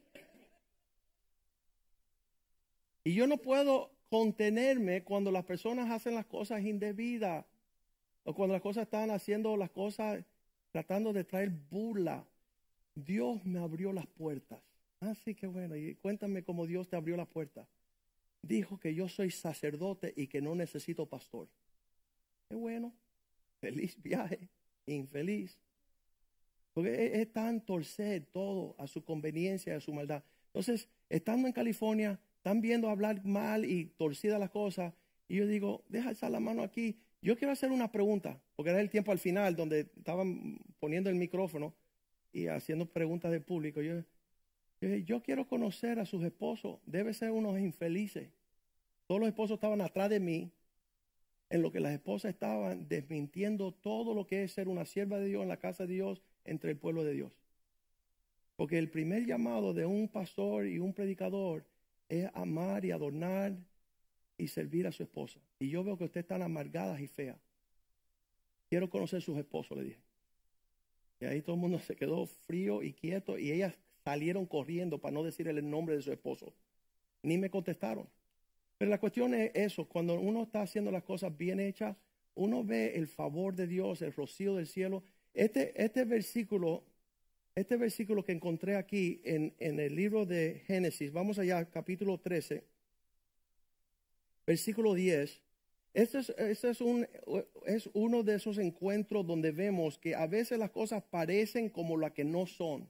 Y 3.05 3.15
yo 3.15 3.27
no 3.27 3.37
puedo 3.37 3.91
contenerme 4.11 5.05
cuando 5.05 5.31
las 5.31 5.45
personas 5.45 5.89
hacen 5.91 6.17
las 6.17 6.27
cosas 6.27 6.63
indebidas 6.63 7.47
o 8.25 8.35
cuando 8.35 8.55
las 8.55 8.63
cosas 8.63 8.83
están 8.83 9.11
haciendo 9.11 9.57
las 9.57 9.71
cosas 9.71 10.23
tratando 10.73 11.13
de 11.13 11.25
traer 11.25 11.51
burla. 11.51 12.27
Dios 12.95 13.43
me 13.45 13.61
abrió 13.61 13.93
las 13.93 14.07
puertas. 14.07 14.61
Así 14.99 15.35
que 15.35 15.47
bueno, 15.47 15.77
y 15.77 15.95
cuéntame 15.95 16.43
cómo 16.43 16.67
Dios 16.67 16.89
te 16.89 16.97
abrió 16.97 17.17
las 17.17 17.29
puertas. 17.29 17.67
Dijo 18.43 18.79
que 18.79 18.95
yo 18.95 19.09
soy 19.09 19.31
sacerdote 19.31 20.13
y 20.17 20.27
que 20.27 20.43
no 20.43 20.55
necesito 20.55 21.07
pastor. 21.07 21.49
Qué 22.49 22.57
bueno. 22.57 22.93
Feliz 23.61 23.97
viaje. 24.03 24.49
Infeliz. 24.87 25.57
Porque 26.75 27.07
es, 27.07 27.13
es 27.15 27.33
tan 27.33 27.61
torcer 27.61 28.27
todo 28.27 28.75
a 28.77 28.89
su 28.89 29.05
conveniencia, 29.05 29.77
a 29.77 29.81
su 29.81 29.93
maldad. 29.93 30.25
Entonces, 30.47 30.89
estando 31.09 31.47
en 31.47 31.53
California, 31.53 32.19
están 32.41 32.63
viendo 32.63 32.89
hablar 32.89 33.23
mal 33.23 33.67
y 33.67 33.85
torcida 33.99 34.39
las 34.39 34.49
cosas. 34.49 34.95
Y 35.29 35.37
yo 35.37 35.47
digo, 35.47 35.85
deja 35.91 36.11
esa 36.11 36.31
la 36.31 36.41
mano 36.41 36.63
aquí. 36.63 36.99
Yo 37.21 37.37
quiero 37.37 37.53
hacer 37.53 37.71
una 37.71 37.93
pregunta, 37.93 38.41
porque 38.57 38.71
era 38.71 38.81
el 38.81 38.89
tiempo 38.89 39.13
al 39.13 39.19
final 39.19 39.55
donde 39.57 39.81
estaban 39.81 40.59
poniendo 40.79 41.11
el 41.11 41.17
micrófono 41.17 41.75
y 42.33 42.47
haciendo 42.47 42.87
preguntas 42.87 43.31
del 43.31 43.43
público. 43.43 43.83
Yo, 43.83 44.03
yo, 44.81 44.89
yo 44.97 45.23
quiero 45.23 45.47
conocer 45.47 45.99
a 45.99 46.07
sus 46.07 46.25
esposos. 46.25 46.79
Debe 46.87 47.13
ser 47.13 47.31
unos 47.31 47.59
infelices. 47.59 48.31
Todos 49.07 49.21
los 49.21 49.29
esposos 49.29 49.57
estaban 49.57 49.83
atrás 49.83 50.09
de 50.09 50.21
mí, 50.21 50.51
en 51.51 51.61
lo 51.61 51.71
que 51.71 51.81
las 51.81 51.93
esposas 51.93 52.33
estaban 52.33 52.89
desmintiendo 52.89 53.73
todo 53.73 54.15
lo 54.15 54.27
que 54.27 54.45
es 54.45 54.53
ser 54.53 54.67
una 54.67 54.87
sierva 54.87 55.19
de 55.19 55.27
Dios 55.27 55.43
en 55.43 55.49
la 55.49 55.59
casa 55.59 55.85
de 55.85 55.93
Dios 55.93 56.23
entre 56.45 56.71
el 56.71 56.79
pueblo 56.79 57.05
de 57.05 57.13
Dios. 57.13 57.33
Porque 58.57 58.79
el 58.79 58.89
primer 58.89 59.27
llamado 59.27 59.75
de 59.75 59.85
un 59.85 60.09
pastor 60.09 60.67
y 60.67 60.79
un 60.79 60.95
predicador 60.95 61.67
es 62.11 62.29
amar 62.35 62.85
y 62.85 62.91
adornar 62.91 63.57
y 64.37 64.49
servir 64.49 64.87
a 64.87 64.93
su 64.93 65.03
esposa. 65.03 65.41
Y 65.59 65.71
yo 65.71 65.83
veo 65.85 65.97
que 65.97 66.05
ustedes 66.05 66.25
están 66.25 66.43
amargadas 66.43 67.01
y 67.01 67.07
feas. 67.07 67.39
Quiero 68.69 68.91
conocer 68.91 69.23
sus 69.23 69.39
esposos, 69.39 69.79
le 69.79 69.85
dije. 69.85 70.01
Y 71.21 71.25
ahí 71.25 71.41
todo 71.41 71.55
el 71.55 71.61
mundo 71.61 71.79
se 71.87 71.97
quedó 71.97 72.27
frío 72.27 72.83
y 72.83 72.93
quieto 72.93 73.39
y 73.39 73.53
ellas 73.53 73.75
salieron 74.05 74.45
corriendo 74.47 74.99
para 74.99 75.13
no 75.13 75.23
decir 75.23 75.49
el 75.49 75.71
nombre 75.71 75.97
de 75.97 76.03
su 76.03 76.13
esposo. 76.13 76.53
Ni 77.23 77.39
me 77.39 77.51
contestaron. 77.51 78.09
Pero 78.77 78.91
la 78.91 78.99
cuestión 78.99 79.35
es 79.35 79.51
eso, 79.55 79.87
cuando 79.87 80.19
uno 80.19 80.43
está 80.43 80.63
haciendo 80.63 80.91
las 80.91 81.03
cosas 81.05 81.37
bien 81.37 81.61
hechas, 81.61 81.97
uno 82.35 82.65
ve 82.65 82.97
el 82.97 83.07
favor 83.07 83.55
de 83.55 83.67
Dios, 83.67 84.01
el 84.01 84.15
rocío 84.15 84.55
del 84.55 84.67
cielo. 84.67 85.03
Este, 85.35 85.81
este 85.83 86.05
versículo, 86.05 86.85
este 87.61 87.77
versículo 87.77 88.25
que 88.25 88.33
encontré 88.33 88.77
aquí 88.77 89.21
en, 89.23 89.55
en 89.59 89.79
el 89.81 89.95
libro 89.95 90.25
de 90.25 90.63
Génesis, 90.67 91.13
vamos 91.13 91.39
allá, 91.39 91.65
capítulo 91.71 92.19
13, 92.19 92.65
versículo 94.47 94.95
10. 94.95 95.43
Este 95.93 96.19
es, 96.19 96.31
este 96.39 96.71
es, 96.71 96.81
un, 96.81 97.07
es 97.67 97.91
uno 97.93 98.23
de 98.23 98.37
esos 98.37 98.59
encuentros 98.59 99.27
donde 99.27 99.51
vemos 99.51 99.99
que 99.99 100.15
a 100.15 100.27
veces 100.27 100.59
las 100.59 100.71
cosas 100.71 101.03
parecen 101.03 101.69
como 101.69 101.99
las 101.99 102.13
que 102.13 102.25
no 102.25 102.47
son. 102.47 102.89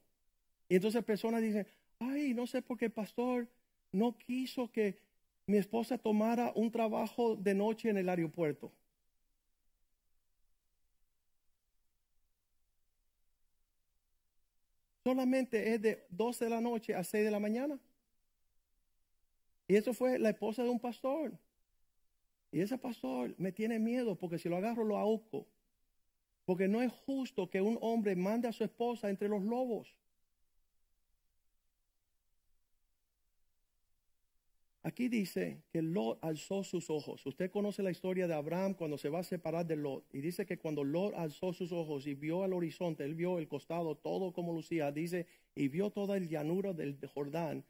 Y 0.69 0.77
entonces 0.77 1.03
personas 1.03 1.43
dicen, 1.43 1.67
ay, 1.99 2.33
no 2.35 2.47
sé 2.47 2.63
por 2.63 2.79
qué 2.79 2.87
el 2.87 2.93
pastor 2.93 3.49
no 3.91 4.17
quiso 4.19 4.71
que 4.71 4.99
mi 5.47 5.57
esposa 5.57 5.99
tomara 5.99 6.53
un 6.55 6.71
trabajo 6.71 7.35
de 7.35 7.55
noche 7.55 7.89
en 7.91 7.97
el 7.97 8.09
aeropuerto. 8.09 8.71
Solamente 15.11 15.75
es 15.75 15.83
de 15.83 16.07
12 16.11 16.45
de 16.45 16.51
la 16.51 16.61
noche 16.61 16.95
a 16.95 17.03
6 17.03 17.25
de 17.25 17.33
la 17.33 17.41
mañana. 17.41 17.81
Y 19.67 19.75
eso 19.75 19.93
fue 19.93 20.21
la 20.21 20.31
esposa 20.31 20.63
de 20.63 20.69
un 20.69 20.79
pastor. 20.79 21.33
Y 22.53 22.61
ese 22.61 22.79
pastor 22.79 23.35
me 23.37 23.51
tiene 23.51 23.81
miedo 23.81 24.15
porque 24.15 24.39
si 24.39 24.49
lo 24.49 24.57
agarro 24.57 24.85
lo 24.85 24.97
ahorco. 24.97 25.49
Porque 26.45 26.69
no 26.69 26.81
es 26.81 26.93
justo 26.93 27.51
que 27.51 27.61
un 27.61 27.77
hombre 27.81 28.15
mande 28.15 28.47
a 28.47 28.53
su 28.53 28.63
esposa 28.63 29.11
entre 29.11 29.29
los 29.29 29.43
lobos. 29.43 29.97
Aquí 34.83 35.09
dice 35.09 35.63
que 35.71 35.83
Lot 35.83 36.19
alzó 36.23 36.65
sus 36.65 36.89
ojos. 36.89 37.27
Usted 37.27 37.51
conoce 37.51 37.83
la 37.83 37.91
historia 37.91 38.27
de 38.27 38.33
Abraham 38.33 38.73
cuando 38.73 38.97
se 38.97 39.11
va 39.11 39.19
a 39.19 39.25
separar 39.25 39.67
de 39.67 39.77
Lot. 39.77 40.07
Y 40.11 40.21
dice 40.23 40.47
que 40.47 40.57
cuando 40.57 40.85
Lot 40.85 41.13
alzó 41.15 41.53
sus 41.53 41.71
ojos 41.71 42.07
y 42.07 42.15
vio 42.15 42.45
al 42.45 42.55
horizonte, 42.55 43.05
él 43.05 43.15
vio 43.15 43.39
el 43.39 43.47
costado 43.47 43.97
todo 43.97 44.33
como 44.33 44.55
lucía. 44.55 44.91
Dice, 44.91 45.27
y 45.55 45.69
vio 45.69 45.91
toda 45.91 46.17
el 46.17 46.31
llanura 46.31 46.73
del 46.73 46.99
Jordán, 47.13 47.63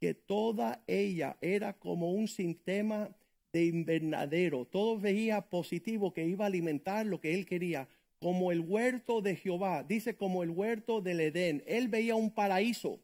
que 0.00 0.14
toda 0.14 0.82
ella 0.86 1.36
era 1.42 1.74
como 1.74 2.12
un 2.12 2.28
sistema 2.28 3.14
de 3.52 3.66
invernadero. 3.66 4.64
Todo 4.64 4.98
veía 4.98 5.42
positivo 5.42 6.14
que 6.14 6.26
iba 6.26 6.46
a 6.46 6.48
alimentar 6.48 7.04
lo 7.04 7.20
que 7.20 7.34
él 7.34 7.44
quería. 7.44 7.88
Como 8.20 8.52
el 8.52 8.60
huerto 8.60 9.20
de 9.20 9.36
Jehová. 9.36 9.84
Dice 9.84 10.16
como 10.16 10.42
el 10.42 10.48
huerto 10.48 11.02
del 11.02 11.20
Edén. 11.20 11.62
Él 11.66 11.88
veía 11.88 12.14
un 12.14 12.30
paraíso. 12.30 13.00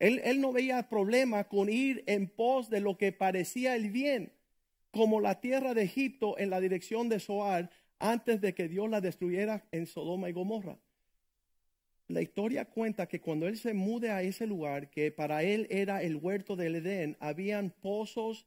Él, 0.00 0.40
no 0.40 0.50
veía 0.50 0.88
problema 0.88 1.44
con 1.44 1.68
ir 1.68 2.02
en 2.06 2.26
pos 2.26 2.70
de 2.70 2.80
lo 2.80 2.96
que 2.96 3.12
parecía 3.12 3.76
el 3.76 3.90
bien, 3.90 4.32
como 4.90 5.20
la 5.20 5.40
tierra 5.40 5.74
de 5.74 5.82
Egipto 5.82 6.38
en 6.38 6.48
la 6.48 6.58
dirección 6.58 7.10
de 7.10 7.20
Zoar, 7.20 7.70
antes 7.98 8.40
de 8.40 8.54
que 8.54 8.66
Dios 8.66 8.88
la 8.88 9.02
destruyera 9.02 9.62
en 9.70 9.86
Sodoma 9.86 10.30
y 10.30 10.32
Gomorra. 10.32 10.78
La 12.08 12.22
historia 12.22 12.64
cuenta 12.64 13.06
que 13.06 13.20
cuando 13.20 13.46
él 13.46 13.58
se 13.58 13.74
mude 13.74 14.10
a 14.10 14.22
ese 14.22 14.46
lugar, 14.46 14.88
que 14.88 15.12
para 15.12 15.42
él 15.42 15.66
era 15.68 16.02
el 16.02 16.16
huerto 16.16 16.56
del 16.56 16.76
Edén, 16.76 17.18
habían 17.20 17.70
pozos 17.70 18.46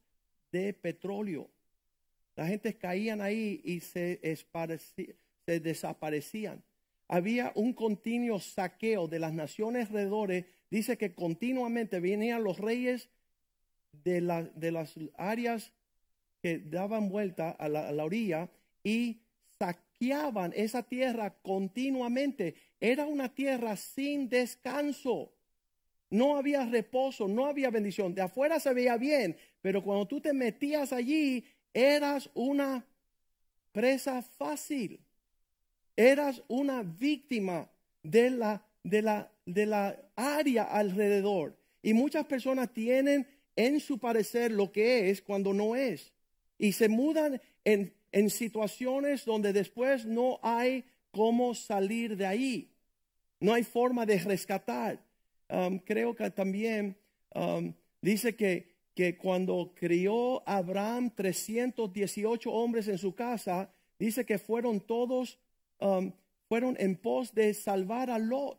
de 0.50 0.74
petróleo. 0.74 1.48
La 2.34 2.48
gente 2.48 2.76
caían 2.76 3.20
ahí 3.20 3.60
y 3.64 3.78
se, 3.78 4.20
se 5.46 5.60
desaparecían. 5.60 6.64
Había 7.06 7.52
un 7.54 7.74
continuo 7.74 8.40
saqueo 8.40 9.06
de 9.06 9.20
las 9.20 9.32
naciones 9.32 9.86
alrededores 9.86 10.46
dice 10.74 10.98
que 10.98 11.14
continuamente 11.14 12.00
venían 12.00 12.42
los 12.42 12.58
reyes 12.58 13.08
de, 13.92 14.20
de 14.56 14.72
las 14.72 14.94
áreas 15.16 15.72
que 16.42 16.58
daban 16.58 17.08
vuelta 17.08 17.50
a 17.50 17.68
la, 17.68 18.04
orilla 18.04 18.50
y 18.82 19.20
saqueaban 19.56 20.52
esa 20.56 20.82
tierra 20.82 21.32
continuamente. 21.42 22.56
Era 22.80 23.06
una 23.06 23.32
tierra 23.32 23.76
sin 23.76 24.28
descanso. 24.28 25.32
no 26.10 26.36
había 26.36 26.66
reposo, 26.66 27.28
no 27.28 27.46
había 27.46 27.70
bendición. 27.70 28.12
De 28.12 28.22
afuera 28.22 28.58
se 28.58 28.74
veía 28.74 28.96
bien, 28.96 29.36
pero 29.62 29.80
cuando 29.80 30.06
tú 30.06 30.20
te 30.20 30.32
metías 30.32 30.92
allí, 30.92 31.44
eras 31.72 32.28
una 32.34 32.84
presa 33.70 34.22
fácil. 34.22 35.00
Eras 35.96 36.42
una 36.48 36.82
víctima 36.82 37.70
de 38.02 38.30
la, 38.30 38.66
de 38.84 39.02
la, 39.02 39.32
de 39.44 39.66
la 39.66 39.98
área 40.14 40.62
alrededor. 40.62 41.56
Y 41.82 41.92
muchas 41.92 42.24
personas 42.26 42.72
tienen 42.72 43.26
en 43.56 43.80
su 43.80 43.98
parecer 43.98 44.52
lo 44.52 44.70
que 44.70 45.10
es 45.10 45.20
cuando 45.20 45.52
no 45.52 45.74
es. 45.74 46.12
Y 46.58 46.72
se 46.72 46.88
mudan 46.88 47.40
en, 47.64 47.92
en 48.12 48.30
situaciones 48.30 49.24
donde 49.24 49.52
después 49.52 50.06
no 50.06 50.38
hay 50.42 50.84
cómo 51.10 51.54
salir 51.54 52.16
de 52.16 52.26
ahí. 52.26 52.70
No 53.40 53.52
hay 53.52 53.64
forma 53.64 54.06
de 54.06 54.18
rescatar. 54.18 55.00
Um, 55.48 55.78
creo 55.78 56.14
que 56.14 56.30
también 56.30 56.96
um, 57.34 57.72
dice 58.00 58.34
que, 58.34 58.72
que 58.94 59.16
cuando 59.16 59.72
crió 59.74 60.42
Abraham 60.48 61.10
318 61.14 62.50
hombres 62.50 62.88
en 62.88 62.98
su 62.98 63.14
casa, 63.14 63.70
dice 63.98 64.24
que 64.24 64.38
fueron 64.38 64.80
todos, 64.80 65.38
um, 65.80 66.12
fueron 66.48 66.76
en 66.78 66.96
pos 66.96 67.34
de 67.34 67.52
salvar 67.52 68.10
a 68.10 68.18
Lot. 68.18 68.58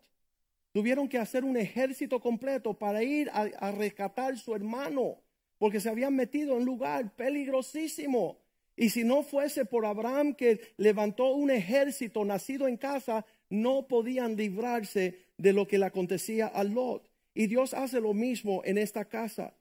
Tuvieron 0.76 1.08
que 1.08 1.18
hacer 1.18 1.46
un 1.46 1.56
ejército 1.56 2.20
completo 2.20 2.74
para 2.74 3.02
ir 3.02 3.30
a, 3.30 3.44
a 3.44 3.72
rescatar 3.72 4.38
su 4.38 4.54
hermano, 4.54 5.22
porque 5.58 5.80
se 5.80 5.88
habían 5.88 6.14
metido 6.18 6.52
en 6.52 6.64
un 6.64 6.66
lugar 6.66 7.16
peligrosísimo. 7.16 8.42
Y 8.76 8.90
si 8.90 9.06
no 9.06 9.24
fuese 9.24 9.64
por 9.64 9.86
Abraham 9.86 10.34
que 10.34 10.60
levantó 10.76 11.32
un 11.32 11.50
ejército 11.50 12.26
nacido 12.26 12.68
en 12.68 12.76
casa, 12.76 13.26
no 13.50 13.88
podían 13.88 14.36
librarse 14.36 15.28
de 15.38 15.54
lo 15.54 15.66
que 15.66 15.78
le 15.78 15.86
acontecía 15.86 16.48
a 16.48 16.66
Lot. 16.66 17.10
Y 17.34 17.48
Dios 17.48 17.74
hace 17.74 18.02
lo 18.02 18.14
mismo 18.14 18.62
en 18.66 18.78
esta 18.78 19.06
casa. 19.06 19.54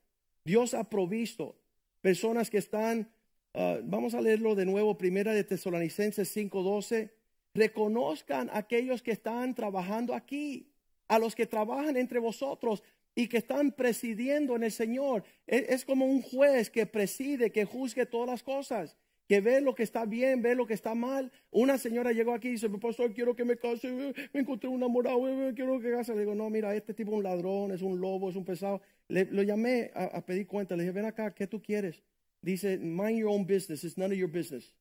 Dios 0.45 0.75
ha 0.75 0.83
provisto 0.83 1.55
personas 2.01 2.51
que 2.51 2.59
están, 2.59 3.09
ah, 3.55 3.79
vamos 3.85 4.15
a 4.15 4.21
leerlo 4.21 4.57
de 4.57 4.67
nuevo, 4.67 4.99
primera 4.99 5.33
de 5.33 5.45
Tesalonicenses 5.45 6.29
5:12, 6.37 7.13
reconozcan 7.55 8.51
a 8.51 8.59
aquellos 8.59 9.01
que 9.01 9.13
están 9.13 9.55
trabajando 9.55 10.13
aquí 10.13 10.74
a 11.09 11.19
los 11.19 11.35
que 11.35 11.47
trabajan 11.47 11.97
entre 11.97 12.19
vosotros 12.19 12.83
y 13.15 13.29
que 13.29 13.39
están 13.39 13.73
presidiendo 13.73 14.57
en 14.57 14.65
el 14.65 14.73
Señor. 14.73 15.25
Es, 15.47 15.69
es, 15.69 15.85
como 15.85 16.07
un 16.07 16.23
juez 16.23 16.71
que 16.71 16.87
preside, 16.87 17.53
que 17.53 17.65
juzgue 17.65 18.07
todas 18.07 18.29
las 18.29 18.43
cosas, 18.43 18.97
que 19.29 19.41
ve 19.41 19.61
lo 19.61 19.75
que 19.75 19.83
está 19.83 20.05
bien, 20.05 20.43
ve 20.43 20.55
lo 20.55 20.67
que 20.67 20.75
está 20.75 20.95
mal. 20.95 21.33
Una 21.51 21.79
señora 21.79 22.13
llegó 22.13 22.35
aquí 22.35 22.49
y 22.49 22.53
dice, 22.53 22.69
pastor, 22.69 23.13
quiero 23.15 23.35
que 23.35 23.45
me 23.45 23.57
case, 23.57 23.91
me 24.33 24.41
encontré 24.41 24.69
un 24.69 24.77
enamorado, 24.77 25.21
quiero 25.55 25.81
que 25.81 25.93
case. 25.93 26.13
Le 26.15 26.21
digo, 26.21 26.35
no, 26.35 26.51
mira, 26.51 26.75
este 26.75 26.93
tipo 26.93 27.13
es 27.13 27.19
un 27.19 27.23
ladrón, 27.23 27.73
es 27.73 27.83
un 27.83 28.01
lobo, 28.01 28.31
es 28.31 28.37
un 28.37 28.45
pesado. 28.45 28.83
Le, 29.09 29.25
lo 29.27 29.43
llamé 29.43 29.91
a, 29.95 30.21
pedir 30.25 30.47
cuenta, 30.47 30.77
le 30.77 30.83
dije, 30.83 30.93
ven 30.93 31.07
acá, 31.07 31.35
¿qué 31.35 31.47
tú 31.47 31.63
quieres? 31.63 32.03
Dice, 32.43 32.77
mind 32.77 33.19
your 33.19 33.31
own 33.31 33.47
business, 33.47 33.85
it's 33.85 33.97
none 33.97 34.13
of 34.13 34.19
your 34.19 34.31
business. 34.31 34.75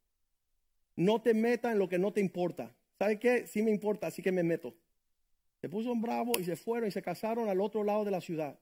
No 0.96 1.22
te 1.22 1.34
meta 1.34 1.72
en 1.72 1.80
lo 1.80 1.88
que 1.88 1.98
no 1.98 2.12
te 2.12 2.20
importa. 2.20 2.76
¿Sabe 3.00 3.20
qué? 3.20 3.48
Sí 3.48 3.62
me 3.62 3.72
importa, 3.72 4.08
así 4.08 4.22
que 4.22 4.32
me 4.32 4.44
meto. 4.44 4.76
Se 5.64 5.70
puso 5.70 5.94
un 5.94 6.02
bravo 6.02 6.34
y 6.38 6.44
se 6.44 6.58
fueron 6.58 6.90
y 6.90 6.92
se 6.92 7.02
casaron 7.02 7.48
al 7.48 7.62
otro 7.62 7.86
lado 7.86 8.04
de 8.04 8.12
la 8.12 8.20
ciudad. 8.20 8.60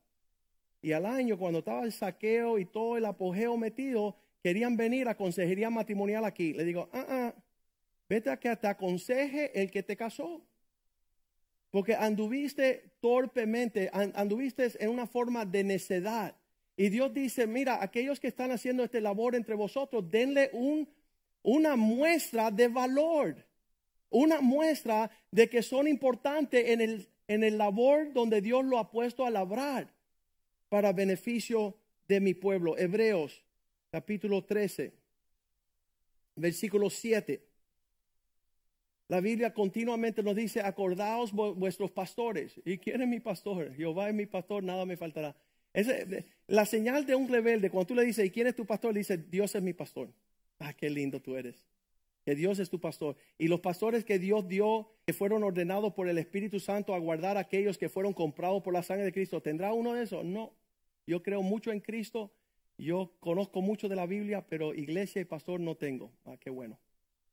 Y 0.84 0.92
al 0.92 1.08
año, 1.08 1.36
cuando 1.36 1.58
estaba 1.58 1.84
el 1.84 1.92
saqueo 1.92 2.60
y 2.60 2.66
todo 2.66 2.96
el 2.96 3.06
apogeo 3.06 3.58
metido, 3.58 4.16
querían 4.44 4.78
venir 4.78 5.08
a 5.08 5.18
consejería 5.18 5.72
matrimonial 5.72 6.26
aquí. 6.26 6.54
Le 6.54 6.64
digo, 6.64 6.90
ah, 6.94 7.06
ah, 7.10 7.34
vete 8.08 8.30
a 8.30 8.38
que 8.38 8.56
te 8.56 8.68
aconseje 8.68 9.60
el 9.60 9.72
que 9.72 9.82
te 9.82 9.98
casó. 9.98 10.46
Porque 11.72 11.96
anduviste 11.96 12.94
torpemente, 13.00 13.90
anduviste 13.92 14.70
en 14.78 14.92
una 14.92 15.08
forma 15.08 15.44
de 15.44 15.64
necedad. 15.64 16.36
Y 16.78 16.90
Dios 16.90 17.12
dice, 17.12 17.48
mira, 17.48 17.82
aquellos 17.82 18.20
que 18.20 18.28
están 18.28 18.52
haciendo 18.52 18.84
este 18.84 19.02
labor 19.02 19.34
entre 19.34 19.56
vosotros, 19.56 20.08
denle 20.08 20.52
un, 20.54 20.88
una 21.42 21.76
muestra 21.76 22.52
de 22.52 22.68
valor 22.68 23.44
una 24.12 24.42
muestra 24.42 25.10
de 25.32 25.50
que 25.50 25.64
son 25.64 25.88
importantes 25.88 26.70
en 26.70 26.82
el, 26.82 27.08
en 27.28 27.44
el 27.44 27.58
labor 27.58 28.14
donde 28.14 28.42
Dios 28.42 28.64
lo 28.64 28.78
ha 28.78 28.92
puesto 28.92 29.26
a 29.26 29.32
labrar 29.32 29.90
para 30.70 30.94
beneficio 30.94 31.76
de 32.08 32.20
mi 32.20 32.34
pueblo. 32.34 32.78
Hebreos 32.78 33.44
capítulo 33.90 34.44
13, 34.44 34.94
versículo 36.36 36.90
7. 36.90 37.42
La 39.08 39.20
Biblia 39.20 39.54
continuamente 39.54 40.24
nos 40.24 40.36
dice, 40.36 40.62
acordaos 40.62 41.34
vuestros 41.34 41.92
pastores. 41.92 42.54
¿Y 42.64 42.78
quién 42.78 43.02
es 43.02 43.08
mi 43.08 43.20
pastor? 43.20 43.74
Jehová 43.76 44.08
es 44.10 44.16
mi 44.16 44.26
pastor, 44.26 44.64
nada 44.64 44.86
me 44.86 44.96
faltará. 44.96 45.36
la 46.48 46.66
señal 46.66 47.06
de 47.06 47.16
un 47.16 47.28
rebelde, 47.28 47.70
cuando 47.70 47.88
tú 47.88 47.96
le 47.96 48.06
dices, 48.06 48.26
¿y 48.26 48.30
quién 48.30 48.48
es 48.48 48.56
tu 48.56 48.66
pastor? 48.66 48.94
Le 48.94 49.00
dice, 49.00 49.18
Dios 49.18 49.54
es 49.56 49.62
mi 49.62 49.74
pastor. 49.74 50.10
Ah, 50.60 50.74
qué 50.74 50.90
lindo 50.90 51.22
tú 51.22 51.36
eres 51.36 51.72
que 52.24 52.36
Dios 52.36 52.60
es 52.60 52.70
tu 52.70 52.80
pastor. 52.80 53.16
Y 53.38 53.48
los 53.48 53.60
pastores 53.60 54.06
que 54.06 54.20
Dios 54.20 54.48
dio, 54.48 54.90
que 55.06 55.14
fueron 55.14 55.44
ordenados 55.44 55.94
por 55.94 56.08
el 56.08 56.18
Espíritu 56.18 56.60
Santo 56.60 56.94
a 56.94 57.00
guardar 57.00 57.38
a 57.38 57.42
aquellos 57.42 57.78
que 57.78 57.90
fueron 57.90 58.14
comprados 58.14 58.62
por 58.62 58.74
la 58.74 58.84
sangre 58.84 59.06
de 59.06 59.14
Cristo, 59.14 59.42
¿tendrá 59.42 59.74
uno 59.74 59.94
de 59.94 60.04
esos? 60.04 60.24
No. 60.24 60.54
Yo 61.08 61.24
creo 61.24 61.42
mucho 61.42 61.72
en 61.72 61.80
Cristo, 61.80 62.32
yo 62.78 63.12
conozco 63.20 63.62
mucho 63.62 63.90
de 63.90 63.96
la 63.96 64.06
Biblia, 64.06 64.46
pero 64.48 64.74
iglesia 64.74 65.22
y 65.22 65.26
pastor 65.26 65.60
no 65.60 65.76
tengo. 65.76 66.12
Ah, 66.26 66.38
qué 66.40 66.50
bueno. 66.50 66.80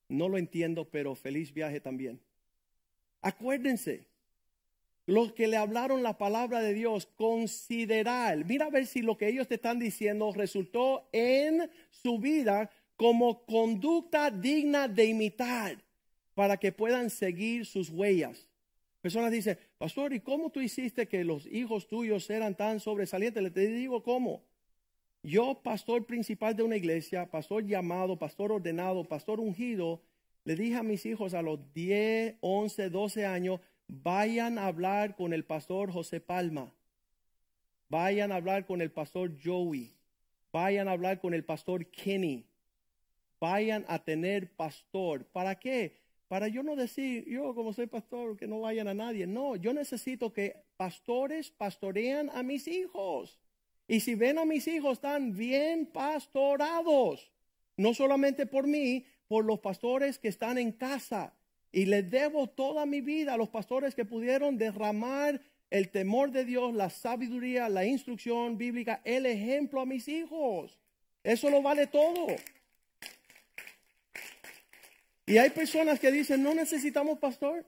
No 0.09 0.28
lo 0.28 0.39
entiendo, 0.39 0.86
pero 0.86 1.14
feliz 1.14 1.53
viaje 1.53 1.80
también. 1.80 2.20
Acuérdense, 3.20 4.07
los 5.09 5.32
que 5.32 5.49
le 5.49 5.57
hablaron 5.57 6.03
la 6.03 6.18
palabra 6.18 6.61
de 6.61 6.74
Dios, 6.74 7.07
considerar, 7.16 8.45
mira 8.45 8.66
a 8.66 8.70
ver 8.70 8.86
si 8.86 9.01
lo 9.01 9.16
que 9.16 9.28
ellos 9.28 9.49
te 9.49 9.55
están 9.55 9.78
diciendo 9.78 10.32
resultó 10.34 11.09
en 11.12 11.70
su 11.91 12.18
vida 12.18 12.70
como 12.99 13.47
conducta 13.47 14.29
digna 14.29 14.89
de 14.89 15.05
imitar 15.05 15.79
para 16.35 16.57
que 16.57 16.73
puedan 16.73 17.11
seguir 17.11 17.65
sus 17.65 17.91
huellas. 17.91 18.49
Personas 19.01 19.31
dicen, 19.31 19.57
pastor, 19.79 20.13
¿y 20.13 20.19
cómo 20.19 20.51
tú 20.51 20.61
hiciste 20.61 21.07
que 21.07 21.23
los 21.23 21.47
hijos 21.47 21.87
tuyos 21.87 22.29
eran 22.29 22.57
tan 22.57 22.81
sobresalientes? 22.81 23.41
Le 23.41 23.53
te 23.53 23.69
digo 23.69 24.03
cómo. 24.03 24.43
Yo, 25.23 25.61
pastor 25.63 26.07
principal 26.07 26.57
de 26.57 26.65
una 26.65 26.77
iglesia, 26.77 27.31
pastor 27.31 27.65
llamado, 27.65 28.19
pastor 28.19 28.51
ordenado, 28.51 29.05
pastor 29.05 29.39
ungido, 29.39 30.03
le 30.43 30.57
dije 30.57 30.75
a 30.75 30.83
mis 30.83 31.07
hijos 31.07 31.35
a 31.35 31.43
los 31.43 31.73
10, 31.75 32.39
11, 32.41 32.91
12 32.91 33.27
años, 33.27 33.61
vayan 33.87 34.59
a 34.59 34.67
hablar 34.67 35.15
con 35.15 35.33
el 35.33 35.45
pastor 35.45 35.93
José 35.93 36.21
Palma, 36.21 36.73
vayan 37.89 38.33
a 38.33 38.37
hablar 38.37 38.67
con 38.67 38.83
el 38.83 38.91
pastor 38.91 39.31
Joey, 39.41 39.95
vayan 40.53 40.89
a 40.89 40.93
hablar 40.93 41.21
con 41.21 41.33
el 41.33 41.45
pastor 41.45 41.87
Kenny, 41.87 42.48
vayan 43.41 43.84
a 43.89 43.99
tener 43.99 44.51
pastor. 44.55 45.24
¿Para 45.26 45.55
qué? 45.55 45.97
Para 46.28 46.49
yo 46.49 46.62
no 46.62 46.76
decir, 46.76 47.24
yo 47.26 47.55
como 47.55 47.72
soy 47.72 47.86
pastor, 47.86 48.36
que 48.36 48.47
no 48.47 48.61
vayan 48.61 48.89
a 48.89 48.95
nadie. 48.95 49.26
No, 49.26 49.57
yo 49.57 49.72
necesito 49.72 50.32
que 50.32 50.57
pastores 50.76 51.51
pastorean 51.51 52.30
a 52.34 52.43
mis 52.43 52.68
hijos. 52.68 53.39
Y 53.86 54.01
si 54.01 54.14
ven 54.14 54.39
a 54.39 54.45
mis 54.45 54.68
hijos, 54.68 54.95
están 54.95 55.34
bien 55.34 55.86
pastorados. 55.86 57.30
No 57.76 57.95
solamente 57.95 58.45
por 58.45 58.66
mí, 58.66 59.07
por 59.26 59.47
los 59.47 59.61
pastores 59.61 60.18
que 60.18 60.28
están 60.28 60.59
en 60.59 60.72
casa. 60.72 61.32
Y 61.72 61.86
les 61.86 62.11
debo 62.11 62.47
toda 62.49 62.84
mi 62.84 63.01
vida 63.01 63.34
a 63.34 63.39
los 63.39 63.49
pastores 63.49 63.95
que 63.95 64.05
pudieron 64.05 64.59
derramar 64.59 65.41
el 65.70 65.91
temor 65.91 66.30
de 66.30 66.45
Dios, 66.45 66.74
la 66.74 66.91
sabiduría, 66.91 67.68
la 67.68 67.84
instrucción 67.84 68.59
bíblica, 68.59 69.01
el 69.05 69.26
ejemplo 69.26 69.80
a 69.80 69.86
mis 69.86 70.09
hijos. 70.09 70.78
Eso 71.22 71.51
lo 71.51 71.62
vale 71.62 71.86
todo. 71.86 72.26
Y 75.29 75.37
hay 75.37 75.51
personas 75.51 76.01
que 76.01 76.11
dicen, 76.11 76.43
no 76.43 76.55
necesitamos 76.55 77.18
pastor. 77.18 77.66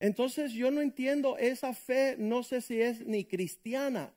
Entonces 0.00 0.52
yo 0.52 0.72
no 0.72 0.80
entiendo 0.80 1.38
esa 1.38 1.72
fe, 1.72 2.16
no 2.18 2.42
sé 2.42 2.60
si 2.60 2.82
es 2.82 3.06
ni 3.06 3.24
cristiana. 3.24 4.12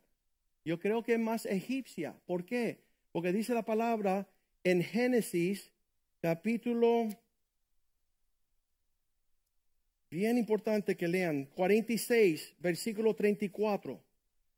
Yo 0.65 0.79
creo 0.79 1.03
que 1.03 1.13
es 1.13 1.19
más 1.19 1.45
egipcia. 1.45 2.15
¿Por 2.25 2.45
qué? 2.45 2.79
Porque 3.11 3.31
dice 3.31 3.53
la 3.53 3.61
palabra 3.61 4.27
en 4.63 4.83
Génesis 4.83 5.71
capítulo, 6.19 7.07
bien 10.09 10.39
importante 10.39 10.97
que 10.97 11.07
lean, 11.07 11.45
46, 11.45 12.55
versículo 12.57 13.13
34. 13.13 14.01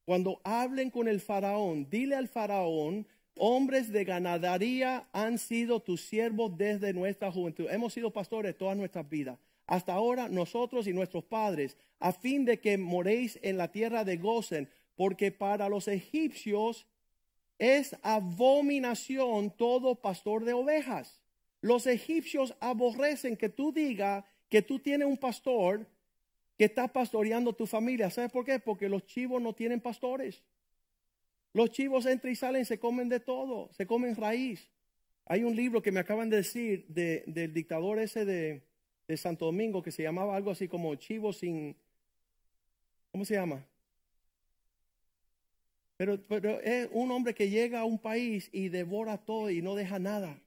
Cuando 0.06 0.40
hablen 0.46 0.90
con 0.90 1.10
el 1.10 1.20
faraón, 1.20 1.86
dile 1.90 2.16
al 2.16 2.30
faraón, 2.30 3.06
Hombres 3.36 3.92
de 3.92 4.04
ganadería 4.04 5.08
han 5.14 5.38
sido 5.38 5.80
tus 5.80 6.02
siervos 6.02 6.58
desde 6.58 6.94
nuestra 6.94 7.32
juventud. 7.32 7.68
Hemos 7.70 7.94
sido 7.94 8.12
pastores 8.12 8.58
todas 8.58 8.78
nuestras 8.78 9.10
vidas. 9.10 9.40
Hasta 9.68 9.94
ahora 9.94 10.28
nosotros 10.28 10.86
y 10.88 10.94
nuestros 10.94 11.24
padres, 11.24 11.78
a 12.00 12.12
fin 12.12 12.46
de 12.46 12.60
que 12.60 12.78
moréis 12.78 13.40
en 13.42 13.58
la 13.58 13.72
tierra 13.72 14.04
de 14.04 14.18
Gozen, 14.18 14.70
porque 14.96 15.32
para 15.32 15.70
los 15.70 15.88
egipcios 15.88 16.86
es 17.58 17.96
abominación 18.02 19.52
todo 19.52 19.96
pastor 19.96 20.46
de 20.46 20.54
ovejas. 20.54 21.22
Los 21.62 21.88
egipcios 21.88 22.56
aborrecen 22.60 23.38
que 23.38 23.50
tú 23.50 23.72
digas 23.72 24.26
que 24.50 24.62
tú 24.62 24.80
tienes 24.80 25.08
un 25.08 25.18
pastor 25.18 25.88
que 26.58 26.66
está 26.66 26.88
pastoreando 26.88 27.54
tu 27.54 27.66
familia. 27.66 28.10
¿Sabes 28.10 28.32
por 28.32 28.46
qué? 28.46 28.60
Porque 28.60 28.90
los 28.90 29.06
chivos 29.06 29.42
no 29.42 29.54
tienen 29.54 29.80
pastores. 29.80 30.44
Los 31.54 31.72
chivos 31.72 32.06
entran 32.06 32.32
y 32.32 32.36
salen, 32.36 32.66
se 32.66 32.80
comen 32.80 33.10
de 33.10 33.20
todo, 33.20 33.70
se 33.74 33.86
comen 33.86 34.16
raíz. 34.16 34.70
Hay 35.26 35.44
un 35.44 35.56
libro 35.56 35.82
que 35.82 35.92
me 35.92 36.00
acaban 36.00 36.30
de 36.30 36.38
decir 36.38 36.86
de, 36.88 37.24
del 37.28 37.54
dictador 37.54 38.00
ese 38.00 38.26
de, 38.26 38.64
de 39.08 39.18
Santo 39.18 39.46
Domingo 39.46 39.82
que 39.82 39.92
se 39.92 40.04
llamaba 40.04 40.36
algo 40.36 40.52
así 40.52 40.68
como 40.68 40.96
Chivo 40.96 41.34
sin... 41.34 41.76
¿Cómo 43.12 43.26
se 43.26 43.34
llama? 43.34 43.66
Pero, 45.98 46.20
pero, 46.28 46.62
es 46.62 46.90
un 46.94 47.12
hombre 47.12 47.34
que 47.34 47.50
llega 47.50 47.82
a 47.82 47.86
un 47.86 48.00
país 48.00 48.50
y 48.54 48.70
devora 48.70 49.18
todo 49.18 49.50
y 49.50 49.62
no 49.62 49.76
deja 49.76 50.00
nada. 50.00 50.42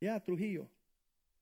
Ya, 0.00 0.20
Trujillo. 0.20 0.68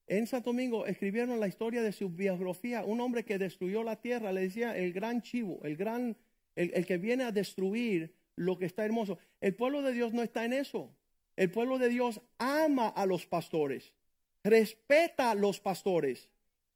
En 0.07 0.27
Santo 0.27 0.51
Domingo 0.51 0.87
escribieron 0.87 1.39
la 1.39 1.49
historia 1.49 1.83
de 1.83 1.93
su 1.93 2.09
biografía. 2.09 2.85
Un 2.85 3.01
hombre 3.01 3.25
que 3.25 3.39
destruyó 3.39 3.83
la 3.83 4.01
tierra, 4.01 4.33
le 4.33 4.43
decía 4.43 4.77
el 4.77 4.93
gran 4.93 5.23
chivo, 5.23 5.61
el 5.65 5.77
gran, 5.77 6.17
el, 6.55 6.73
el 6.75 6.87
que 6.87 6.99
viene 6.99 7.25
a 7.25 7.33
destruir 7.33 8.15
lo 8.41 8.57
que 8.57 8.65
está 8.65 8.87
hermoso. 8.87 9.19
El 9.43 9.55
pueblo 9.55 9.83
de 9.83 9.93
Dios 9.93 10.15
no 10.15 10.23
está 10.23 10.47
en 10.47 10.55
eso. 10.55 10.91
El 11.37 11.51
pueblo 11.51 11.79
de 11.79 11.91
Dios 11.91 12.23
ama 12.39 12.89
a 12.89 13.05
los 13.05 13.27
pastores, 13.27 13.93
respeta 14.43 15.31
a 15.31 15.35
los 15.35 15.61
pastores. 15.61 16.31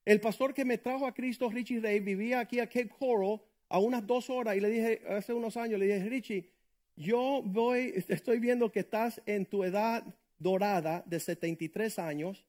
El 0.05 0.21
pastor 0.21 0.53
que 0.53 0.67
me 0.67 0.77
trajo 0.77 1.07
a 1.07 1.15
Cristo, 1.15 1.49
Richie 1.49 1.81
Rey, 1.81 2.01
vivía 2.01 2.41
aquí 2.41 2.61
a 2.61 2.67
Cape 2.67 2.91
Coral 2.91 3.41
a 3.71 3.79
unas 3.79 4.07
dos 4.07 4.29
horas 4.29 4.57
y 4.57 4.61
le 4.61 4.69
dije, 4.69 5.01
hace 5.09 5.33
unos 5.33 5.57
años, 5.57 5.81
le 5.81 5.87
dije, 5.87 6.07
Richie, 6.07 6.51
yo 6.97 7.43
voy, 7.43 7.95
estoy 8.09 8.39
viendo 8.41 8.71
que 8.71 8.81
estás 8.81 9.23
en 9.25 9.47
tu 9.47 9.65
edad 9.65 10.05
dorada 10.39 11.03
de 11.07 11.19
73 11.19 11.99
años, 11.99 12.45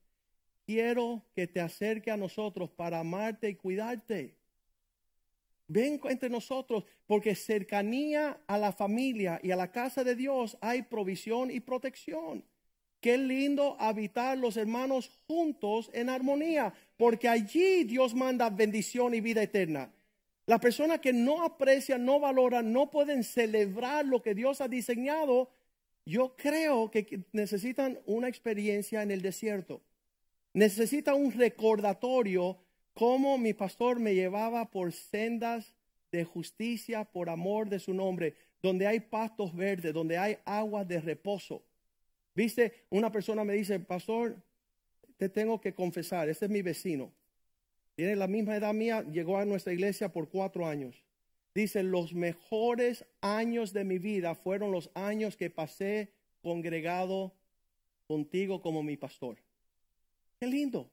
quiero 0.66 1.24
que 1.34 1.48
te 1.48 1.62
acerque 1.62 2.12
a 2.12 2.18
nosotros 2.18 2.70
para 2.70 3.00
amarte 3.00 3.48
y 3.48 3.56
cuidarte. 3.56 4.36
Ven 5.68 6.00
entre 6.06 6.30
nosotros, 6.30 6.84
porque 7.08 7.36
cercanía 7.36 8.42
a 8.48 8.58
la 8.58 8.72
familia 8.72 9.40
y 9.42 9.52
a 9.52 9.56
la 9.56 9.72
casa 9.72 10.04
de 10.04 10.16
Dios 10.16 10.58
hay 10.62 10.84
provisión 10.84 11.50
y 11.50 11.60
protección. 11.60 12.46
Qué 13.02 13.18
lindo 13.18 13.76
habitar 13.80 14.38
los 14.38 14.58
hermanos 14.58 15.12
juntos 15.28 15.90
en 15.94 16.10
armonía, 16.10 16.74
porque 16.98 17.28
allí 17.28 17.84
Dios 17.84 18.14
manda 18.14 18.50
bendición 18.50 19.14
y 19.14 19.22
vida 19.22 19.44
eterna. 19.44 19.92
Las 20.48 20.60
personas 20.60 21.00
que 21.00 21.14
no 21.14 21.44
aprecian, 21.44 22.06
no 22.06 22.20
valoran, 22.20 22.72
no 22.72 22.92
pueden 22.92 23.24
celebrar 23.24 24.06
lo 24.06 24.22
que 24.22 24.36
Dios 24.36 24.62
ha 24.62 24.68
diseñado, 24.68 25.50
yo 26.06 26.36
creo 26.36 26.92
que 26.92 27.26
necesitan 27.32 28.00
una 28.06 28.28
experiencia 28.28 29.02
en 29.02 29.10
el 29.10 29.24
desierto. 29.24 29.82
Necesita 30.54 31.16
un 31.16 31.32
recordatorio 31.32 32.60
cómo 32.96 33.38
mi 33.38 33.54
pastor 33.54 34.00
me 34.00 34.16
llevaba 34.16 34.72
por 34.72 34.92
sendas 34.92 35.76
de 36.12 36.24
justicia 36.24 37.04
por 37.04 37.30
amor 37.30 37.70
de 37.70 37.78
su 37.78 37.94
nombre, 37.94 38.34
donde 38.64 38.88
hay 38.88 39.02
pastos 39.02 39.54
verdes, 39.54 39.94
donde 39.94 40.18
hay 40.18 40.38
agua 40.46 40.84
de 40.84 41.00
reposo. 41.02 41.62
Viste, 42.34 42.86
una 42.90 43.12
persona 43.12 43.44
me 43.44 43.54
dice, 43.54 43.80
pastor, 43.80 44.42
te 45.18 45.30
tengo 45.30 45.60
que 45.62 45.74
confesar, 45.74 46.30
este 46.30 46.46
es 46.46 46.52
mi 46.52 46.62
vecino. 46.62 47.12
Tiene 47.96 48.16
la 48.16 48.28
misma 48.28 48.56
edad 48.56 48.74
mía, 48.74 49.04
llegó 49.04 49.38
a 49.38 49.46
nuestra 49.46 49.74
iglesia 49.74 50.12
por 50.12 50.30
cuatro 50.30 50.66
años. 50.66 51.04
Dice, 51.54 51.84
los 51.84 52.14
mejores 52.14 53.06
años 53.22 53.72
de 53.72 53.84
mi 53.84 54.00
vida 54.00 54.36
fueron 54.36 54.72
los 54.72 54.90
años 54.94 55.38
que 55.38 55.50
pasé 55.50 56.12
congregado 56.42 57.34
contigo 58.08 58.62
como 58.62 58.84
mi 58.84 58.98
pastor. 58.98 59.38
Qué 60.40 60.48
lindo. 60.48 60.90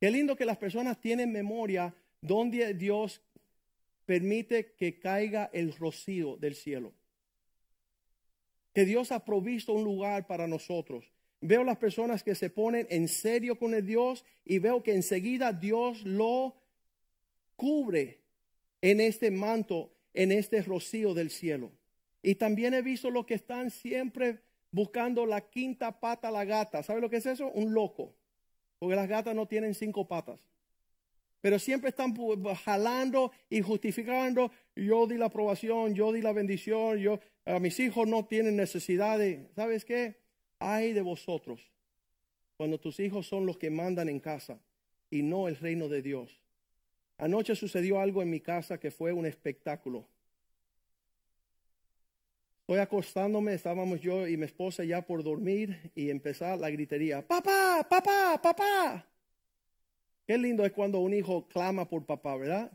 Qué 0.00 0.10
lindo 0.10 0.34
que 0.34 0.46
las 0.46 0.56
personas 0.56 0.98
tienen 0.98 1.30
memoria 1.30 1.94
donde 2.22 2.72
Dios 2.72 3.20
permite 4.06 4.72
que 4.72 4.98
caiga 4.98 5.50
el 5.52 5.76
rocío 5.76 6.38
del 6.38 6.54
cielo. 6.54 6.94
Que 8.72 8.86
Dios 8.86 9.12
ha 9.12 9.26
provisto 9.26 9.74
un 9.74 9.84
lugar 9.84 10.26
para 10.26 10.46
nosotros. 10.46 11.12
Veo 11.42 11.64
las 11.64 11.76
personas 11.76 12.22
que 12.22 12.34
se 12.34 12.48
ponen 12.48 12.86
en 12.88 13.08
serio 13.08 13.58
con 13.58 13.74
el 13.74 13.86
Dios 13.86 14.24
y 14.44 14.58
veo 14.58 14.82
que 14.82 14.94
enseguida 14.94 15.52
Dios 15.52 16.02
lo 16.04 16.56
cubre 17.56 18.20
en 18.80 19.02
este 19.02 19.30
manto, 19.30 19.92
en 20.14 20.32
este 20.32 20.62
rocío 20.62 21.12
del 21.12 21.30
cielo. 21.30 21.72
Y 22.22 22.36
también 22.36 22.72
he 22.72 22.80
visto 22.80 23.10
los 23.10 23.26
que 23.26 23.34
están 23.34 23.70
siempre 23.70 24.40
buscando 24.70 25.26
la 25.26 25.42
quinta 25.42 26.00
pata 26.00 26.28
a 26.28 26.32
la 26.32 26.46
gata. 26.46 26.82
¿Sabe 26.82 27.02
lo 27.02 27.10
que 27.10 27.16
es 27.16 27.26
eso? 27.26 27.50
Un 27.50 27.74
loco. 27.74 28.14
Porque 28.80 28.96
las 28.96 29.08
gatas 29.08 29.36
no 29.36 29.46
tienen 29.46 29.74
cinco 29.74 30.08
patas. 30.08 30.40
Pero 31.40 31.60
siempre 31.60 31.90
están 31.90 32.14
jalando 32.64 33.30
y 33.48 33.60
justificando. 33.60 34.50
Yo 34.74 35.06
di 35.06 35.16
la 35.16 35.26
aprobación, 35.26 35.94
yo 35.94 36.12
di 36.12 36.20
la 36.20 36.32
bendición, 36.32 36.98
yo, 36.98 37.20
a 37.44 37.60
mis 37.60 37.78
hijos 37.78 38.08
no 38.08 38.24
tienen 38.24 38.56
necesidad 38.56 39.18
de, 39.18 39.48
¿sabes 39.54 39.84
qué? 39.84 40.16
Hay 40.58 40.92
de 40.92 41.02
vosotros 41.02 41.70
cuando 42.56 42.78
tus 42.78 43.00
hijos 43.00 43.26
son 43.26 43.46
los 43.46 43.56
que 43.56 43.70
mandan 43.70 44.08
en 44.08 44.20
casa 44.20 44.60
y 45.08 45.22
no 45.22 45.48
el 45.48 45.56
reino 45.56 45.88
de 45.88 46.02
Dios. 46.02 46.40
Anoche 47.16 47.54
sucedió 47.54 48.00
algo 48.00 48.22
en 48.22 48.30
mi 48.30 48.40
casa 48.40 48.80
que 48.80 48.90
fue 48.90 49.12
un 49.12 49.26
espectáculo. 49.26 50.06
Estoy 52.70 52.82
acostándome, 52.82 53.54
estábamos 53.54 54.00
yo 54.00 54.28
y 54.28 54.36
mi 54.36 54.44
esposa 54.44 54.84
ya 54.84 55.02
por 55.04 55.24
dormir 55.24 55.90
y 55.96 56.08
empezar 56.08 56.56
la 56.56 56.70
gritería, 56.70 57.20
papá, 57.20 57.84
papá, 57.90 58.40
papá. 58.40 59.04
Qué 60.24 60.38
lindo 60.38 60.64
es 60.64 60.70
cuando 60.70 61.00
un 61.00 61.12
hijo 61.12 61.48
clama 61.48 61.88
por 61.88 62.06
papá, 62.06 62.36
¿verdad? 62.36 62.70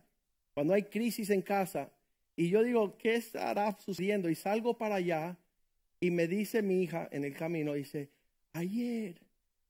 Cuando 0.53 0.73
hay 0.73 0.83
crisis 0.83 1.29
en 1.29 1.41
casa. 1.41 1.93
Y 2.35 2.49
yo 2.49 2.61
digo, 2.61 2.97
¿qué 2.97 3.15
estará 3.15 3.71
sucediendo? 3.79 4.29
Y 4.29 4.35
salgo 4.35 4.77
para 4.77 4.95
allá 4.95 5.37
y 6.01 6.11
me 6.11 6.27
dice 6.27 6.61
mi 6.61 6.83
hija 6.83 7.07
en 7.09 7.23
el 7.23 7.33
camino, 7.33 7.71
dice, 7.71 8.09
ayer 8.51 9.21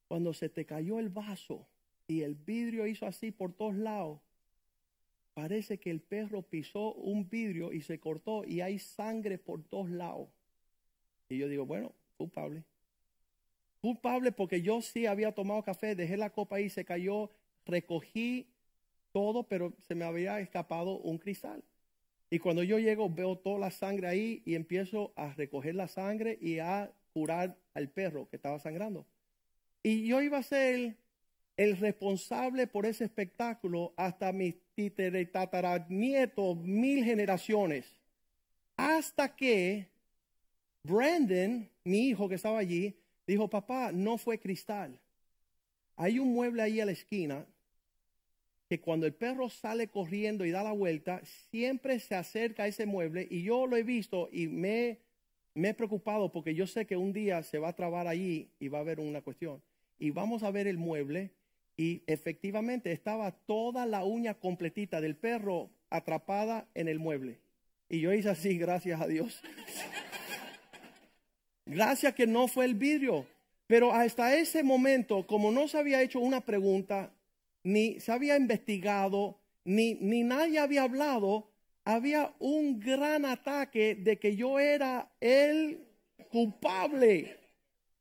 cuando 0.07 0.33
se 0.33 0.49
te 0.49 0.65
cayó 0.65 0.97
el 0.97 1.09
vaso 1.09 1.67
y 2.07 2.23
el 2.23 2.33
vidrio 2.33 2.87
hizo 2.87 3.05
así 3.05 3.29
por 3.29 3.53
todos 3.53 3.75
lados, 3.75 4.21
parece 5.35 5.77
que 5.77 5.91
el 5.91 5.99
perro 5.99 6.41
pisó 6.41 6.93
un 6.93 7.29
vidrio 7.29 7.73
y 7.73 7.81
se 7.81 7.99
cortó 7.99 8.45
y 8.45 8.61
hay 8.61 8.79
sangre 8.79 9.37
por 9.37 9.61
todos 9.63 9.91
lados. 9.91 10.29
Y 11.29 11.37
yo 11.37 11.47
digo, 11.47 11.65
bueno, 11.65 11.93
culpable. 12.17 12.63
Culpable 13.81 14.31
porque 14.31 14.61
yo 14.61 14.81
sí 14.81 15.05
había 15.05 15.33
tomado 15.33 15.61
café, 15.61 15.93
dejé 15.93 16.17
la 16.17 16.31
copa 16.31 16.55
ahí, 16.55 16.69
se 16.69 16.85
cayó, 16.85 17.29
recogí 17.65 18.47
todo, 19.11 19.43
pero 19.43 19.73
se 19.87 19.93
me 19.93 20.05
había 20.05 20.39
escapado 20.39 20.97
un 20.99 21.17
cristal. 21.17 21.63
Y 22.29 22.39
cuando 22.39 22.63
yo 22.63 22.79
llego, 22.79 23.09
veo 23.09 23.37
toda 23.37 23.59
la 23.59 23.71
sangre 23.71 24.07
ahí 24.07 24.41
y 24.45 24.55
empiezo 24.55 25.11
a 25.17 25.33
recoger 25.33 25.75
la 25.75 25.89
sangre 25.89 26.37
y 26.41 26.59
a 26.59 26.91
curar 27.13 27.57
al 27.73 27.89
perro 27.89 28.29
que 28.29 28.37
estaba 28.37 28.57
sangrando. 28.59 29.05
Y 29.83 30.07
yo 30.07 30.21
iba 30.21 30.37
a 30.37 30.43
ser 30.43 30.95
el 31.57 31.77
responsable 31.77 32.67
por 32.67 32.85
ese 32.85 33.03
espectáculo 33.03 33.93
hasta 33.97 34.31
mis 34.31 34.55
tataranietos, 35.31 36.57
mil 36.57 37.03
generaciones. 37.03 37.85
Hasta 38.77 39.35
que 39.35 39.87
Brandon, 40.83 41.69
mi 41.83 42.09
hijo 42.09 42.27
que 42.27 42.35
estaba 42.35 42.59
allí, 42.59 42.95
dijo, 43.25 43.49
papá, 43.49 43.91
no 43.91 44.17
fue 44.17 44.39
cristal. 44.39 44.99
Hay 45.95 46.19
un 46.19 46.33
mueble 46.33 46.61
ahí 46.61 46.79
a 46.81 46.85
la 46.85 46.91
esquina 46.91 47.45
que 48.67 48.81
cuando 48.81 49.05
el 49.05 49.13
perro 49.13 49.49
sale 49.49 49.87
corriendo 49.87 50.43
y 50.43 50.51
da 50.51 50.63
la 50.63 50.71
vuelta, 50.71 51.21
siempre 51.51 51.99
se 51.99 52.15
acerca 52.15 52.63
a 52.63 52.67
ese 52.67 52.85
mueble 52.85 53.27
y 53.29 53.43
yo 53.43 53.67
lo 53.67 53.77
he 53.77 53.83
visto 53.83 54.27
y 54.31 54.47
me, 54.47 54.99
me 55.53 55.69
he 55.69 55.73
preocupado 55.73 56.31
porque 56.31 56.55
yo 56.55 56.65
sé 56.67 56.85
que 56.85 56.97
un 56.97 57.13
día 57.13 57.43
se 57.43 57.59
va 57.59 57.69
a 57.69 57.75
trabar 57.75 58.07
allí 58.07 58.49
y 58.59 58.67
va 58.67 58.79
a 58.79 58.81
haber 58.81 58.99
una 58.99 59.21
cuestión. 59.21 59.61
Y 59.99 60.09
vamos 60.09 60.43
a 60.43 60.51
ver 60.51 60.67
el 60.67 60.77
mueble 60.77 61.31
y 61.77 62.03
efectivamente 62.07 62.91
estaba 62.91 63.31
toda 63.31 63.85
la 63.85 64.03
uña 64.03 64.33
completita 64.35 65.01
del 65.01 65.15
perro 65.15 65.69
atrapada 65.89 66.67
en 66.73 66.87
el 66.87 66.99
mueble. 66.99 67.39
Y 67.89 67.99
yo 67.99 68.13
hice 68.13 68.29
así, 68.29 68.57
gracias 68.57 69.01
a 69.01 69.07
Dios. 69.07 69.41
gracias 71.65 72.15
que 72.15 72.27
no 72.27 72.47
fue 72.47 72.65
el 72.65 72.75
vidrio. 72.75 73.27
Pero 73.67 73.91
hasta 73.93 74.35
ese 74.37 74.63
momento, 74.63 75.25
como 75.25 75.51
no 75.51 75.67
se 75.67 75.77
había 75.77 76.01
hecho 76.01 76.19
una 76.19 76.41
pregunta, 76.41 77.11
ni 77.63 77.99
se 77.99 78.11
había 78.11 78.37
investigado, 78.37 79.39
ni, 79.63 79.95
ni 79.95 80.23
nadie 80.23 80.59
había 80.59 80.83
hablado, 80.83 81.49
había 81.83 82.33
un 82.39 82.79
gran 82.79 83.25
ataque 83.25 83.95
de 83.95 84.17
que 84.17 84.35
yo 84.35 84.59
era 84.59 85.09
el 85.19 85.83
culpable 86.29 87.37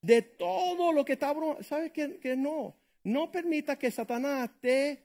de 0.03 0.23
todo 0.23 0.93
lo 0.93 1.05
que 1.05 1.15
estaba. 1.15 1.63
¿Sabes 1.63 1.93
que, 1.93 2.19
que 2.19 2.37
no? 2.37 2.77
No 3.05 3.31
permita 3.31 3.79
que 3.79 3.91
Satanás 3.91 4.51
te, 4.61 5.03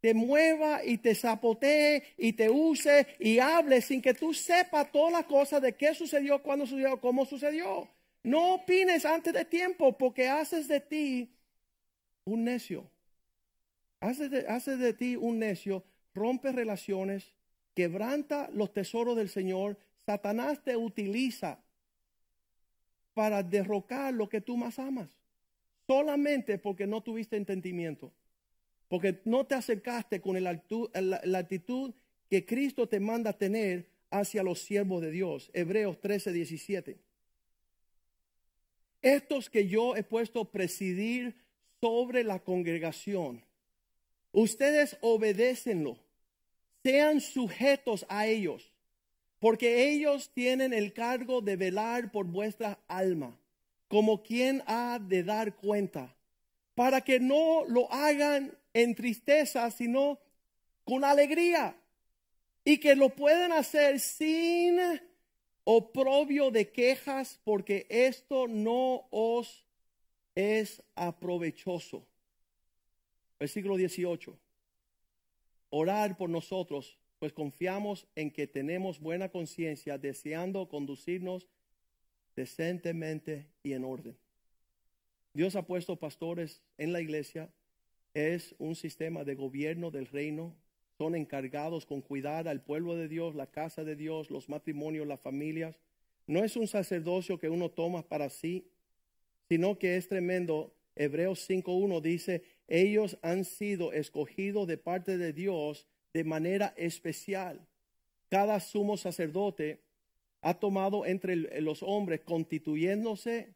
te 0.00 0.14
mueva 0.14 0.84
y 0.84 0.98
te 0.98 1.14
zapotee 1.14 2.14
y 2.16 2.34
te 2.34 2.48
use 2.50 3.06
y 3.18 3.38
hable 3.38 3.80
sin 3.80 4.00
que 4.00 4.14
tú 4.14 4.32
sepas 4.34 4.92
todas 4.92 5.12
las 5.12 5.24
cosas 5.24 5.62
de 5.62 5.74
qué 5.74 5.94
sucedió, 5.94 6.42
cuándo 6.42 6.66
sucedió, 6.66 7.00
cómo 7.00 7.24
sucedió. 7.24 7.88
No 8.22 8.54
opines 8.54 9.04
antes 9.04 9.32
de 9.32 9.44
tiempo 9.44 9.96
porque 9.96 10.28
haces 10.28 10.68
de 10.68 10.80
ti 10.80 11.34
un 12.24 12.44
necio. 12.44 12.90
Hace 14.00 14.28
de, 14.28 14.76
de 14.76 14.92
ti 14.94 15.16
un 15.16 15.38
necio 15.38 15.84
rompe 16.14 16.52
relaciones, 16.52 17.34
quebranta 17.74 18.48
los 18.52 18.72
tesoros 18.72 19.16
del 19.16 19.28
Señor, 19.28 19.78
Satanás 20.06 20.62
te 20.64 20.76
utiliza 20.76 21.62
para 23.14 23.42
derrocar 23.42 24.14
lo 24.14 24.28
que 24.28 24.40
tú 24.40 24.56
más 24.56 24.78
amas, 24.78 25.10
solamente 25.90 26.56
porque 26.56 26.86
no 26.86 27.02
tuviste 27.02 27.36
entendimiento, 27.36 28.12
porque 28.86 29.20
no 29.24 29.44
te 29.44 29.56
acercaste 29.56 30.20
con 30.20 30.40
la, 30.40 30.50
actitud 31.36 31.92
que 32.28 32.46
Cristo 32.46 32.88
te 32.88 33.00
manda 33.00 33.32
tener 33.32 33.90
hacia 34.08 34.44
los 34.44 34.60
siervos 34.60 35.02
de 35.02 35.10
Dios. 35.10 35.50
Hebreos 35.52 36.00
13, 36.00 36.32
17. 36.32 36.96
Estos 39.02 39.50
que 39.50 39.66
yo 39.66 39.96
he 39.96 40.04
puesto 40.04 40.42
a 40.42 40.52
presidir 40.52 41.34
sobre 41.80 42.22
la 42.22 42.38
congregación, 42.38 43.44
ustedes 44.30 44.96
obedecenlo, 45.00 45.98
sean 46.84 47.20
sujetos 47.20 48.06
a 48.08 48.28
ellos, 48.28 48.72
porque 49.40 49.90
ellos 49.90 50.30
tienen 50.32 50.72
el 50.72 50.92
cargo 50.92 51.40
de 51.40 51.56
velar 51.56 52.12
por 52.12 52.26
vuestra 52.26 52.78
alma, 52.86 53.39
como 53.90 54.22
quien 54.22 54.62
ha 54.66 55.00
de 55.00 55.24
dar 55.24 55.56
cuenta, 55.56 56.14
para 56.76 57.00
que 57.00 57.18
no 57.18 57.64
lo 57.66 57.92
hagan 57.92 58.56
en 58.72 58.94
tristeza, 58.94 59.68
sino 59.72 60.20
con 60.84 61.04
alegría, 61.04 61.76
y 62.64 62.78
que 62.78 62.94
lo 62.94 63.08
puedan 63.08 63.50
hacer 63.50 63.98
sin 63.98 64.78
oprobio 65.64 66.52
de 66.52 66.70
quejas, 66.70 67.40
porque 67.42 67.88
esto 67.90 68.46
no 68.46 69.08
os 69.10 69.66
es 70.36 70.80
aprovechoso. 70.94 72.06
Versículo 73.40 73.76
18. 73.76 74.38
Orar 75.70 76.16
por 76.16 76.30
nosotros, 76.30 76.96
pues 77.18 77.32
confiamos 77.32 78.06
en 78.14 78.30
que 78.30 78.46
tenemos 78.46 79.00
buena 79.00 79.30
conciencia, 79.30 79.98
deseando 79.98 80.68
conducirnos 80.68 81.48
decentemente 82.36 83.46
y 83.62 83.72
en 83.72 83.84
orden. 83.84 84.16
Dios 85.32 85.56
ha 85.56 85.66
puesto 85.66 85.96
pastores 85.96 86.62
en 86.76 86.92
la 86.92 87.00
iglesia, 87.00 87.50
es 88.14 88.54
un 88.58 88.74
sistema 88.74 89.24
de 89.24 89.36
gobierno 89.36 89.90
del 89.90 90.06
reino, 90.06 90.56
son 90.98 91.14
encargados 91.14 91.86
con 91.86 92.02
cuidar 92.02 92.48
al 92.48 92.62
pueblo 92.62 92.96
de 92.96 93.08
Dios, 93.08 93.34
la 93.34 93.46
casa 93.46 93.84
de 93.84 93.96
Dios, 93.96 94.30
los 94.30 94.48
matrimonios, 94.48 95.06
las 95.06 95.20
familias. 95.20 95.80
No 96.26 96.44
es 96.44 96.56
un 96.56 96.66
sacerdocio 96.66 97.38
que 97.38 97.48
uno 97.48 97.70
toma 97.70 98.06
para 98.06 98.28
sí, 98.28 98.70
sino 99.48 99.78
que 99.78 99.96
es 99.96 100.08
tremendo. 100.08 100.74
Hebreos 100.96 101.48
5.1 101.48 102.00
dice, 102.02 102.42
ellos 102.68 103.16
han 103.22 103.44
sido 103.44 103.92
escogidos 103.92 104.66
de 104.66 104.76
parte 104.76 105.16
de 105.16 105.32
Dios 105.32 105.86
de 106.12 106.24
manera 106.24 106.74
especial. 106.76 107.66
Cada 108.28 108.60
sumo 108.60 108.96
sacerdote 108.96 109.80
ha 110.42 110.54
tomado 110.54 111.06
entre 111.06 111.36
los 111.60 111.82
hombres, 111.82 112.20
constituyéndose 112.20 113.54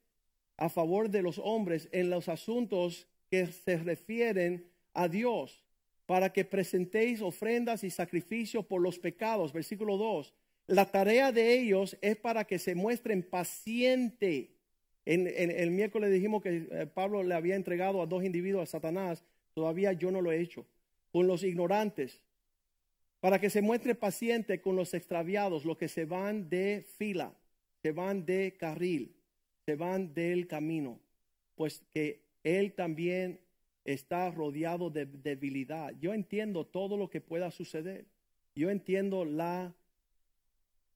a 0.57 0.68
favor 0.68 1.11
de 1.11 1.22
los 1.22 1.39
hombres 1.39 1.89
en 1.93 2.11
los 2.11 2.28
asuntos 2.28 3.09
que 3.30 3.47
se 3.47 3.78
refieren 3.78 4.66
a 4.93 5.09
Dios, 5.09 5.64
para 6.07 6.32
que 6.32 6.45
presentéis 6.45 7.22
ofrendas 7.22 7.82
y 7.85 7.91
sacrificios 7.91 8.66
por 8.66 8.80
los 8.80 8.99
pecados. 8.99 9.53
Versículo 9.53 9.97
2. 9.97 10.35
La 10.66 10.91
tarea 10.91 11.32
de 11.32 11.59
ellos 11.59 11.97
es 12.01 12.16
para 12.16 12.45
que 12.45 12.59
se 12.59 12.74
muestren 12.74 13.22
pacientes 13.22 14.49
en, 15.07 15.51
el 15.51 15.70
miércoles 15.70 16.11
dijimos 16.11 16.43
que 16.43 16.66
eh, 16.70 16.87
Pablo 16.87 17.22
le 17.22 17.35
había 17.35 17.57
entregado 17.57 18.01
a 18.01 18.07
dos 18.07 18.24
individuos 18.24 18.62
a 18.62 18.72
Satanás. 18.72 19.22
Todavía 19.53 19.93
yo 19.93 20.11
no 20.11 20.20
lo 20.20 20.32
he 20.32 20.41
hecho. 20.41 20.66
Con 21.12 21.26
los 21.26 21.45
ignorantes. 21.45 22.22
Para 23.25 23.41
que 23.41 23.49
se 23.49 23.62
muestre 23.62 23.95
paciente 23.95 24.61
con 24.61 24.77
los 24.77 24.93
extraviados, 24.93 25.64
los 25.64 25.79
que 25.79 25.89
se 25.89 26.05
van 26.05 26.51
de 26.51 26.85
fila, 26.99 27.33
se 27.81 27.91
van 27.91 28.27
de 28.27 28.55
carril, 28.59 29.16
se 29.64 29.77
van 29.77 30.12
del 30.12 30.47
camino. 30.47 31.01
Pues 31.55 31.83
que 31.95 32.20
él 32.43 32.75
también 32.75 33.41
está 33.83 34.31
rodeado 34.31 34.91
de 34.91 35.07
debilidad. 35.07 35.95
Yo 36.03 36.12
entiendo 36.12 36.66
todo 36.66 36.99
lo 36.99 37.09
que 37.09 37.22
pueda 37.22 37.51
suceder. 37.51 38.05
Yo 38.55 38.68
entiendo 38.68 39.25
la 39.25 39.75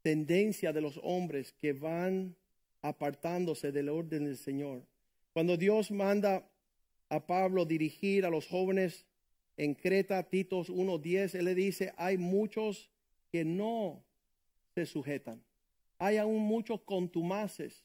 tendencia 0.02 0.74
de 0.74 0.82
los 0.82 1.00
hombres 1.02 1.52
que 1.52 1.72
van 1.72 2.36
apartándose 2.82 3.72
del 3.72 3.88
orden 3.88 4.26
del 4.26 4.36
Señor. 4.36 4.84
Cuando 5.32 5.56
Dios 5.56 5.90
manda 5.90 6.46
a 7.08 7.26
Pablo 7.26 7.64
dirigir 7.64 8.26
a 8.26 8.30
los 8.30 8.46
jóvenes 8.46 9.06
en 9.58 9.74
Creta, 9.74 10.22
Titos 10.22 10.70
1.10, 10.70 11.34
él 11.34 11.44
le 11.44 11.54
dice, 11.54 11.92
hay 11.98 12.16
muchos 12.16 12.90
que 13.30 13.44
no 13.44 14.02
se 14.74 14.86
sujetan. 14.86 15.42
Hay 15.98 16.16
aún 16.16 16.40
muchos 16.40 16.80
contumaces. 16.80 17.84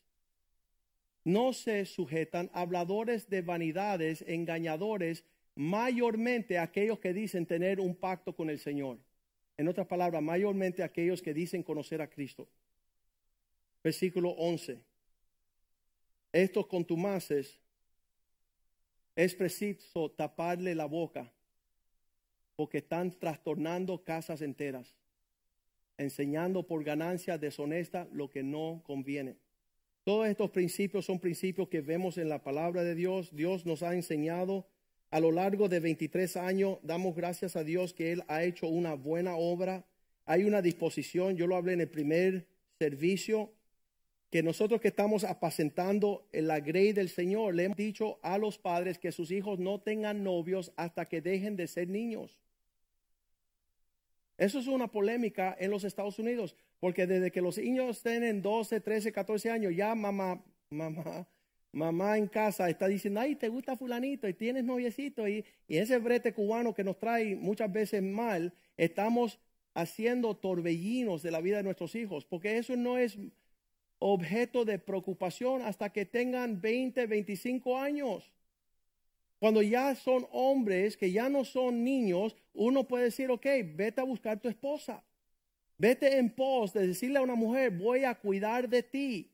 No 1.26 1.52
se 1.52 1.86
sujetan, 1.86 2.50
habladores 2.54 3.30
de 3.30 3.42
vanidades, 3.42 4.24
engañadores, 4.26 5.26
mayormente 5.56 6.58
aquellos 6.58 7.00
que 7.00 7.14
dicen 7.14 7.46
tener 7.46 7.82
un 7.82 7.94
pacto 7.96 8.34
con 8.34 8.50
el 8.50 8.60
Señor. 8.60 9.00
En 9.58 9.68
otras 9.68 9.88
palabras, 9.88 10.24
mayormente 10.24 10.82
aquellos 10.82 11.22
que 11.22 11.34
dicen 11.34 11.62
conocer 11.62 12.02
a 12.02 12.10
Cristo 12.10 12.48
versículo 13.84 14.30
11. 14.32 14.82
Estos 16.32 16.66
contumaces 16.68 17.60
es 19.16 19.36
preciso 19.36 20.10
taparle 20.10 20.74
la 20.74 20.86
boca 20.86 21.32
porque 22.56 22.80
están 22.80 23.12
trastornando 23.12 24.04
casas 24.04 24.42
enteras, 24.42 24.96
enseñando 25.98 26.68
por 26.68 26.84
ganancia 26.84 27.38
deshonesta 27.38 28.08
lo 28.12 28.30
que 28.30 28.44
no 28.44 28.82
conviene. 28.86 29.38
Todos 30.04 30.28
estos 30.28 30.52
principios 30.52 31.06
son 31.06 31.20
principios 31.20 31.70
que 31.70 31.82
vemos 31.82 32.18
en 32.18 32.28
la 32.28 32.44
palabra 32.44 32.84
de 32.84 32.94
Dios. 32.94 33.34
Dios 33.34 33.66
nos 33.66 33.84
ha 33.84 33.96
enseñado 33.96 34.68
a 35.12 35.20
lo 35.20 35.32
largo 35.32 35.70
de 35.70 35.80
23 35.80 36.36
años. 36.38 36.80
Damos 36.84 37.16
gracias 37.16 37.56
a 37.56 37.64
Dios 37.64 37.94
que 37.94 38.12
Él 38.12 38.24
ha 38.28 38.44
hecho 38.44 38.68
una 38.68 38.96
buena 38.96 39.36
obra. 39.36 39.86
Hay 40.26 40.44
una 40.44 40.62
disposición, 40.62 41.38
yo 41.38 41.48
lo 41.48 41.56
hablé 41.56 41.74
en 41.74 41.82
el 41.82 41.90
primer 41.90 42.48
servicio, 42.80 43.54
que 44.34 44.42
nosotros 44.42 44.82
que 44.82 44.88
estamos 44.88 45.26
apacentando 45.26 46.28
en 46.32 46.48
la 46.48 46.60
grey 46.60 46.92
del 46.92 47.10
Señor, 47.10 47.54
le 47.54 47.66
hemos 47.66 47.78
dicho 47.78 48.18
a 48.24 48.40
los 48.40 48.58
padres 48.58 48.98
que 48.98 49.12
sus 49.12 49.30
hijos 49.30 49.60
no 49.60 49.80
tengan 49.80 50.24
novios 50.24 50.74
hasta 50.76 51.08
que 51.08 51.22
dejen 51.22 51.56
de 51.56 51.68
ser 51.68 51.88
niños. 51.88 52.40
Eso 54.36 54.58
es 54.58 54.66
una 54.66 54.88
polémica 54.88 55.56
en 55.60 55.70
los 55.70 55.84
Estados 55.84 56.18
Unidos, 56.18 56.56
porque 56.80 57.06
desde 57.06 57.30
que 57.30 57.42
los 57.42 57.60
niños 57.60 58.02
tienen 58.02 58.42
12, 58.42 58.82
13, 58.82 59.12
14 59.12 59.52
años, 59.52 59.76
ya 59.76 59.94
mamá, 59.94 60.44
mamá, 60.72 61.28
mamá 61.72 62.18
en 62.18 62.26
casa 62.26 62.68
está 62.72 62.88
diciendo, 62.88 63.20
ay, 63.20 63.36
te 63.36 63.50
gusta 63.50 63.78
fulanito 63.78 64.28
y 64.28 64.34
tienes 64.34 64.64
noviecito 64.64 65.28
y, 65.28 65.46
y 65.68 65.78
ese 65.78 66.00
brete 66.00 66.34
cubano 66.34 66.74
que 66.74 66.84
nos 66.84 66.98
trae 66.98 67.36
muchas 67.36 67.72
veces 67.72 68.02
mal, 68.02 68.52
estamos 68.78 69.38
haciendo 69.76 70.36
torbellinos 70.36 71.22
de 71.22 71.30
la 71.30 71.40
vida 71.40 71.58
de 71.58 71.64
nuestros 71.64 71.94
hijos, 71.94 72.26
porque 72.26 72.58
eso 72.58 72.76
no 72.76 72.98
es 72.98 73.16
objeto 74.06 74.66
de 74.66 74.80
preocupación 74.80 75.62
hasta 75.62 75.90
que 75.90 76.06
tengan 76.06 76.60
20, 76.60 77.08
25 77.08 77.80
años. 77.80 78.30
Cuando 79.40 79.62
ya 79.62 79.96
son 79.96 80.28
hombres, 80.32 80.98
que 80.98 81.10
ya 81.10 81.30
no 81.30 81.46
son 81.46 81.86
niños, 81.86 82.36
uno 82.54 82.86
puede 82.86 83.06
decir, 83.06 83.32
ok, 83.32 83.46
vete 83.74 84.02
a 84.02 84.04
buscar 84.04 84.42
tu 84.42 84.50
esposa. 84.50 85.02
Vete 85.78 86.18
en 86.18 86.30
pos 86.30 86.74
de 86.74 86.88
decirle 86.88 87.20
a 87.20 87.22
una 87.22 87.36
mujer, 87.36 87.72
voy 87.72 88.04
a 88.04 88.16
cuidar 88.16 88.68
de 88.68 88.84
ti, 88.84 89.32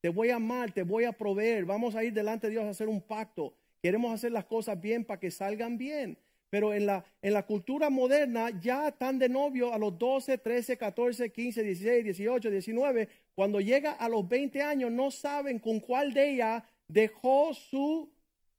te 0.00 0.08
voy 0.08 0.30
a 0.30 0.36
amar, 0.36 0.72
te 0.72 0.82
voy 0.82 1.04
a 1.04 1.12
proveer, 1.12 1.64
vamos 1.64 1.94
a 1.94 2.02
ir 2.02 2.12
delante 2.12 2.48
de 2.48 2.54
Dios 2.54 2.64
a 2.64 2.70
hacer 2.70 2.88
un 2.88 3.00
pacto. 3.00 3.54
Queremos 3.80 4.12
hacer 4.12 4.32
las 4.32 4.46
cosas 4.46 4.80
bien 4.80 5.04
para 5.04 5.20
que 5.20 5.30
salgan 5.30 5.78
bien. 5.78 6.18
Pero 6.50 6.74
en 6.74 6.86
la, 6.86 7.04
en 7.22 7.34
la 7.34 7.44
cultura 7.46 7.88
moderna 7.88 8.50
ya 8.58 8.88
están 8.88 9.18
de 9.18 9.28
novio 9.28 9.72
a 9.72 9.78
los 9.78 9.96
12, 9.96 10.38
13, 10.38 10.76
14, 10.76 11.30
15, 11.30 11.62
16, 11.62 12.04
18, 12.04 12.50
19. 12.50 13.08
Cuando 13.38 13.60
llega 13.60 13.92
a 13.92 14.08
los 14.08 14.28
20 14.28 14.60
años 14.62 14.90
no 14.90 15.12
saben 15.12 15.60
con 15.60 15.78
cuál 15.78 16.12
de 16.12 16.30
ella 16.30 16.64
dejó 16.88 17.54
su 17.54 18.10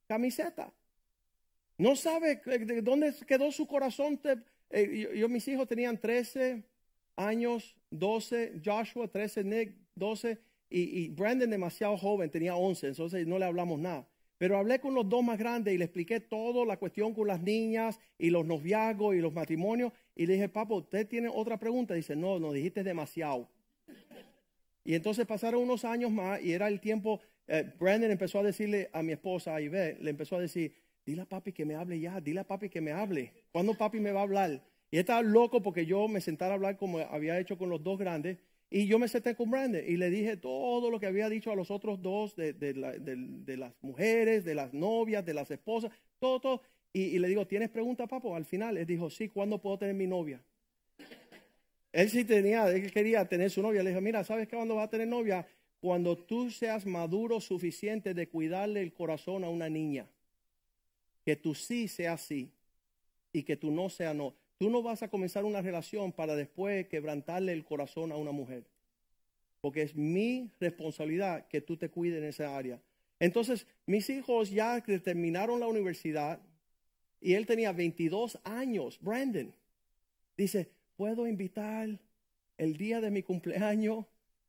camiseta. 0.06 0.72
No 1.76 1.94
sabe 1.94 2.36
de 2.46 2.80
dónde 2.80 3.14
quedó 3.26 3.52
su 3.52 3.66
corazón. 3.66 4.18
Eh, 4.70 5.10
yo, 5.16 5.28
mis 5.28 5.46
hijos 5.48 5.68
tenían 5.68 5.98
13 5.98 6.64
años, 7.14 7.76
12, 7.90 8.62
Joshua 8.64 9.06
13, 9.06 9.44
Nick 9.44 9.74
12 9.96 10.38
y, 10.70 10.80
y 10.80 11.08
Brandon 11.10 11.50
demasiado 11.50 11.98
joven, 11.98 12.30
tenía 12.30 12.56
11, 12.56 12.86
entonces 12.86 13.26
no 13.26 13.38
le 13.38 13.44
hablamos 13.44 13.78
nada. 13.78 14.08
Pero 14.38 14.56
hablé 14.56 14.80
con 14.80 14.94
los 14.94 15.06
dos 15.06 15.22
más 15.22 15.38
grandes 15.38 15.74
y 15.74 15.76
le 15.76 15.84
expliqué 15.84 16.20
toda 16.20 16.64
la 16.64 16.78
cuestión 16.78 17.12
con 17.12 17.28
las 17.28 17.42
niñas 17.42 18.00
y 18.16 18.30
los 18.30 18.46
noviazgos 18.46 19.14
y 19.14 19.18
los 19.18 19.34
matrimonios. 19.34 19.92
Y 20.16 20.24
le 20.24 20.32
dije, 20.32 20.48
papá, 20.48 20.76
¿usted 20.76 21.06
tiene 21.06 21.28
otra 21.28 21.58
pregunta? 21.58 21.92
Dice, 21.92 22.16
no, 22.16 22.40
nos 22.40 22.54
dijiste 22.54 22.82
demasiado. 22.82 23.46
Y 24.84 24.94
entonces 24.94 25.26
pasaron 25.26 25.62
unos 25.62 25.84
años 25.84 26.10
más 26.10 26.42
y 26.42 26.52
era 26.52 26.68
el 26.68 26.80
tiempo, 26.80 27.20
eh, 27.46 27.72
Brandon 27.78 28.10
empezó 28.10 28.38
a 28.38 28.42
decirle 28.42 28.90
a 28.92 29.02
mi 29.02 29.12
esposa, 29.12 29.54
a 29.54 29.60
Ibe, 29.60 29.98
le 30.00 30.10
empezó 30.10 30.36
a 30.36 30.40
decir, 30.40 30.74
dile 31.04 31.22
a 31.22 31.26
papi 31.26 31.52
que 31.52 31.64
me 31.64 31.74
hable 31.74 31.98
ya, 31.98 32.20
dile 32.20 32.40
a 32.40 32.46
papi 32.46 32.68
que 32.68 32.80
me 32.80 32.92
hable. 32.92 33.32
¿Cuándo 33.52 33.74
papi 33.74 34.00
me 34.00 34.12
va 34.12 34.20
a 34.20 34.24
hablar? 34.24 34.62
Y 34.90 34.98
estaba 34.98 35.22
loco 35.22 35.62
porque 35.62 35.86
yo 35.86 36.08
me 36.08 36.20
sentara 36.20 36.52
a 36.52 36.54
hablar 36.54 36.76
como 36.76 36.98
había 36.98 37.38
hecho 37.38 37.58
con 37.58 37.68
los 37.68 37.82
dos 37.82 37.98
grandes. 37.98 38.38
Y 38.70 38.86
yo 38.86 39.00
me 39.00 39.08
senté 39.08 39.34
con 39.34 39.50
Brandon 39.50 39.82
y 39.84 39.96
le 39.96 40.10
dije 40.10 40.36
todo 40.36 40.90
lo 40.90 41.00
que 41.00 41.06
había 41.06 41.28
dicho 41.28 41.50
a 41.50 41.56
los 41.56 41.72
otros 41.72 42.00
dos, 42.00 42.36
de, 42.36 42.54
las 43.56 43.74
mujeres, 43.82 44.44
de 44.44 44.54
las 44.54 44.72
novias, 44.72 45.24
de 45.24 45.34
las 45.34 45.50
esposas, 45.50 45.90
todo, 46.20 46.40
todo. 46.40 46.62
Y, 46.92 47.18
le 47.18 47.28
digo, 47.28 47.46
¿tienes 47.46 47.68
preguntas, 47.68 48.08
papo? 48.08 48.34
Al 48.34 48.44
final 48.44 48.76
él 48.76 48.86
dijo, 48.86 49.10
sí, 49.10 49.28
¿cuándo 49.28 49.60
puedo 49.60 49.78
tener 49.78 49.94
mi 49.94 50.06
novia? 50.06 50.40
Él 51.92 52.08
sí 52.08 52.24
tenía, 52.24 52.70
él 52.70 52.92
quería 52.92 53.26
tener 53.28 53.50
su 53.50 53.62
novia. 53.62 53.82
Le 53.82 53.90
dije, 53.90 54.00
mira, 54.00 54.22
¿sabes 54.24 54.48
cuándo 54.48 54.76
va 54.76 54.84
a 54.84 54.90
tener 54.90 55.08
novia? 55.08 55.46
Cuando 55.80 56.16
tú 56.16 56.50
seas 56.50 56.86
maduro 56.86 57.40
suficiente 57.40 58.14
de 58.14 58.28
cuidarle 58.28 58.82
el 58.82 58.92
corazón 58.92 59.44
a 59.44 59.48
una 59.48 59.68
niña. 59.68 60.06
Que 61.24 61.36
tú 61.36 61.54
sí 61.54 61.88
sea 61.88 62.16
sí 62.16 62.52
y 63.32 63.42
que 63.42 63.56
tú 63.56 63.70
no 63.70 63.88
sea 63.88 64.14
no. 64.14 64.34
Tú 64.58 64.70
no 64.70 64.82
vas 64.82 65.02
a 65.02 65.08
comenzar 65.08 65.44
una 65.44 65.62
relación 65.62 66.12
para 66.12 66.36
después 66.36 66.86
quebrantarle 66.88 67.52
el 67.52 67.64
corazón 67.64 68.12
a 68.12 68.16
una 68.16 68.30
mujer. 68.30 68.64
Porque 69.60 69.82
es 69.82 69.96
mi 69.96 70.50
responsabilidad 70.60 71.46
que 71.48 71.60
tú 71.60 71.76
te 71.76 71.88
cuides 71.88 72.18
en 72.18 72.24
esa 72.24 72.56
área. 72.56 72.80
Entonces, 73.18 73.66
mis 73.86 74.08
hijos 74.10 74.50
ya 74.50 74.82
terminaron 74.82 75.60
la 75.60 75.66
universidad 75.66 76.40
y 77.20 77.34
él 77.34 77.46
tenía 77.46 77.72
22 77.72 78.38
años, 78.44 78.98
Brandon. 79.00 79.52
Dice, 80.36 80.70
¿puedo 81.00 81.26
invitar 81.26 81.98
el 82.58 82.76
día 82.76 83.00
de 83.00 83.10
mi 83.10 83.22
cumpleaños 83.22 84.04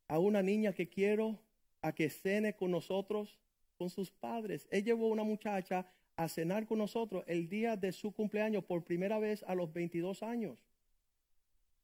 a 0.06 0.18
una 0.18 0.42
niña 0.42 0.74
que 0.74 0.86
quiero 0.86 1.40
a 1.80 1.94
que 1.94 2.10
cene 2.10 2.54
con 2.54 2.70
nosotros, 2.70 3.38
con 3.78 3.88
sus 3.88 4.10
padres? 4.10 4.68
Él 4.70 4.84
llevó 4.84 5.08
una 5.08 5.24
muchacha 5.24 5.86
a 6.14 6.28
cenar 6.28 6.66
con 6.66 6.76
nosotros 6.76 7.24
el 7.26 7.48
día 7.48 7.78
de 7.78 7.90
su 7.90 8.12
cumpleaños 8.12 8.64
por 8.64 8.84
primera 8.84 9.18
vez 9.18 9.42
a 9.44 9.54
los 9.54 9.72
22 9.72 10.22
años. 10.22 10.58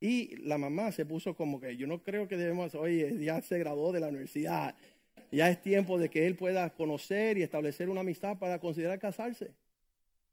Y 0.01 0.37
la 0.37 0.59
mamá 0.59 0.93
se 0.93 1.07
puso 1.07 1.35
como 1.35 1.59
que 1.63 1.75
yo 1.79 1.87
no 1.87 2.03
creo 2.03 2.29
que 2.29 2.37
debemos, 2.37 2.75
oye, 2.75 3.25
ya 3.25 3.41
se 3.41 3.59
graduó 3.59 3.91
de 3.91 4.01
la 4.01 4.09
universidad, 4.09 4.75
ya 5.33 5.49
es 5.49 5.63
tiempo 5.63 5.99
de 5.99 6.11
que 6.11 6.27
él 6.27 6.37
pueda 6.37 6.69
conocer 6.75 7.39
y 7.39 7.43
establecer 7.43 7.89
una 7.89 8.03
amistad 8.03 8.39
para 8.39 8.59
considerar 8.59 8.99
casarse. 8.99 9.55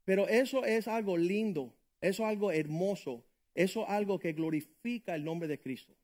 Pero 0.04 0.28
eso 0.28 0.66
es 0.66 0.88
algo 0.88 1.16
lindo, 1.16 1.72
eso 2.02 2.22
es 2.24 2.28
algo 2.28 2.52
hermoso, 2.52 3.24
eso 3.56 3.82
es 3.82 3.88
algo 3.88 4.18
que 4.18 4.32
glorifica 4.32 5.14
el 5.14 5.24
nombre 5.24 5.48
de 5.48 5.58
Cristo. 5.58 5.94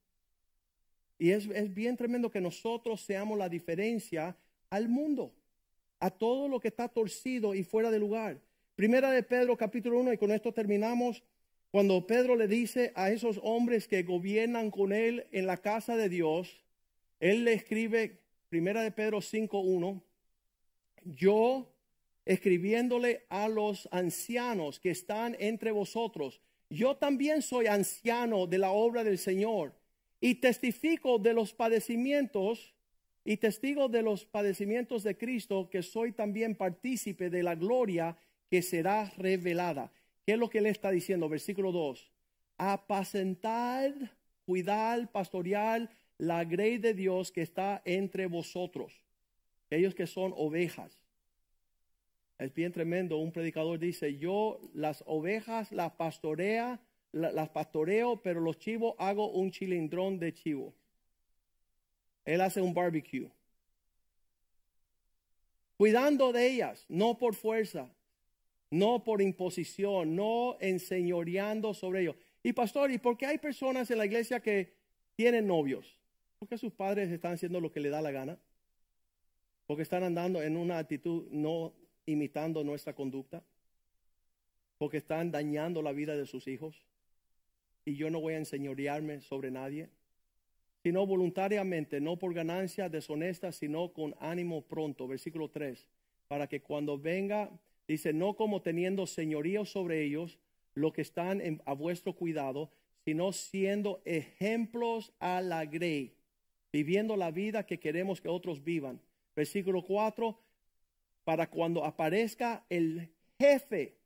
Y 1.18 1.30
es, 1.30 1.46
es 1.46 1.72
bien 1.72 1.96
tremendo 1.96 2.30
que 2.30 2.40
nosotros 2.40 3.02
seamos 3.02 3.38
la 3.38 3.48
diferencia 3.48 4.36
al 4.70 4.88
mundo 4.88 5.32
a 6.00 6.10
todo 6.10 6.48
lo 6.48 6.58
que 6.58 6.66
está 6.66 6.88
torcido 6.88 7.54
y 7.54 7.62
fuera 7.62 7.92
de 7.92 8.00
lugar. 8.00 8.40
Primera 8.74 9.12
de 9.12 9.22
Pedro 9.22 9.56
capítulo 9.56 10.00
1 10.00 10.14
y 10.14 10.18
con 10.18 10.32
esto 10.32 10.52
terminamos. 10.52 11.22
Cuando 11.70 12.06
Pedro 12.08 12.34
le 12.34 12.48
dice 12.48 12.92
a 12.96 13.10
esos 13.10 13.38
hombres 13.44 13.86
que 13.86 14.02
gobiernan 14.02 14.72
con 14.72 14.92
él 14.92 15.26
en 15.30 15.46
la 15.46 15.58
casa 15.58 15.96
de 15.96 16.08
Dios, 16.08 16.64
él 17.20 17.44
le 17.44 17.52
escribe, 17.52 18.18
primera 18.48 18.82
de 18.82 18.90
Pedro 18.90 19.18
5.1, 19.18 20.02
yo 21.04 21.72
escribiéndole 22.24 23.24
a 23.28 23.48
los 23.48 23.88
ancianos 23.92 24.80
que 24.80 24.90
están 24.90 25.36
entre 25.38 25.70
vosotros, 25.70 26.40
yo 26.72 26.96
también 26.96 27.42
soy 27.42 27.66
anciano 27.66 28.46
de 28.46 28.56
la 28.56 28.70
obra 28.70 29.04
del 29.04 29.18
Señor 29.18 29.74
y 30.20 30.36
testifico 30.36 31.18
de 31.18 31.34
los 31.34 31.52
padecimientos 31.52 32.74
y 33.24 33.36
testigo 33.36 33.88
de 33.88 34.02
los 34.02 34.24
padecimientos 34.24 35.02
de 35.02 35.16
Cristo, 35.16 35.68
que 35.70 35.82
soy 35.82 36.12
también 36.12 36.56
partícipe 36.56 37.28
de 37.28 37.42
la 37.42 37.54
gloria 37.54 38.16
que 38.48 38.62
será 38.62 39.12
revelada. 39.18 39.92
¿Qué 40.24 40.32
es 40.32 40.38
lo 40.38 40.48
que 40.48 40.62
le 40.62 40.70
está 40.70 40.90
diciendo? 40.90 41.28
Versículo 41.28 41.72
2. 41.72 42.10
Apacentar, 42.56 43.92
cuidar, 44.46 45.12
pastorear 45.12 45.90
la 46.16 46.44
grey 46.44 46.78
de 46.78 46.94
Dios 46.94 47.32
que 47.32 47.42
está 47.42 47.82
entre 47.84 48.26
vosotros, 48.26 48.92
ellos 49.68 49.94
que 49.94 50.06
son 50.06 50.32
ovejas. 50.36 51.01
Es 52.42 52.52
bien 52.52 52.72
tremendo. 52.72 53.18
Un 53.18 53.30
predicador 53.30 53.78
dice, 53.78 54.18
yo 54.18 54.58
las 54.74 55.04
ovejas 55.06 55.70
las 55.70 55.92
pastorea, 55.92 56.80
las 57.12 57.48
pastoreo, 57.50 58.20
pero 58.20 58.40
los 58.40 58.58
chivos 58.58 58.96
hago 58.98 59.30
un 59.30 59.52
chilindrón 59.52 60.18
de 60.18 60.34
chivo. 60.34 60.74
Él 62.24 62.40
hace 62.40 62.60
un 62.60 62.74
barbecue. 62.74 63.30
Cuidando 65.76 66.32
de 66.32 66.48
ellas, 66.48 66.84
no 66.88 67.16
por 67.16 67.36
fuerza, 67.36 67.88
no 68.70 69.04
por 69.04 69.22
imposición, 69.22 70.16
no 70.16 70.56
enseñoreando 70.58 71.74
sobre 71.74 72.02
ellos. 72.02 72.16
Y 72.42 72.52
pastor, 72.52 72.90
¿y 72.90 72.98
por 72.98 73.16
qué 73.16 73.26
hay 73.26 73.38
personas 73.38 73.88
en 73.92 73.98
la 73.98 74.06
iglesia 74.06 74.40
que 74.40 74.74
tienen 75.14 75.46
novios? 75.46 75.96
Porque 76.40 76.58
sus 76.58 76.72
padres 76.72 77.12
están 77.12 77.34
haciendo 77.34 77.60
lo 77.60 77.70
que 77.70 77.78
le 77.78 77.90
da 77.90 78.02
la 78.02 78.10
gana. 78.10 78.36
Porque 79.66 79.84
están 79.84 80.02
andando 80.02 80.42
en 80.42 80.56
una 80.56 80.78
actitud 80.78 81.28
no 81.30 81.72
imitando 82.06 82.64
nuestra 82.64 82.94
conducta. 82.94 83.42
Porque 84.78 84.98
están 84.98 85.30
dañando 85.30 85.82
la 85.82 85.92
vida 85.92 86.16
de 86.16 86.26
sus 86.26 86.48
hijos. 86.48 86.84
Y 87.84 87.96
yo 87.96 88.10
no 88.10 88.20
voy 88.20 88.34
a 88.34 88.38
enseñorearme 88.38 89.20
sobre 89.20 89.50
nadie 89.50 89.88
sino 90.82 91.06
voluntariamente, 91.06 92.00
no 92.00 92.18
por 92.18 92.34
ganancia 92.34 92.88
deshonesta, 92.88 93.52
sino 93.52 93.92
con 93.92 94.14
ánimo 94.18 94.62
pronto. 94.62 95.06
Versículo 95.06 95.48
3. 95.48 95.86
Para 96.26 96.48
que 96.48 96.60
cuando 96.60 96.98
venga, 96.98 97.50
dice, 97.86 98.12
no 98.12 98.34
como 98.34 98.62
teniendo 98.62 99.06
señorío 99.06 99.64
sobre 99.64 100.02
ellos, 100.02 100.38
lo 100.74 100.92
que 100.92 101.02
están 101.02 101.60
a 101.64 101.72
vuestro 101.74 102.14
cuidado, 102.14 102.70
sino 103.04 103.32
siendo 103.32 104.02
ejemplos 104.04 105.12
a 105.20 105.40
la 105.40 105.66
grey, 105.66 106.14
viviendo 106.72 107.16
la 107.16 107.30
vida 107.30 107.64
que 107.64 107.78
queremos 107.78 108.20
que 108.20 108.28
otros 108.28 108.64
vivan. 108.64 109.00
Versículo 109.36 109.84
4. 109.84 110.36
Para 111.24 111.48
cuando 111.48 111.84
aparezca 111.84 112.64
el 112.68 113.12
jefe, 113.38 113.98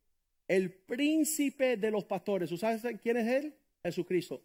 el 0.49 0.73
príncipe 0.73 1.77
de 1.77 1.91
los 1.91 2.05
pastores. 2.05 2.51
¿Sabes 2.59 2.83
quién 3.03 3.17
es 3.17 3.27
él? 3.27 3.55
Jesucristo. 3.83 4.43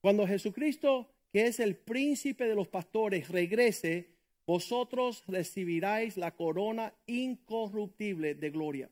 Cuando 0.00 0.26
Jesucristo 0.26 1.12
que 1.32 1.46
es 1.46 1.60
el 1.60 1.76
príncipe 1.76 2.46
de 2.46 2.54
los 2.54 2.68
pastores, 2.68 3.28
regrese, 3.30 4.10
vosotros 4.46 5.24
recibiráis 5.26 6.18
la 6.18 6.36
corona 6.36 6.94
incorruptible 7.06 8.34
de 8.34 8.50
gloria. 8.50 8.90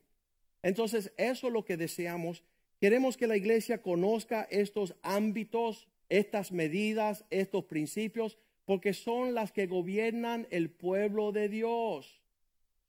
Entonces, 0.62 1.12
eso 1.18 1.48
es 1.48 1.52
lo 1.52 1.64
que 1.64 1.76
deseamos. 1.76 2.42
Queremos 2.80 3.18
que 3.18 3.26
la 3.26 3.36
iglesia 3.36 3.82
conozca 3.82 4.48
estos 4.50 4.94
ámbitos, 5.02 5.86
estas 6.08 6.50
medidas, 6.50 7.26
estos 7.28 7.64
principios, 7.64 8.38
porque 8.64 8.94
son 8.94 9.34
las 9.34 9.52
que 9.52 9.66
gobiernan 9.66 10.46
el 10.50 10.70
pueblo 10.70 11.32
de 11.32 11.50
Dios. 11.50 12.22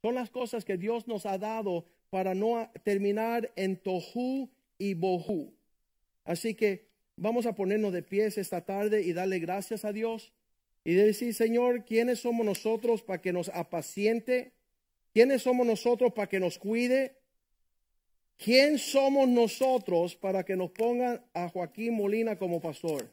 Son 0.02 0.16
las 0.16 0.30
cosas 0.30 0.66
que 0.66 0.78
Dios 0.78 1.08
nos 1.08 1.26
ha 1.26 1.38
dado 1.38 1.86
para 2.10 2.34
no 2.34 2.70
terminar 2.84 3.52
en 3.56 3.78
tohu 3.78 4.50
y 4.78 4.94
bohu. 4.94 5.54
Así 6.26 6.56
que 6.56 6.92
Vamos 7.22 7.46
a 7.46 7.54
ponernos 7.54 7.94
de 7.94 8.02
pies 8.02 8.40
esta 8.40 8.62
tarde 8.62 9.04
y 9.04 9.14
darle 9.14 9.38
gracias 9.38 9.86
a 9.86 9.94
Dios 9.94 10.34
y 10.84 10.96
decir, 10.96 11.36
Señor, 11.36 11.86
¿quiénes 11.86 12.22
somos 12.22 12.44
nosotros 12.44 13.04
para 13.04 13.22
que 13.22 13.32
nos 13.32 13.50
apaciente? 13.50 14.54
¿Quiénes 15.14 15.44
somos 15.44 15.68
nosotros 15.68 16.14
para 16.14 16.28
que 16.28 16.40
nos 16.40 16.58
cuide? 16.58 17.16
¿Quién 18.38 18.80
somos 18.80 19.28
nosotros 19.28 20.16
para 20.16 20.44
que 20.44 20.56
nos 20.56 20.72
pongan 20.72 21.24
a 21.36 21.48
Joaquín 21.50 21.94
Molina 21.94 22.40
como 22.40 22.60
pastor? 22.60 23.08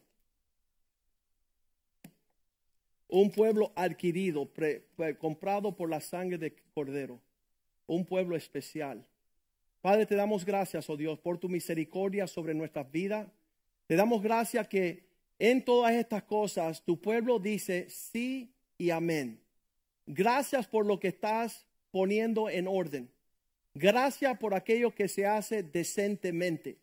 Un 3.08 3.30
pueblo 3.30 3.72
adquirido, 3.74 4.48
comprado 5.18 5.74
por 5.74 5.88
la 5.88 6.00
sangre 6.00 6.38
de 6.38 6.54
Cordero. 6.74 7.20
Un 7.86 8.04
pueblo 8.04 8.36
especial. 8.36 9.04
Padre, 9.80 10.06
te 10.06 10.14
damos 10.14 10.44
gracias, 10.44 10.88
oh 10.90 10.96
Dios, 10.96 11.18
por 11.18 11.38
tu 11.38 11.48
misericordia 11.48 12.26
sobre 12.26 12.52
nuestras 12.52 12.90
vidas. 12.90 13.28
Te 13.86 13.96
damos 13.96 14.22
gracias 14.22 14.68
que 14.68 15.08
en 15.38 15.64
todas 15.64 15.94
estas 15.94 16.24
cosas 16.24 16.84
tu 16.84 17.00
pueblo 17.00 17.38
dice 17.38 17.88
sí 17.88 18.52
y 18.76 18.90
amén. 18.90 19.40
Gracias 20.06 20.66
por 20.66 20.84
lo 20.84 20.98
que 20.98 21.08
estás 21.08 21.66
poniendo 21.90 22.50
en 22.50 22.68
orden. 22.68 23.10
Gracias 23.74 24.36
por 24.38 24.54
aquello 24.54 24.94
que 24.94 25.08
se 25.08 25.26
hace 25.26 25.62
decentemente. 25.62 26.78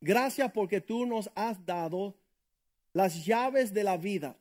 Gracias 0.00 0.52
porque 0.52 0.80
tú 0.80 1.04
nos 1.04 1.30
has 1.34 1.64
dado 1.66 2.14
las 2.92 3.24
llaves 3.24 3.74
de 3.74 3.82
la 3.82 3.96
vida. 3.96 4.36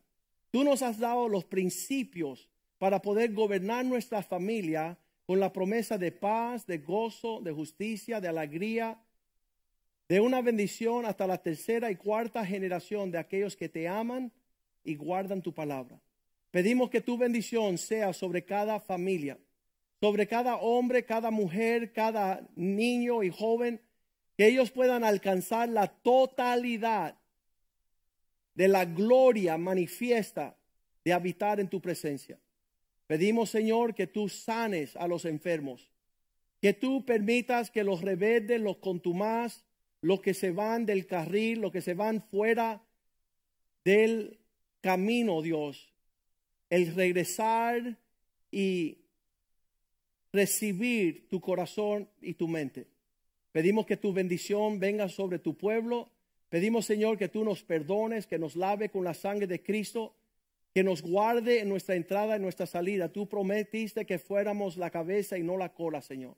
Tú 0.55 0.63
nos 0.63 0.81
has 0.83 0.97
dado 0.97 1.27
los 1.27 1.43
principios 1.43 2.47
para 2.77 3.01
poder 3.01 3.33
gobernar 3.33 3.83
nuestra 3.83 4.23
familia 4.23 4.97
con 5.25 5.37
la 5.37 5.51
promesa 5.51 5.97
de 5.97 6.13
paz, 6.13 6.65
de 6.65 6.77
gozo, 6.77 7.41
de 7.41 7.51
justicia, 7.51 8.21
de 8.21 8.29
alegría, 8.29 8.97
de 10.07 10.21
una 10.21 10.41
bendición 10.41 11.05
hasta 11.05 11.27
la 11.27 11.39
tercera 11.39 11.91
y 11.91 11.97
cuarta 11.97 12.45
generación 12.45 13.11
de 13.11 13.17
aquellos 13.17 13.57
que 13.57 13.67
te 13.67 13.89
aman 13.89 14.31
y 14.85 14.95
guardan 14.95 15.41
tu 15.41 15.53
palabra. 15.53 15.99
Pedimos 16.51 16.89
que 16.89 17.01
tu 17.01 17.17
bendición 17.17 17.77
sea 17.77 18.13
sobre 18.13 18.45
cada 18.45 18.79
familia, 18.79 19.37
sobre 19.99 20.25
cada 20.25 20.55
hombre, 20.55 21.03
cada 21.03 21.31
mujer, 21.31 21.91
cada 21.91 22.47
niño 22.55 23.23
y 23.23 23.29
joven 23.29 23.81
que 24.37 24.47
ellos 24.47 24.71
puedan 24.71 25.03
alcanzar 25.03 25.67
la 25.67 25.87
totalidad 25.89 27.17
de 28.55 28.67
la 28.67 28.85
gloria 28.85 29.57
manifiesta 29.57 30.57
de 31.03 31.13
habitar 31.13 31.59
en 31.59 31.69
tu 31.69 31.81
presencia. 31.81 32.39
Pedimos, 33.07 33.51
Señor, 33.51 33.93
que 33.93 34.07
tú 34.07 34.27
sanes 34.29 34.95
a 34.95 35.07
los 35.07 35.25
enfermos, 35.25 35.91
que 36.59 36.73
tú 36.73 37.05
permitas 37.05 37.69
que 37.69 37.83
los 37.83 38.01
rebeldes, 38.01 38.59
los 38.59 38.77
contumás, 38.77 39.63
los 40.01 40.21
que 40.21 40.33
se 40.33 40.51
van 40.51 40.85
del 40.85 41.05
carril, 41.05 41.61
los 41.61 41.71
que 41.71 41.81
se 41.81 41.93
van 41.93 42.23
fuera 42.23 42.83
del 43.83 44.39
camino, 44.81 45.41
Dios, 45.41 45.93
el 46.69 46.95
regresar 46.95 47.97
y 48.49 49.05
recibir 50.31 51.27
tu 51.29 51.39
corazón 51.39 52.09
y 52.21 52.33
tu 52.33 52.47
mente. 52.47 52.87
Pedimos 53.51 53.85
que 53.85 53.97
tu 53.97 54.11
bendición 54.11 54.79
venga 54.79 55.07
sobre 55.07 55.39
tu 55.39 55.57
pueblo. 55.57 56.11
Pedimos, 56.55 56.85
Señor, 56.85 57.17
que 57.17 57.27
tú 57.27 57.43
nos 57.43 57.63
perdones, 57.63 58.27
que 58.27 58.39
nos 58.39 58.55
lave 58.55 58.87
con 58.87 59.03
la 59.03 59.13
sangre 59.13 59.45
de 59.45 59.61
Cristo, 59.61 60.15
que 60.73 60.85
nos 60.85 61.01
guarde 61.01 61.59
en 61.59 61.67
nuestra 61.67 61.95
entrada 61.95 62.37
y 62.37 62.39
nuestra 62.39 62.65
salida. 62.65 63.11
Tú 63.11 63.27
prometiste 63.27 64.05
que 64.05 64.19
fuéramos 64.19 64.77
la 64.77 64.89
cabeza 64.89 65.37
y 65.37 65.43
no 65.43 65.57
la 65.57 65.73
cola, 65.73 66.01
Señor. 66.01 66.37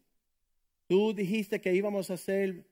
Tú 0.88 1.14
dijiste 1.14 1.62
que 1.62 1.76
íbamos 1.76 2.10
a 2.10 2.18
ser 2.18 2.66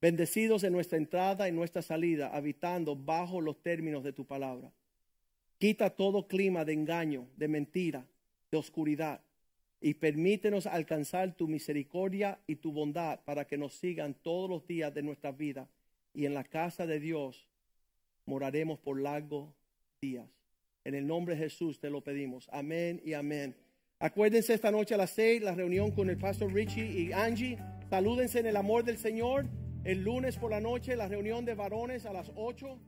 bendecidos 0.00 0.64
en 0.64 0.72
nuestra 0.72 0.98
entrada 0.98 1.48
y 1.48 1.52
nuestra 1.52 1.82
salida, 1.82 2.34
habitando 2.34 2.96
bajo 2.96 3.40
los 3.40 3.62
términos 3.62 4.02
de 4.02 4.12
tu 4.12 4.24
palabra. 4.24 4.72
Quita 5.58 5.90
todo 5.90 6.26
clima 6.26 6.64
de 6.64 6.72
engaño, 6.72 7.28
de 7.36 7.46
mentira, 7.46 8.04
de 8.50 8.58
oscuridad 8.58 9.20
y 9.80 9.94
permítenos 9.94 10.66
alcanzar 10.66 11.32
tu 11.36 11.46
misericordia 11.46 12.40
y 12.48 12.56
tu 12.56 12.72
bondad 12.72 13.20
para 13.24 13.46
que 13.46 13.56
nos 13.56 13.74
sigan 13.74 14.14
todos 14.14 14.50
los 14.50 14.66
días 14.66 14.92
de 14.92 15.04
nuestra 15.04 15.30
vida 15.30 15.68
y 16.12 16.26
en 16.26 16.34
la 16.34 16.44
casa 16.44 16.86
de 16.86 17.00
Dios 17.00 17.48
moraremos 18.26 18.78
por 18.78 19.00
largos 19.00 19.54
días. 20.00 20.28
En 20.84 20.94
el 20.94 21.06
nombre 21.06 21.34
de 21.34 21.42
Jesús 21.42 21.78
te 21.78 21.90
lo 21.90 22.02
pedimos. 22.02 22.48
Amén 22.52 23.00
y 23.04 23.12
amén. 23.12 23.56
Acuérdense 23.98 24.54
esta 24.54 24.70
noche 24.70 24.94
a 24.94 24.98
las 24.98 25.10
seis, 25.10 25.42
la 25.42 25.54
reunión 25.54 25.90
con 25.90 26.08
el 26.08 26.16
pastor 26.16 26.52
Richie 26.52 26.86
y 26.86 27.12
Angie. 27.12 27.58
Salúdense 27.90 28.38
en 28.38 28.46
el 28.46 28.56
amor 28.56 28.84
del 28.84 28.96
Señor. 28.96 29.46
El 29.84 30.02
lunes 30.02 30.36
por 30.36 30.50
la 30.50 30.60
noche, 30.60 30.96
la 30.96 31.08
reunión 31.08 31.44
de 31.44 31.54
varones 31.54 32.06
a 32.06 32.12
las 32.12 32.30
ocho. 32.34 32.78